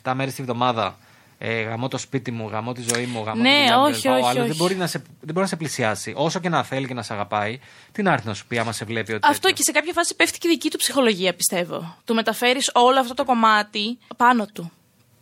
7 0.02 0.12
μέρες 0.14 0.34
τη 0.34 0.42
βδομάδα, 0.42 0.96
ε, 1.38 1.62
γαμώ 1.62 1.88
το 1.88 1.98
σπίτι 1.98 2.31
μου, 2.31 2.48
γαμώ 2.48 2.72
τη 2.72 2.83
ζωή 2.94 3.07
μου, 3.07 3.22
γαμώ 3.24 3.42
Ναι, 3.42 3.48
τη 3.48 3.59
δουλειά 3.59 3.79
μου, 3.79 3.83
όχι, 3.83 4.01
δεν 4.01 4.12
πάω 4.12 4.20
όχι, 4.20 4.29
άλλο, 4.29 4.40
όχι. 4.40 4.48
Δεν, 4.48 4.57
μπορεί 4.57 4.74
να 4.74 4.87
σε, 4.87 4.98
δεν 4.98 5.09
μπορεί 5.20 5.40
να 5.40 5.46
σε 5.46 5.57
πλησιάσει. 5.57 6.12
Όσο 6.16 6.38
και 6.40 6.48
να 6.48 6.62
θέλει 6.62 6.87
και 6.87 6.94
να 6.94 7.03
σε 7.03 7.12
αγαπάει, 7.12 7.61
τι 7.92 8.03
να 8.03 8.12
έρθει 8.12 8.27
να 8.27 8.35
σου 8.35 8.46
πει 8.46 8.59
άμα 8.59 8.72
σε 8.72 8.85
βλέπει 8.85 9.12
ότι. 9.12 9.29
Αυτό 9.29 9.40
τέτοιο. 9.40 9.57
και 9.57 9.62
σε 9.62 9.72
κάποια 9.72 9.92
φάση 9.92 10.16
πέφτει 10.16 10.38
και 10.38 10.48
η 10.48 10.51
δική 10.51 10.70
του 10.70 10.77
ψυχολογία, 10.77 11.35
πιστεύω. 11.35 11.96
Του 12.05 12.14
μεταφέρεις 12.14 12.70
όλο 12.74 13.01
αυτό 13.01 13.14
το 13.14 13.24
κομμάτι 13.24 13.98
πάνω 14.16 14.46
του. 14.53 14.70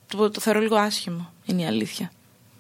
Το, 0.07 0.31
το 0.31 0.41
θεωρώ 0.41 0.61
λίγο 0.61 0.77
άσχημο, 0.77 1.33
είναι 1.45 1.63
η 1.63 1.67
αλήθεια. 1.67 2.11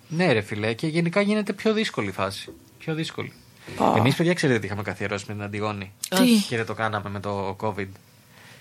Ναι, 0.09 0.33
ρε 0.33 0.40
φιλέ, 0.40 0.73
και 0.73 0.87
γενικά 0.87 1.21
γίνεται 1.21 1.53
πιο 1.53 1.73
δύσκολη 1.73 2.09
η 2.09 2.12
φάση. 2.12 2.53
Πιο 2.79 2.95
δύσκολη. 2.95 3.33
Πω. 3.77 3.95
Εμείς, 3.97 4.16
παιδιά, 4.16 4.35
ξέρετε 4.35 4.59
τι 4.59 4.66
είχαμε 4.66 4.83
καθιερώσει 4.83 5.25
με 5.29 5.33
την 5.33 5.42
Αντιγόνη. 5.42 5.92
Τι; 6.09 6.45
Και 6.49 6.57
δεν 6.57 6.66
το 6.66 6.75
κάναμε 6.75 7.11
με 7.11 7.21
το 7.21 7.57
COVID. 7.61 7.88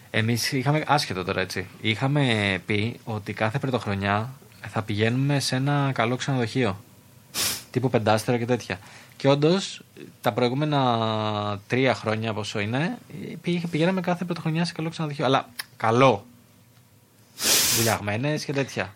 Εμείς 0.09 0.51
είχαμε. 0.51 0.83
Άσχετο 0.87 1.23
τώρα 1.23 1.41
έτσι. 1.41 1.67
Είχαμε 1.81 2.61
πει 2.65 2.99
ότι 3.03 3.33
κάθε 3.33 3.59
πρωτοχρονιά 3.59 4.33
θα 4.69 4.81
πηγαίνουμε 4.81 5.39
σε 5.39 5.55
ένα 5.55 5.91
καλό 5.93 6.15
ξενοδοχείο. 6.15 6.83
τύπου 7.71 7.89
πεντάστερο 7.89 8.37
και 8.37 8.45
τέτοια. 8.45 8.79
Και 9.17 9.27
όντως 9.27 9.81
τα 10.21 10.31
προηγούμενα 10.33 11.59
τρία 11.67 11.95
χρόνια, 11.95 12.33
πόσο 12.33 12.59
είναι, 12.59 12.97
πήγε- 13.41 13.67
πηγαίναμε 13.67 14.01
κάθε 14.01 14.25
πρωτοχρονιά 14.25 14.65
σε 14.65 14.73
καλό 14.73 14.89
ξενοδοχείο. 14.89 15.25
Αλλά 15.25 15.49
καλό. 15.77 16.25
Βουλιαγμένη 17.75 18.37
και 18.37 18.53
τέτοια. 18.53 18.93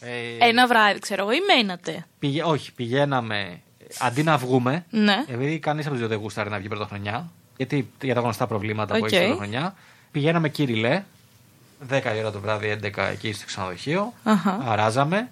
Ε, 0.00 0.46
Ένα 0.48 0.66
βράδυ, 0.66 0.98
ξέρω 0.98 1.22
εγώ, 1.22 1.32
ή 1.32 1.38
μένατε; 1.56 2.06
Πηγε... 2.18 2.42
Όχι, 2.42 2.72
πηγαίναμε 2.72 3.60
αντί 3.98 4.22
να 4.22 4.36
βγούμε. 4.36 4.84
Ναι. 4.90 5.24
Επειδή 5.28 5.58
κανείς 5.58 5.84
από 5.84 5.90
τους 5.90 6.00
δύο 6.00 6.08
δεν 6.08 6.18
γούσταρε 6.18 6.48
να 6.50 6.58
βγει 6.58 6.68
πρωτοχρονιά. 6.68 7.30
Γιατί 7.56 7.90
για 8.02 8.14
τα 8.14 8.20
γνωστά 8.20 8.46
προβλήματα 8.46 8.94
που 8.96 9.00
Οκ. 9.04 9.12
έχει 9.12 9.20
πρωτοχρονιά. 9.22 9.74
Πηγαίναμε 10.10 10.48
κυριλέ. 10.48 11.02
10 11.90 12.14
η 12.16 12.18
ώρα 12.18 12.30
το 12.30 12.40
βράδυ, 12.40 12.78
11 12.82 12.98
εκεί 13.02 13.32
στο 13.32 13.46
ξενοδοχείο. 13.46 14.12
Αχα. 14.24 14.58
Αράζαμε. 14.66 15.30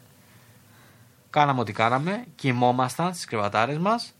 Κάναμε 1.31 1.61
ό,τι 1.61 1.73
κάναμε. 1.73 2.25
Κοιμόμασταν 2.35 3.13
στις 3.15 3.25
κρεβατάρες 3.25 3.79
μας. 3.79 4.13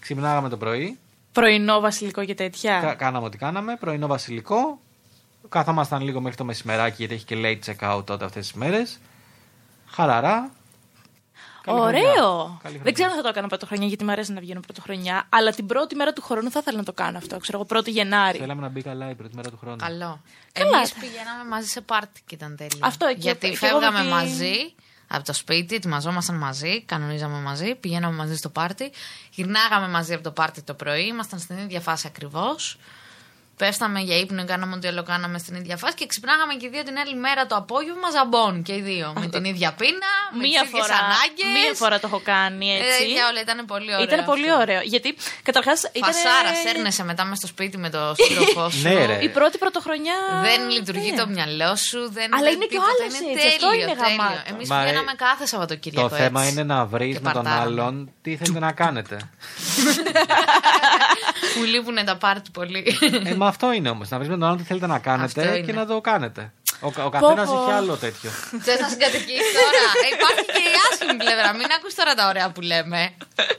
Ξυπνάγαμε 0.00 0.48
το 0.48 0.56
πρωί. 0.56 0.98
Πρωινό 1.32 1.80
βασιλικό 1.80 2.24
και 2.24 2.34
τέτοια. 2.34 2.80
Κα- 2.80 2.94
κάναμε 2.94 3.26
ό,τι 3.26 3.38
κάναμε. 3.38 3.76
Πρωινό 3.76 4.06
βασιλικό. 4.06 4.78
Κάθαμασταν 5.48 6.02
λίγο 6.02 6.20
μέχρι 6.20 6.36
το 6.36 6.44
μεσημεράκι 6.44 6.94
γιατί 6.98 7.14
έχει 7.14 7.24
και 7.24 7.36
late 7.38 7.70
check 7.74 7.96
out 7.96 8.04
τότε 8.06 8.24
αυτές 8.24 8.46
τις 8.46 8.52
μέρες. 8.56 8.98
Χαλαρά. 9.86 10.50
Καλή 11.64 11.80
Ωραίο. 11.80 12.02
χρονιά. 12.02 12.58
Καλή 12.62 12.62
Δεν 12.62 12.72
χρονιά. 12.72 12.92
ξέρω 12.92 13.10
αν 13.10 13.16
θα 13.16 13.22
το 13.22 13.28
έκανα 13.28 13.46
πρωτοχρονιά 13.48 13.86
γιατί 13.86 14.04
μου 14.04 14.10
αρέσει 14.10 14.32
να 14.32 14.40
βγαίνω 14.40 14.60
πρωτοχρονιά. 14.60 15.26
Αλλά 15.28 15.50
την 15.52 15.66
πρώτη 15.66 15.94
μέρα 15.94 16.12
του 16.12 16.22
χρόνου 16.22 16.50
θα 16.50 16.58
ήθελα 16.62 16.76
να 16.78 16.84
το 16.84 16.92
κάνω 16.92 17.18
αυτό. 17.18 17.38
Ξέρω 17.38 17.58
εγώ, 17.70 17.80
1η 17.80 17.88
Γενάρη. 17.88 18.38
Θέλαμε 18.38 18.60
να 18.60 18.68
μπει 18.68 18.82
καλά 18.82 19.10
η 19.10 19.14
πρώτη 19.14 19.34
μέρα 19.36 19.50
του 19.50 19.56
χρόνου. 19.60 19.76
Καλό. 19.76 20.20
Καλά. 20.52 20.76
Εμείς 20.76 20.92
πηγαίναμε 20.92 21.44
μαζί 21.50 21.66
σε 21.68 21.80
πάρτι 21.80 22.20
και 22.26 22.34
ήταν 22.34 22.56
τέλειο. 22.56 22.78
Αυτό 22.80 23.06
εκεί, 23.06 23.20
Γιατί 23.20 23.50
και 23.50 23.58
εγώ 23.66 23.80
φεύγαμε 23.80 23.98
με 23.98 24.04
τη- 24.04 24.10
μαζί 24.10 24.74
από 25.08 25.24
το 25.24 25.32
σπίτι, 25.32 25.74
ετοιμαζόμασταν 25.74 26.36
μαζί, 26.36 26.82
κανονίζαμε 26.82 27.38
μαζί, 27.40 27.74
πηγαίναμε 27.74 28.16
μαζί 28.16 28.36
στο 28.36 28.48
πάρτι, 28.48 28.92
γυρνάγαμε 29.30 29.88
μαζί 29.88 30.14
από 30.14 30.22
το 30.22 30.30
πάρτι 30.30 30.62
το 30.62 30.74
πρωί, 30.74 31.06
ήμασταν 31.06 31.38
στην 31.38 31.56
ίδια 31.58 31.80
φάση 31.80 32.06
ακριβώς. 32.06 32.78
Πέφταμε 33.56 34.00
για 34.00 34.16
ύπνο, 34.18 34.44
κάναμε 34.44 34.74
ό,τι 34.74 34.88
άλλο 34.88 35.02
κάναμε 35.02 35.38
στην 35.38 35.54
ίδια 35.54 35.76
φάση 35.76 35.94
και 35.94 36.06
ξυπνάγαμε 36.06 36.54
και 36.54 36.66
οι 36.66 36.68
δύο 36.68 36.82
την 36.82 36.96
άλλη 36.98 37.14
μέρα 37.14 37.46
το 37.46 37.56
απόγευμα 37.56 38.08
ζαμπόν 38.16 38.62
και 38.62 38.74
οι 38.74 38.80
δύο. 38.80 39.12
Με 39.20 39.26
την 39.26 39.44
ίδια 39.44 39.72
πείνα, 39.78 40.12
με 40.32 40.38
Μία 40.46 40.60
τις 40.60 40.68
ίδιες 40.68 40.82
φορά, 40.86 40.96
ανάγκες. 41.04 41.46
μία 41.56 41.74
φορά 41.74 41.96
το 42.00 42.06
έχω 42.10 42.20
κάνει 42.24 42.66
έτσι. 42.78 43.02
Ε, 43.02 43.06
για 43.06 43.24
όλα, 43.30 43.40
ήταν 43.40 43.58
πολύ 43.66 43.90
ωραίο. 43.94 44.02
Ήταν 44.08 44.24
πολύ 44.24 44.48
αυτό. 44.50 44.60
ωραίο. 44.62 44.80
Γιατί 44.94 45.16
καταρχάς. 45.42 45.78
Φασάρα, 46.06 46.52
σέρνεσαι 46.64 47.04
μετά 47.04 47.24
μες 47.24 47.38
στο 47.38 47.46
σπίτι 47.46 47.76
με 47.78 47.90
το 47.90 48.14
σύντροφό 48.18 48.70
σου. 48.74 48.82
Ναι, 48.82 49.06
ρε. 49.06 49.18
Η 49.22 49.28
πρώτη 49.28 49.58
πρωτοχρονιά. 49.58 50.14
Δεν 50.42 50.68
λειτουργεί 50.70 51.10
ναι. 51.10 51.16
το 51.20 51.26
μυαλό 51.26 51.76
σου. 51.76 52.00
Δεν, 52.12 52.34
Αλλά 52.34 52.42
δεν 52.48 52.54
είναι 52.54 52.66
και 52.72 52.78
ο 52.78 52.80
τίποτα, 52.80 53.02
άλλος 53.04 53.18
είναι 53.20 53.30
έτσι, 53.32 53.46
αυτό 53.46 53.68
τέλειο, 53.68 53.82
είναι 53.84 53.94
τέλειο. 54.02 54.16
γαμάτο. 54.16 54.42
Εμείς 54.52 54.68
Μα, 54.68 54.78
πηγαίναμε 54.78 55.10
ε, 55.12 55.22
κάθε 55.26 55.46
Σαββατοκύριακο 55.46 56.08
Το 56.08 56.14
θέμα 56.16 56.40
έτσι. 56.40 56.52
είναι 56.52 56.62
να 56.62 56.84
βρεις 56.86 57.14
Και 57.16 57.20
με 57.22 57.32
τον 57.32 57.42
παρτάραμε. 57.42 57.70
άλλον 57.82 58.10
τι 58.22 58.36
θέλετε 58.36 58.58
να 58.58 58.72
κάνετε. 58.72 59.16
Μου 61.58 61.64
λείπουν 61.64 62.04
τα 62.04 62.16
πάρτι 62.16 62.50
πολύ. 62.50 62.96
ε, 63.24 63.34
μα 63.34 63.46
αυτό 63.46 63.72
είναι 63.72 63.88
όμως. 63.90 64.08
Να 64.08 64.18
βρει 64.18 64.28
με 64.28 64.34
τον 64.34 64.44
άλλον 64.44 64.56
τι 64.58 64.62
θέλετε 64.64 64.86
να 64.86 64.94
Αυτό 64.94 65.08
κάνετε 65.10 65.42
είναι. 65.48 65.60
και 65.60 65.72
να 65.72 65.86
το 65.86 66.00
κάνετε. 66.00 66.52
Ο, 66.80 66.86
ο 67.04 67.08
καθένας 67.08 67.48
πω. 67.48 67.62
έχει 67.62 67.70
άλλο 67.72 67.96
τέτοιο. 67.96 68.30
Θε 68.66 68.80
να 68.80 68.88
συγκατοικείς 68.88 69.44
τώρα. 69.56 69.84
Ε, 70.04 70.08
Υπάρχει 70.14 70.44
και 70.56 70.64
η 70.72 70.74
άσχημη 70.90 71.16
πλευρά. 71.24 71.52
Μην 71.52 71.66
ακούς 71.78 71.94
τώρα 71.94 72.14
τα 72.14 72.28
ωραία 72.28 72.50
που 72.50 72.60
λέμε. 72.60 73.10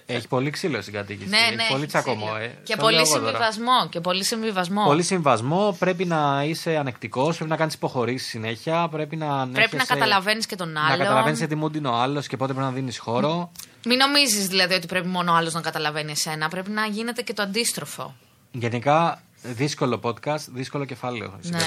έχει 0.06 0.28
πολύ 0.28 0.50
ξύλο 0.50 0.82
στην 0.82 0.94
κατοίκηση. 0.94 1.30
ναι, 1.30 1.38
έχει 1.38 1.56
ναι. 1.56 1.66
πολύ 1.70 1.82
έχει 1.82 1.86
τσακωμό. 1.92 2.26
ξύλο. 2.26 2.40
Ε. 2.44 2.58
Και 2.64 2.76
Το 2.76 2.82
πολύ 2.82 2.96
λέω 2.96 3.04
εγώ 3.06 3.14
τώρα. 3.20 3.26
συμβιβασμό. 3.26 3.88
Και 3.90 4.00
πολύ 4.00 4.24
συμβιβασμό. 4.24 4.84
Πολύ 4.86 5.04
συμβασμό. 5.04 5.76
Πρέπει 5.80 6.06
να 6.06 6.44
είσαι 6.48 6.76
ανεκτικός. 6.78 7.36
Πρέπει 7.36 7.50
να 7.50 7.58
κάνεις 7.58 7.74
υποχωρήσεις 7.74 8.30
συνέχεια. 8.30 8.88
Πρέπει 8.92 9.16
να, 9.16 9.26
Πρέπει 9.26 9.38
να 9.38 9.42
ανέχεσαι- 9.42 9.88
καταλαβαίνεις 9.88 10.46
και 10.46 10.56
τον 10.56 10.70
Να 10.72 10.86
άλλον. 10.86 10.98
καταλαβαίνεις 10.98 11.40
σε 11.40 11.48
τι 11.48 11.56
mood 11.64 11.76
είναι 11.76 11.88
ο 11.88 11.94
άλλος 11.96 12.28
και 12.28 12.38
πότε 12.38 12.54
πρέπει 12.54 12.68
να 12.68 12.74
δίνεις 12.74 12.98
χώρο. 13.00 13.52
Μην 13.86 13.98
νομίζεις 13.98 14.48
δηλαδή 14.48 14.74
ότι 14.74 14.88
πρέπει 14.88 15.08
μόνο 15.08 15.32
ο 15.32 15.36
άλλος 15.36 15.54
να 15.54 15.62
καταλαβαίνει 15.62 16.12
εσένα. 16.12 16.50
Πρέπει 16.50 16.70
να 16.70 16.86
γίνεται 16.86 17.22
και 17.22 17.34
το 17.34 17.42
αντίστροφο. 17.42 18.16
Γενικά, 18.52 19.22
δύσκολο 19.42 20.00
podcast, 20.04 20.46
δύσκολο 20.54 20.86
κεφάλαιο. 20.86 21.40
Ναι. 21.42 21.60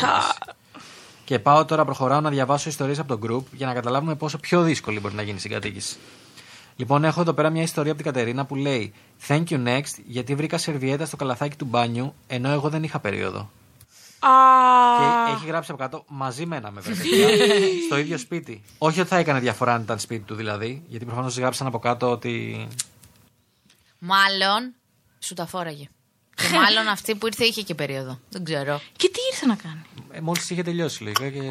Και 1.24 1.38
πάω 1.38 1.64
τώρα, 1.64 1.84
προχωράω 1.84 2.20
να 2.20 2.30
διαβάσω 2.30 2.68
ιστορίες 2.68 2.98
από 2.98 3.16
το 3.16 3.26
group 3.26 3.44
για 3.52 3.66
να 3.66 3.74
καταλάβουμε 3.74 4.14
πόσο 4.14 4.38
πιο 4.38 4.62
δύσκολη 4.62 5.00
μπορεί 5.00 5.14
να 5.14 5.22
γίνει 5.22 5.36
η 5.36 5.40
συγκατοίκηση. 5.40 5.96
Λοιπόν, 6.76 7.04
έχω 7.04 7.20
εδώ 7.20 7.32
πέρα 7.32 7.50
μια 7.50 7.62
ιστορία 7.62 7.92
από 7.92 8.02
την 8.02 8.12
Κατερίνα 8.12 8.44
που 8.44 8.54
λέει 8.54 8.92
Thank 9.28 9.44
you 9.48 9.66
next, 9.66 10.02
γιατί 10.06 10.34
βρήκα 10.34 10.58
σερβιέτα 10.58 11.06
στο 11.06 11.16
καλαθάκι 11.16 11.56
του 11.56 11.64
μπάνιου, 11.64 12.14
ενώ 12.26 12.50
εγώ 12.50 12.68
δεν 12.68 12.82
είχα 12.82 12.98
περίοδο. 12.98 13.50
Α, 14.20 14.30
Και 15.26 15.32
έχει 15.36 15.46
γράψει 15.46 15.70
από 15.70 15.80
κάτω 15.82 16.04
μαζί 16.08 16.46
μένα 16.46 16.70
με 16.70 16.80
παιδιά, 16.80 17.28
στο 17.86 17.98
ίδιο 17.98 18.18
σπίτι. 18.18 18.62
Όχι 18.78 19.00
ότι 19.00 19.08
θα 19.08 19.16
έκανε 19.16 19.40
διαφορά 19.40 19.74
αν 19.74 19.82
ήταν 19.82 19.98
σπίτι 19.98 20.24
του 20.24 20.34
δηλαδή, 20.34 20.82
γιατί 20.88 21.04
προφανώς 21.04 21.36
γράψαν 21.38 21.66
από 21.66 21.78
κάτω 21.78 22.10
ότι. 22.10 22.66
Μάλλον 23.98 24.74
σου 25.18 25.34
τα 25.34 25.46
φόραγε. 25.46 25.88
Και 26.34 26.44
μάλλον 26.54 26.88
αυτή 26.88 27.14
που 27.14 27.26
ήρθε 27.26 27.44
είχε 27.44 27.62
και 27.62 27.74
περίοδο. 27.74 28.18
Δεν 28.30 28.44
ξέρω. 28.44 28.80
Και 28.96 29.08
τι 29.08 29.18
ήρθε 29.32 29.46
να 29.46 29.54
κάνει; 29.54 29.82
Ε, 30.10 30.20
Μόλις 30.20 30.50
είχε 30.50 30.62
τελειώσει 30.62 31.02
λογικά 31.02 31.28
και. 31.30 31.40
Τι 31.40 31.46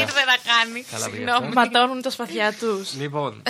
ήρθε 0.00 0.24
να 0.24 0.36
κάνει; 0.52 0.82
Καλά 0.90 1.04
πήγε 1.04 1.16
Συγγνώμη. 1.16 1.46
αυτό. 1.46 1.60
Ματώνουν 1.60 2.02
τα 2.02 2.10
σπαθιά 2.10 2.52
τους. 2.52 2.94
Λοιπόν, 2.94 3.42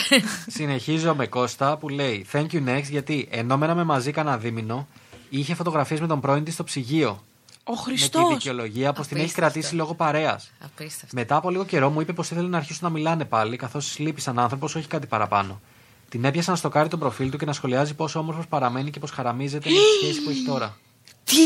συνεχίζω 0.46 1.14
με 1.14 1.26
Κώστα 1.26 1.76
που 1.76 1.88
λέει 1.88 2.26
Thank 2.32 2.46
you 2.52 2.68
next 2.68 2.82
γιατί 2.90 3.28
ενώ 3.30 3.56
μέναμε 3.56 3.84
μαζί 3.84 4.10
κανένα 4.10 4.36
δίμηνο, 4.38 4.88
είχε 5.28 5.54
φωτογραφίες 5.54 6.00
με 6.00 6.06
τον 6.06 6.20
πρώην 6.20 6.44
της 6.44 6.54
στο 6.54 6.64
ψυγείο. 6.64 7.22
Ο 7.64 7.72
Με 7.72 7.76
τη 7.76 7.82
Χριστός. 7.82 8.28
δικαιολογία 8.28 8.92
πως 8.92 9.06
την 9.06 9.16
έχει 9.16 9.24
Απίστευτο. 9.26 9.50
κρατήσει 9.52 9.74
λόγω 9.74 9.94
παρέας. 9.94 10.50
Απίστευτο. 10.64 11.16
Μετά 11.16 11.36
από 11.36 11.50
λίγο 11.50 11.64
καιρό 11.64 11.90
μου 11.90 12.00
είπε 12.00 12.12
πως 12.12 12.30
ήθελε 12.30 12.48
να 12.48 12.56
αρχίσουν 12.56 12.80
να 12.82 12.90
μιλάνε 12.90 13.24
πάλι, 13.24 13.56
καθώς 13.56 13.98
λείπει 13.98 14.20
σαν 14.20 14.38
άνθρωπος, 14.38 14.74
όχι 14.74 14.86
κάτι 14.86 15.06
παραπάνω. 15.06 15.60
Την 16.08 16.24
έπιασα 16.24 16.50
να 16.50 16.56
στοκάρει 16.56 16.88
τον 16.88 16.98
προφίλ 16.98 17.30
του 17.30 17.36
και 17.38 17.44
να 17.44 17.52
σχολιάζει 17.52 17.94
πόσο 17.94 18.18
όμορφος 18.18 18.46
παραμένει 18.46 18.90
και 18.90 18.98
πως 18.98 19.10
χαραμίζεται 19.10 19.70
με 19.70 19.74
τη 19.76 20.04
σχέση 20.06 20.22
που 20.22 20.30
έχει 20.30 20.44
τώρα. 20.44 20.76
Τι. 21.24 21.36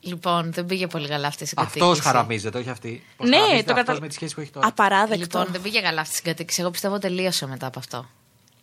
Λοιπόν, 0.00 0.52
δεν 0.52 0.66
πήγε 0.66 0.86
πολύ 0.86 1.08
καλά 1.08 1.26
αυτή 1.26 1.42
η 1.42 1.46
συγκατοίκηση. 1.46 1.84
Αυτός 1.84 2.00
χαραμίζεται, 2.00 2.58
όχι 2.58 2.70
αυτή. 2.70 3.02
Πως 3.16 3.28
Ναι, 3.28 3.36
χαραμίζεται 3.36 3.72
το 3.72 3.72
αυτός 3.80 3.86
κατα... 3.94 4.00
με 4.00 4.08
τη 4.08 4.14
σχέση 4.14 4.34
που 4.34 4.40
έχει 4.40 4.50
τώρα. 4.50 4.66
Απαράδεκτο. 4.66 5.18
Λοιπόν, 5.38 5.46
δεν 5.52 5.60
πήγε 5.62 5.80
καλά 5.80 6.00
αυτή 6.00 6.14
η 6.14 6.16
συγκατοίκηση. 6.16 6.60
Εγώ 6.60 6.70
πιστεύω 6.70 6.98
τελείωσε 6.98 7.46
μετά 7.46 7.66
από 7.66 7.78
αυτό. 7.78 8.06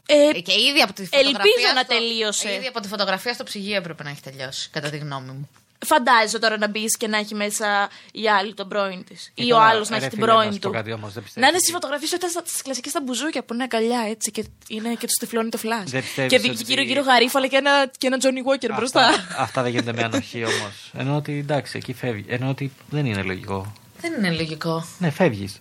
Ε, 0.07 0.37
Ε, 0.37 0.39
και 0.39 0.51
ήδη 0.53 0.81
από 0.81 0.93
τη 0.93 1.01
Ελπίζω 1.01 1.23
φωτογραφία. 1.31 1.73
να 1.73 1.79
στο- 1.81 1.93
τελείωσε. 1.95 2.53
Ήδη 2.53 2.67
από 2.67 2.79
τη 2.79 2.87
φωτογραφία 2.87 3.33
στο 3.33 3.43
ψυγείο 3.43 3.75
έπρεπε 3.75 4.03
να 4.03 4.09
έχει 4.09 4.21
τελειώσει, 4.21 4.69
κατά 4.71 4.89
τη 4.89 4.97
γνώμη 4.97 5.31
μου. 5.31 5.49
Φαντάζεσαι 5.85 6.39
τώρα 6.39 6.57
να 6.57 6.67
μπεις 6.67 6.97
και 6.97 7.07
να 7.07 7.17
έχει 7.17 7.35
μέσα 7.35 7.89
η 8.11 8.29
άλλη 8.29 8.53
τον 8.53 8.67
πρώην 8.67 9.03
της. 9.03 9.31
Και 9.33 9.43
Ή 9.43 9.51
ο 9.51 9.55
τώρα, 9.55 9.67
άλλος 9.67 9.89
να 9.89 9.97
ρε 9.97 10.01
έχει 10.05 10.09
την 10.09 10.19
φίλε, 10.19 10.31
να 10.31 10.37
πρώην 10.37 10.53
σου 10.53 10.59
πω 10.59 10.67
του. 10.67 10.73
κάτι 10.73 10.91
όμως, 10.91 11.13
δεν 11.13 11.23
πιστεύω 11.23 11.45
Να 11.45 11.47
είναι 11.47 11.55
ότι- 11.55 11.65
στις 11.65 11.73
φωτογραφίες 11.73 12.09
στις 12.49 12.61
κλασικές 12.61 12.91
τα 12.91 13.01
μπουζούκια 13.01 13.43
που 13.43 13.53
είναι 13.53 13.63
αγκαλιά 13.63 14.05
έτσι 14.09 14.31
και, 14.31 14.45
είναι 14.67 14.89
και 14.93 15.05
τους 15.05 15.15
τυφλώνει 15.19 15.49
το 15.49 15.57
φλάσ. 15.57 15.89
Δεν 15.91 16.01
πιστεύεις 16.01 16.31
Και 16.31 16.39
δει 16.39 16.49
ότι- 16.49 16.63
γύρω 16.63 16.81
γύρω 16.81 17.01
γαρίφαλα 17.01 17.47
και 17.47 17.55
ένα, 17.55 17.91
και 17.97 18.07
ένα 18.07 18.17
Johnny 18.21 18.41
Walker 18.49 18.69
μπροστά. 18.75 19.07
Αυτά, 19.07 19.35
αυτά 19.41 19.61
δεν 19.61 19.71
γίνονται 19.71 19.93
με 19.93 20.03
ανοχή 20.03 20.43
όμως. 20.45 20.91
Ενώ 20.97 21.15
ότι 21.15 21.37
εντάξει, 21.39 21.77
εκεί 21.77 21.93
φεύγει. 21.93 22.25
Ενώ 22.27 22.49
ότι 22.49 22.71
δεν 22.89 23.05
είναι 23.05 23.21
λογικό. 23.21 23.73
Δεν 24.01 24.13
είναι 24.13 24.31
λογικό. 24.31 24.87
Ναι, 24.97 25.09
φεύγεις. 25.09 25.59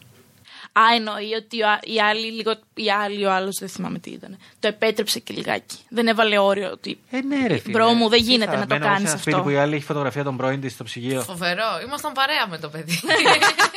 Α, 0.78 0.82
εννοεί 0.96 1.34
ότι 1.34 1.62
ο, 1.62 1.68
α- 1.68 1.80
η 1.82 2.00
άλλη, 2.00 2.30
λίγο, 2.32 2.54
η 2.74 2.90
άλλη, 2.90 3.24
ο 3.26 3.32
άλλος 3.32 3.56
δεν 3.60 3.68
θυμάμαι 3.68 3.98
τι 3.98 4.10
ήταν. 4.10 4.36
Το 4.60 4.68
επέτρεψε 4.68 5.18
και 5.18 5.34
λιγάκι. 5.34 5.76
Δεν 5.88 6.06
έβαλε 6.06 6.38
όριο 6.38 6.70
ότι. 6.70 6.98
Ε, 7.10 7.20
ναι, 7.20 7.46
ρε 7.46 7.58
φίλε. 7.58 7.72
Μπρο 7.78 7.92
μου, 7.92 8.08
δεν 8.08 8.18
Τι 8.18 8.24
γίνεται 8.24 8.50
θα 8.50 8.56
να 8.58 8.66
το 8.66 8.66
μπαίνω 8.66 8.84
εγώ 8.84 8.94
σε 8.94 8.96
κάνεις 8.96 9.10
ένα 9.10 9.18
σπίτι 9.20 9.36
αυτό. 9.36 9.48
που 9.48 9.54
η 9.54 9.56
άλλη 9.56 9.74
έχει 9.74 9.84
φωτογραφία 9.84 10.24
των 10.24 10.36
πρώην 10.36 10.60
της 10.60 10.72
στο 10.72 10.84
ψυγείο. 10.84 11.22
Φοβερό. 11.22 11.80
Ήμασταν 11.86 12.12
παρέα 12.12 12.46
με 12.48 12.58
το 12.58 12.68
παιδί. 12.68 13.00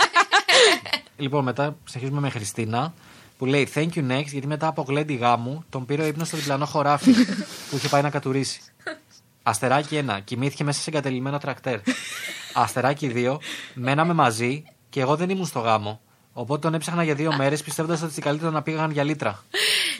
λοιπόν, 1.17 1.43
μετά 1.43 1.77
συνεχίζουμε 1.83 2.21
με 2.21 2.29
Χριστίνα 2.29 2.93
που 3.37 3.45
λέει 3.45 3.69
Thank 3.75 3.89
you 3.95 4.11
next 4.11 4.25
γιατί 4.25 4.47
μετά 4.47 4.67
από 4.67 4.81
γλέντι 4.87 5.13
γάμου 5.15 5.65
τον 5.69 5.85
πήρε 5.85 6.03
ο 6.03 6.05
ύπνος 6.05 6.27
στο 6.27 6.37
διπλανό 6.37 6.65
χωράφι 6.65 7.11
που 7.69 7.75
είχε 7.75 7.87
πάει 7.87 8.01
να 8.01 8.09
κατουρίσει. 8.09 8.61
Αστεράκι 9.43 10.03
1. 10.09 10.19
Κοιμήθηκε 10.23 10.63
μέσα 10.63 10.81
σε 10.81 10.89
εγκατελειμμένο 10.89 11.37
τρακτέρ. 11.37 11.79
Αστεράκι 12.53 13.11
2. 13.15 13.37
Μέναμε 13.73 14.13
μαζί 14.13 14.63
και 14.89 14.99
εγώ 15.01 15.15
δεν 15.15 15.29
ήμουν 15.29 15.45
στο 15.45 15.59
γάμο. 15.59 16.01
Οπότε 16.39 16.61
τον 16.61 16.73
έψαχνα 16.73 17.03
για 17.03 17.15
δύο 17.15 17.35
μέρες 17.35 17.63
πιστεύοντας 17.63 18.01
ότι 18.01 18.21
καλύτερο 18.21 18.51
να 18.51 18.61
πήγαν 18.61 18.91
για 18.91 19.03
λίτρα. 19.03 19.43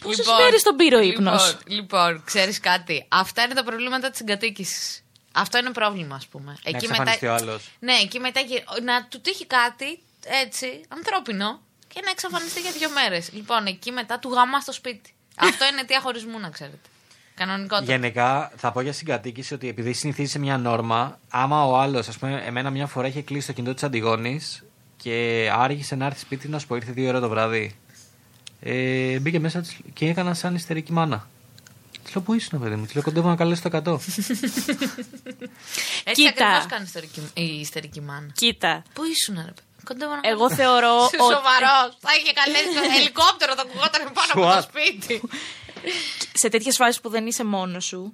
Πόσες 0.01 0.25
μέρες 0.39 0.63
τον 0.63 0.75
πήρε 0.75 0.95
ο 0.95 0.99
ύπνος; 0.99 1.47
Λοιπόν, 1.47 1.75
λοιπόν 1.77 2.23
ξέρεις 2.25 2.59
κάτι. 2.59 3.05
Αυτά 3.07 3.43
είναι 3.43 3.53
τα 3.53 3.63
προβλήματα 3.63 4.09
της 4.09 4.19
εγκατοίκηση. 4.19 5.03
Αυτό 5.31 5.57
είναι 5.57 5.71
πρόβλημα, 5.71 6.15
ας 6.15 6.27
πούμε. 6.27 6.57
Να 6.63 6.77
εξαφανιστεί 6.77 7.27
ο 7.27 7.33
άλλος. 7.33 7.69
Ναι, 7.79 7.93
εκεί 7.93 8.19
μετά 8.19 8.39
γε- 8.39 8.63
να 8.83 9.05
του 9.07 9.21
τύχει 9.21 9.45
κάτι 9.45 9.99
έτσι, 10.43 10.81
ανθρώπινο 10.87 11.61
και 11.87 12.01
να 12.03 12.09
εξαφανιστεί 12.09 12.61
για 12.61 12.71
δύο 12.71 12.89
μέρες. 12.89 13.29
Λοιπόν, 13.33 13.65
εκεί 13.65 13.91
μετά 13.91 14.19
του 14.19 14.29
γαμά 14.29 14.59
στο 14.59 14.71
σπίτι. 14.71 15.13
Αυτό 15.49 15.65
είναι 15.65 15.81
αιτία 15.81 16.01
χωρισμού, 16.01 16.39
να 16.39 16.49
ξέρετε. 16.49 16.89
Κανονικότητα. 17.35 17.91
Γενικά 17.91 18.51
θα 18.57 18.71
πω 18.71 18.81
για 18.81 18.93
συγκατοίκηση 18.93 19.53
ότι 19.53 19.67
επειδή 19.67 19.93
συνηθίζει 19.93 20.31
σε 20.31 20.39
μια 20.39 20.57
νόρμα, 20.57 21.19
άμα 21.29 21.65
ο 21.65 21.77
άλλος, 21.77 22.07
ας 22.07 22.17
πούμε, 22.17 22.43
εμένα 22.45 22.69
μια 22.69 22.87
φορά 22.87 23.07
είχε 23.07 23.21
κλείσει 23.21 23.47
το 23.47 23.53
κινητό 23.53 23.73
της 23.73 23.83
Αντιγόνης 23.83 24.61
και 24.97 25.49
άργησε 25.53 25.95
να 25.95 26.05
έρθει 26.05 26.19
σπίτι 26.19 26.47
να 26.47 26.59
σου 26.59 26.67
πω, 26.67 26.75
ήρθε 26.75 26.91
δύο 26.91 27.07
ώρα 27.07 27.19
το 27.19 27.29
βράδυ. 27.29 27.75
Ε, 28.61 29.19
μπήκε 29.19 29.39
μέσα 29.39 29.59
της 29.61 29.77
και 29.93 30.07
έκανα 30.07 30.33
σαν 30.33 30.55
ιστερική 30.55 30.91
μάνα. 30.91 31.27
Τη 32.03 32.11
λέω, 32.15 32.23
Πού 32.23 32.33
ήσουν, 32.33 32.59
παιδί 32.61 32.75
μου, 32.75 32.85
τη 32.85 32.93
λέω, 32.93 33.03
κοντεύω 33.03 33.27
να 33.29 33.35
καλέσω 33.35 33.69
το 33.69 33.77
100. 33.77 33.99
Έτσι 36.03 36.23
Κοίτα. 36.23 36.45
ακριβώς 36.47 36.65
κάνει 36.65 36.83
ιστερική- 36.83 37.29
η 37.33 37.59
ιστερική 37.59 38.01
μάνα. 38.01 38.31
Κοίτα. 38.35 38.83
Πού 38.93 39.03
ήσουν, 39.03 39.35
ρε 39.35 39.41
παιδί. 39.41 39.61
Κοντεύω 39.83 40.11
να 40.13 40.19
Εγώ 40.23 40.51
θεωρώ 40.51 40.97
ότι. 41.05 41.17
Σοβαρός. 41.17 41.97
Θα 41.99 42.09
είχε 42.21 42.33
καλέσει 42.33 42.73
το 42.75 42.81
ελικόπτερο, 42.99 43.55
θα 43.55 43.63
κουγόταν 43.63 44.01
πάνω 44.13 44.31
από 44.31 44.41
το 44.41 44.47
Σουάτ. 44.47 44.63
σπίτι. 44.63 45.21
σε 46.33 46.49
τέτοιες 46.49 46.75
φάσεις 46.75 47.01
που 47.01 47.09
δεν 47.09 47.27
είσαι 47.27 47.43
μόνος 47.43 47.85
σου, 47.85 48.13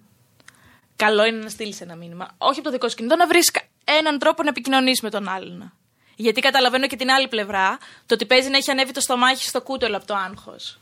καλό 0.95 1.25
είναι 1.25 1.37
να 1.43 1.49
στείλεις 1.49 1.81
ένα 1.81 1.95
μήνυμα. 1.95 2.27
Όχι 2.37 2.59
από 2.59 2.67
το 2.67 2.71
δικό 2.71 2.89
σου 2.89 2.95
κινητό, 2.95 3.15
να 3.15 3.27
βρεις 3.27 3.51
έναν 3.83 4.19
τρόπο 4.19 4.43
να 4.43 4.49
επικοινωνήσει 4.49 4.99
με 5.03 5.09
τον 5.09 5.27
άλλον. 5.27 5.73
Γιατί 6.15 6.41
καταλαβαίνω 6.41 6.87
και 6.87 6.95
την 6.95 7.09
άλλη 7.11 7.27
πλευρά, 7.27 7.77
το 8.05 8.13
ότι 8.13 8.25
παίζει 8.25 8.49
να 8.49 8.57
έχει 8.57 8.71
ανέβει 8.71 8.91
το 8.91 8.99
στομάχι 8.99 9.47
στο 9.47 9.61
κούτελο 9.61 9.97
από 9.97 10.05
το 10.05 10.15
άγχος. 10.15 10.79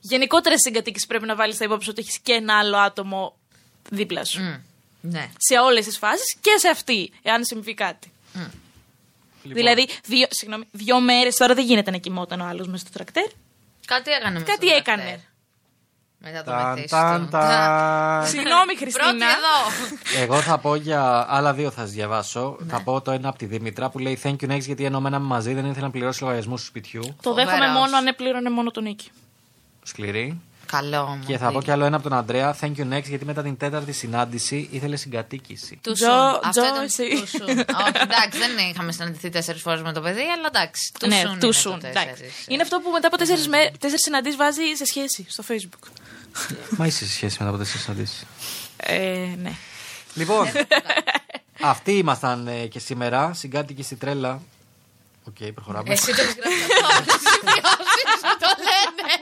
Γενικότερα 0.00 0.54
στι 0.58 0.68
συγκατοίκηση 0.68 1.06
πρέπει 1.06 1.26
να 1.26 1.34
βάλεις 1.34 1.54
στα 1.54 1.64
υπόψη 1.64 1.90
ότι 1.90 2.00
έχεις 2.00 2.18
και 2.18 2.32
ένα 2.32 2.58
άλλο 2.58 2.76
άτομο 2.76 3.36
δίπλα 3.90 4.24
σου. 4.24 4.40
Μμ, 4.40 4.60
Ναι. 5.00 5.30
Σε 5.38 5.58
όλες 5.58 5.84
τις 5.84 5.98
φάσεις 5.98 6.36
και 6.40 6.50
σε 6.58 6.68
αυτή, 6.68 7.12
εάν 7.22 7.44
συμβεί 7.44 7.74
κάτι. 7.74 8.12
Λοιπόν, 8.34 9.62
Δηλαδή, 9.62 9.88
δύο, 10.04 10.26
συγγνώμη, 10.30 10.64
δύο 10.72 11.00
μέρες 11.00 11.36
τώρα 11.36 11.54
δεν 11.54 11.64
γίνεται 11.64 11.90
να 11.90 11.96
κοιμόταν 11.96 12.40
ο 12.40 12.44
άλλος 12.44 12.66
μέσα 12.66 12.78
στο 12.78 12.92
τρακτέρ. 12.92 13.26
Κάτι 13.86 14.10
έκανε 14.10 14.38
μέσα 14.38 14.52
Κάτι 14.52 14.66
στο 14.66 14.76
έκανε. 14.76 15.24
Τρακτέρ. 16.32 16.42
Μετά 16.42 16.44
το 16.44 16.50
ταν, 16.50 16.68
μεθύσι 16.68 16.88
ταν, 16.88 17.20
του. 17.24 17.30
ταν. 17.36 18.26
Συγγνώμη, 18.26 18.64
Πρώτη 18.74 18.78
Χριστίνα. 18.78 19.26
εδώ. 19.26 20.22
Εγώ 20.22 20.40
θα 20.40 20.58
πω 20.58 20.74
για 20.74 21.26
άλλα 21.28 21.52
δύο 21.52 21.70
θα 21.70 21.80
σας 21.80 21.90
διαβάσω. 21.90 22.56
Θα 22.68 22.80
πω 22.82 23.00
το 23.00 23.10
ένα 23.10 23.28
από 23.28 23.38
τη 23.38 23.46
Δήμητρα 23.46 23.90
που 23.90 23.98
λέει 23.98 24.18
Thank 24.22 24.36
you 24.40 24.50
next 24.52 24.60
γιατί 24.60 24.84
ενώ 24.84 25.00
μέναμε 25.00 25.26
μαζί 25.26 25.54
δεν 25.54 25.64
ήθελα 25.66 25.84
να 25.84 25.90
πληρώσει 25.90 26.20
λογαριασμούς 26.22 26.60
του 26.60 26.66
σπιτιού. 26.66 27.02
Το 27.02 27.14
Φοβερός. 27.30 27.50
δέχομαι 27.52 27.72
μόνο 27.78 27.96
αν 27.96 28.06
έπληρωνε 28.06 28.50
μόνο 28.50 28.70
τον 28.70 28.82
νίκη. 28.82 29.10
Σκληρή. 29.82 30.40
Καλό 30.72 31.00
όμω. 31.00 31.18
Και 31.26 31.38
θα 31.38 31.50
πω 31.52 31.62
κι 31.62 31.70
άλλο 31.70 31.84
ένα 31.84 31.96
από 31.96 32.08
τον 32.08 32.18
Αντρέα. 32.18 32.56
Thank 32.60 32.72
you 32.76 32.92
next 32.92 33.02
γιατί 33.04 33.24
μετά 33.24 33.42
την 33.42 33.56
τέταρτη 33.56 33.92
συνάντηση 33.92 34.68
ήθελε 34.70 34.96
συγκατοίκηση. 34.96 35.78
Του 35.82 35.92
Τζο- 35.92 36.06
σουν. 36.06 36.14
Αυτό 36.44 36.50
Τζο, 36.50 36.64
ήταν 36.64 36.84
εσύ. 36.84 37.08
του 37.20 37.26
σουν. 37.28 37.48
Όχι, 37.48 38.02
εντάξει, 38.02 38.38
δεν 38.38 38.50
είχαμε 38.70 38.92
συναντηθεί 38.92 39.28
τέσσερις 39.30 39.62
φορές 39.62 39.82
με 39.82 39.92
το 39.92 40.00
παιδί, 40.00 40.20
αλλά 40.36 40.46
εντάξει. 40.54 40.92
Του 41.00 41.06
ναι, 41.06 41.14
σουν. 41.26 41.38
του 41.38 41.44
είναι 41.46 41.52
σουν. 41.54 41.80
το 41.80 41.86
εντάξει. 41.86 42.08
τέσσερις. 42.08 42.44
Είναι 42.48 42.62
αυτό 42.62 42.80
που 42.80 42.90
μετά 42.90 43.06
από 43.06 43.16
τέσσερις 43.16 43.48
με... 43.48 43.56
τέσσερις 43.80 44.02
συναντήσεις 44.04 44.36
βάζει 44.36 44.62
σε 44.76 44.84
σχέση 44.84 45.26
στο 45.28 45.44
Facebook. 45.48 45.88
Μα 46.70 46.86
είσαι 46.86 47.06
σε 47.06 47.12
σχέση 47.12 47.36
μετά 47.38 47.50
από 47.50 47.58
τέσσερις 47.58 47.78
συναντήσεις. 47.82 48.26
Ε, 48.76 49.28
ναι. 49.42 49.52
Λοιπόν, 50.14 50.46
αυτοί 51.60 51.92
ήμασταν 51.92 52.46
ε, 52.48 52.66
και 52.66 52.78
σήμερα. 52.78 53.32
Συγκάτοικοι 53.34 53.82
στη 53.82 53.96
τρέλα. 53.96 54.40
Οκ, 55.24 55.52
προχωράμε. 55.54 55.92
Εσύ 55.92 56.14
το 56.14 56.22
έχεις 56.22 56.34
γράψει 56.34 56.62
αυτό. 56.98 57.12
Τις 57.12 57.22
σημειώσεις 57.30 58.20
που 58.20 58.36
το 58.38 58.48
λένε. 58.66 59.12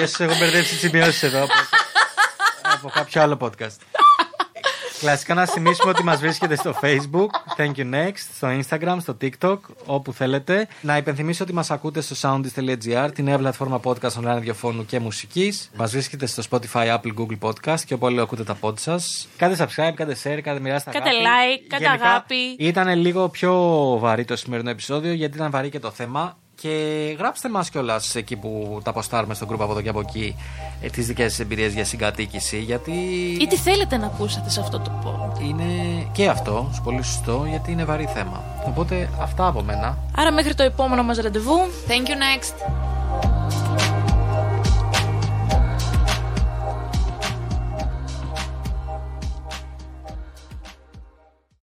Yes, 0.00 0.20
έχω 0.20 0.36
μπερδέψει 0.38 0.70
τις 0.70 0.78
σημειώσεις 0.78 1.22
εδώ 1.22 1.42
από, 1.42 1.52
από 2.62 2.88
κάποιο 2.88 3.22
άλλο 3.22 3.36
podcast. 3.40 3.93
Κλασικά 5.04 5.34
να 5.34 5.46
θυμίσουμε 5.46 5.90
ότι 5.90 6.04
μας 6.04 6.18
βρίσκετε 6.20 6.56
στο 6.56 6.74
Facebook, 6.82 7.28
Thank 7.56 7.74
you 7.76 7.94
next, 7.94 8.18
στο 8.36 8.48
Instagram, 8.60 8.96
στο 9.00 9.16
TikTok, 9.20 9.58
όπου 9.86 10.12
θέλετε. 10.12 10.68
Να 10.80 10.96
υπενθυμίσω 10.96 11.44
ότι 11.44 11.52
μας 11.52 11.70
ακούτε 11.70 12.00
στο 12.00 12.14
soundist.gr, 12.20 13.10
τη 13.14 13.22
νέα 13.22 13.38
πλατφόρμα 13.38 13.80
podcast 13.84 14.10
online 14.10 14.22
ραδιοφώνου 14.22 14.84
και 14.86 15.00
μουσικής. 15.00 15.70
Μας 15.76 15.90
βρίσκεται 15.90 16.26
στο 16.26 16.42
Spotify, 16.50 16.86
Apple, 16.96 17.12
Google 17.18 17.38
Podcast 17.48 17.80
και 17.86 17.94
όπου 17.94 18.06
όλοι 18.06 18.20
ακούτε 18.20 18.44
τα 18.44 18.56
pod 18.60 18.78
σας. 18.78 19.28
Κάντε 19.36 19.56
subscribe, 19.58 19.92
κάντε 19.94 20.16
share, 20.24 20.40
κάντε 20.42 20.60
μοιράστε 20.60 20.90
Κάντε 20.90 21.08
αγάπη. 21.08 21.24
like, 21.24 21.64
κάντε 21.68 21.84
Γενικά, 21.84 22.06
αγάπη. 22.06 22.56
Ήταν 22.58 22.98
λίγο 22.98 23.28
πιο 23.28 23.52
βαρύ 24.00 24.24
το 24.24 24.36
σημερινό 24.36 24.70
επεισόδιο 24.70 25.12
γιατί 25.12 25.36
ήταν 25.36 25.50
βαρύ 25.50 25.68
και 25.68 25.78
το 25.78 25.90
θέμα. 25.90 26.36
Και 26.64 27.14
γράψτε 27.18 27.48
μας 27.48 27.70
κιόλας 27.70 28.14
εκεί 28.14 28.36
που 28.36 28.80
τα 28.84 28.90
αποστάρουμε 28.90 29.34
στο 29.34 29.46
group 29.50 29.56
από 29.60 29.70
εδώ 29.72 29.80
και 29.80 29.88
από 29.88 30.00
εκεί 30.00 30.36
ε, 30.80 30.88
τις 30.88 31.06
δικές 31.06 31.30
σας 31.30 31.40
εμπειρίες 31.40 31.72
για 31.72 31.84
συγκατοίκηση 31.84 32.58
γιατί 32.58 32.90
Ή 33.40 33.46
τι 33.46 33.56
θέλετε 33.56 33.96
να 33.96 34.06
ακούσετε 34.06 34.50
σε 34.50 34.60
αυτό 34.60 34.78
το 34.80 34.90
pod. 35.04 35.40
είναι 35.40 35.64
και 36.12 36.28
αυτό 36.28 36.70
πολύ 36.84 37.02
σωστό 37.02 37.44
γιατί 37.48 37.72
είναι 37.72 37.84
βαρύ 37.84 38.08
θέμα. 38.14 38.42
Οπότε 38.66 39.08
αυτά 39.20 39.46
από 39.46 39.62
μένα. 39.62 39.98
Άρα 40.16 40.32
μέχρι 40.32 40.54
το 40.54 40.62
επόμενο 40.62 41.02
μας 41.02 41.18
ραντεβού. 41.18 41.56
Thank 41.88 42.08
you 42.08 42.12
next. 42.12 43.03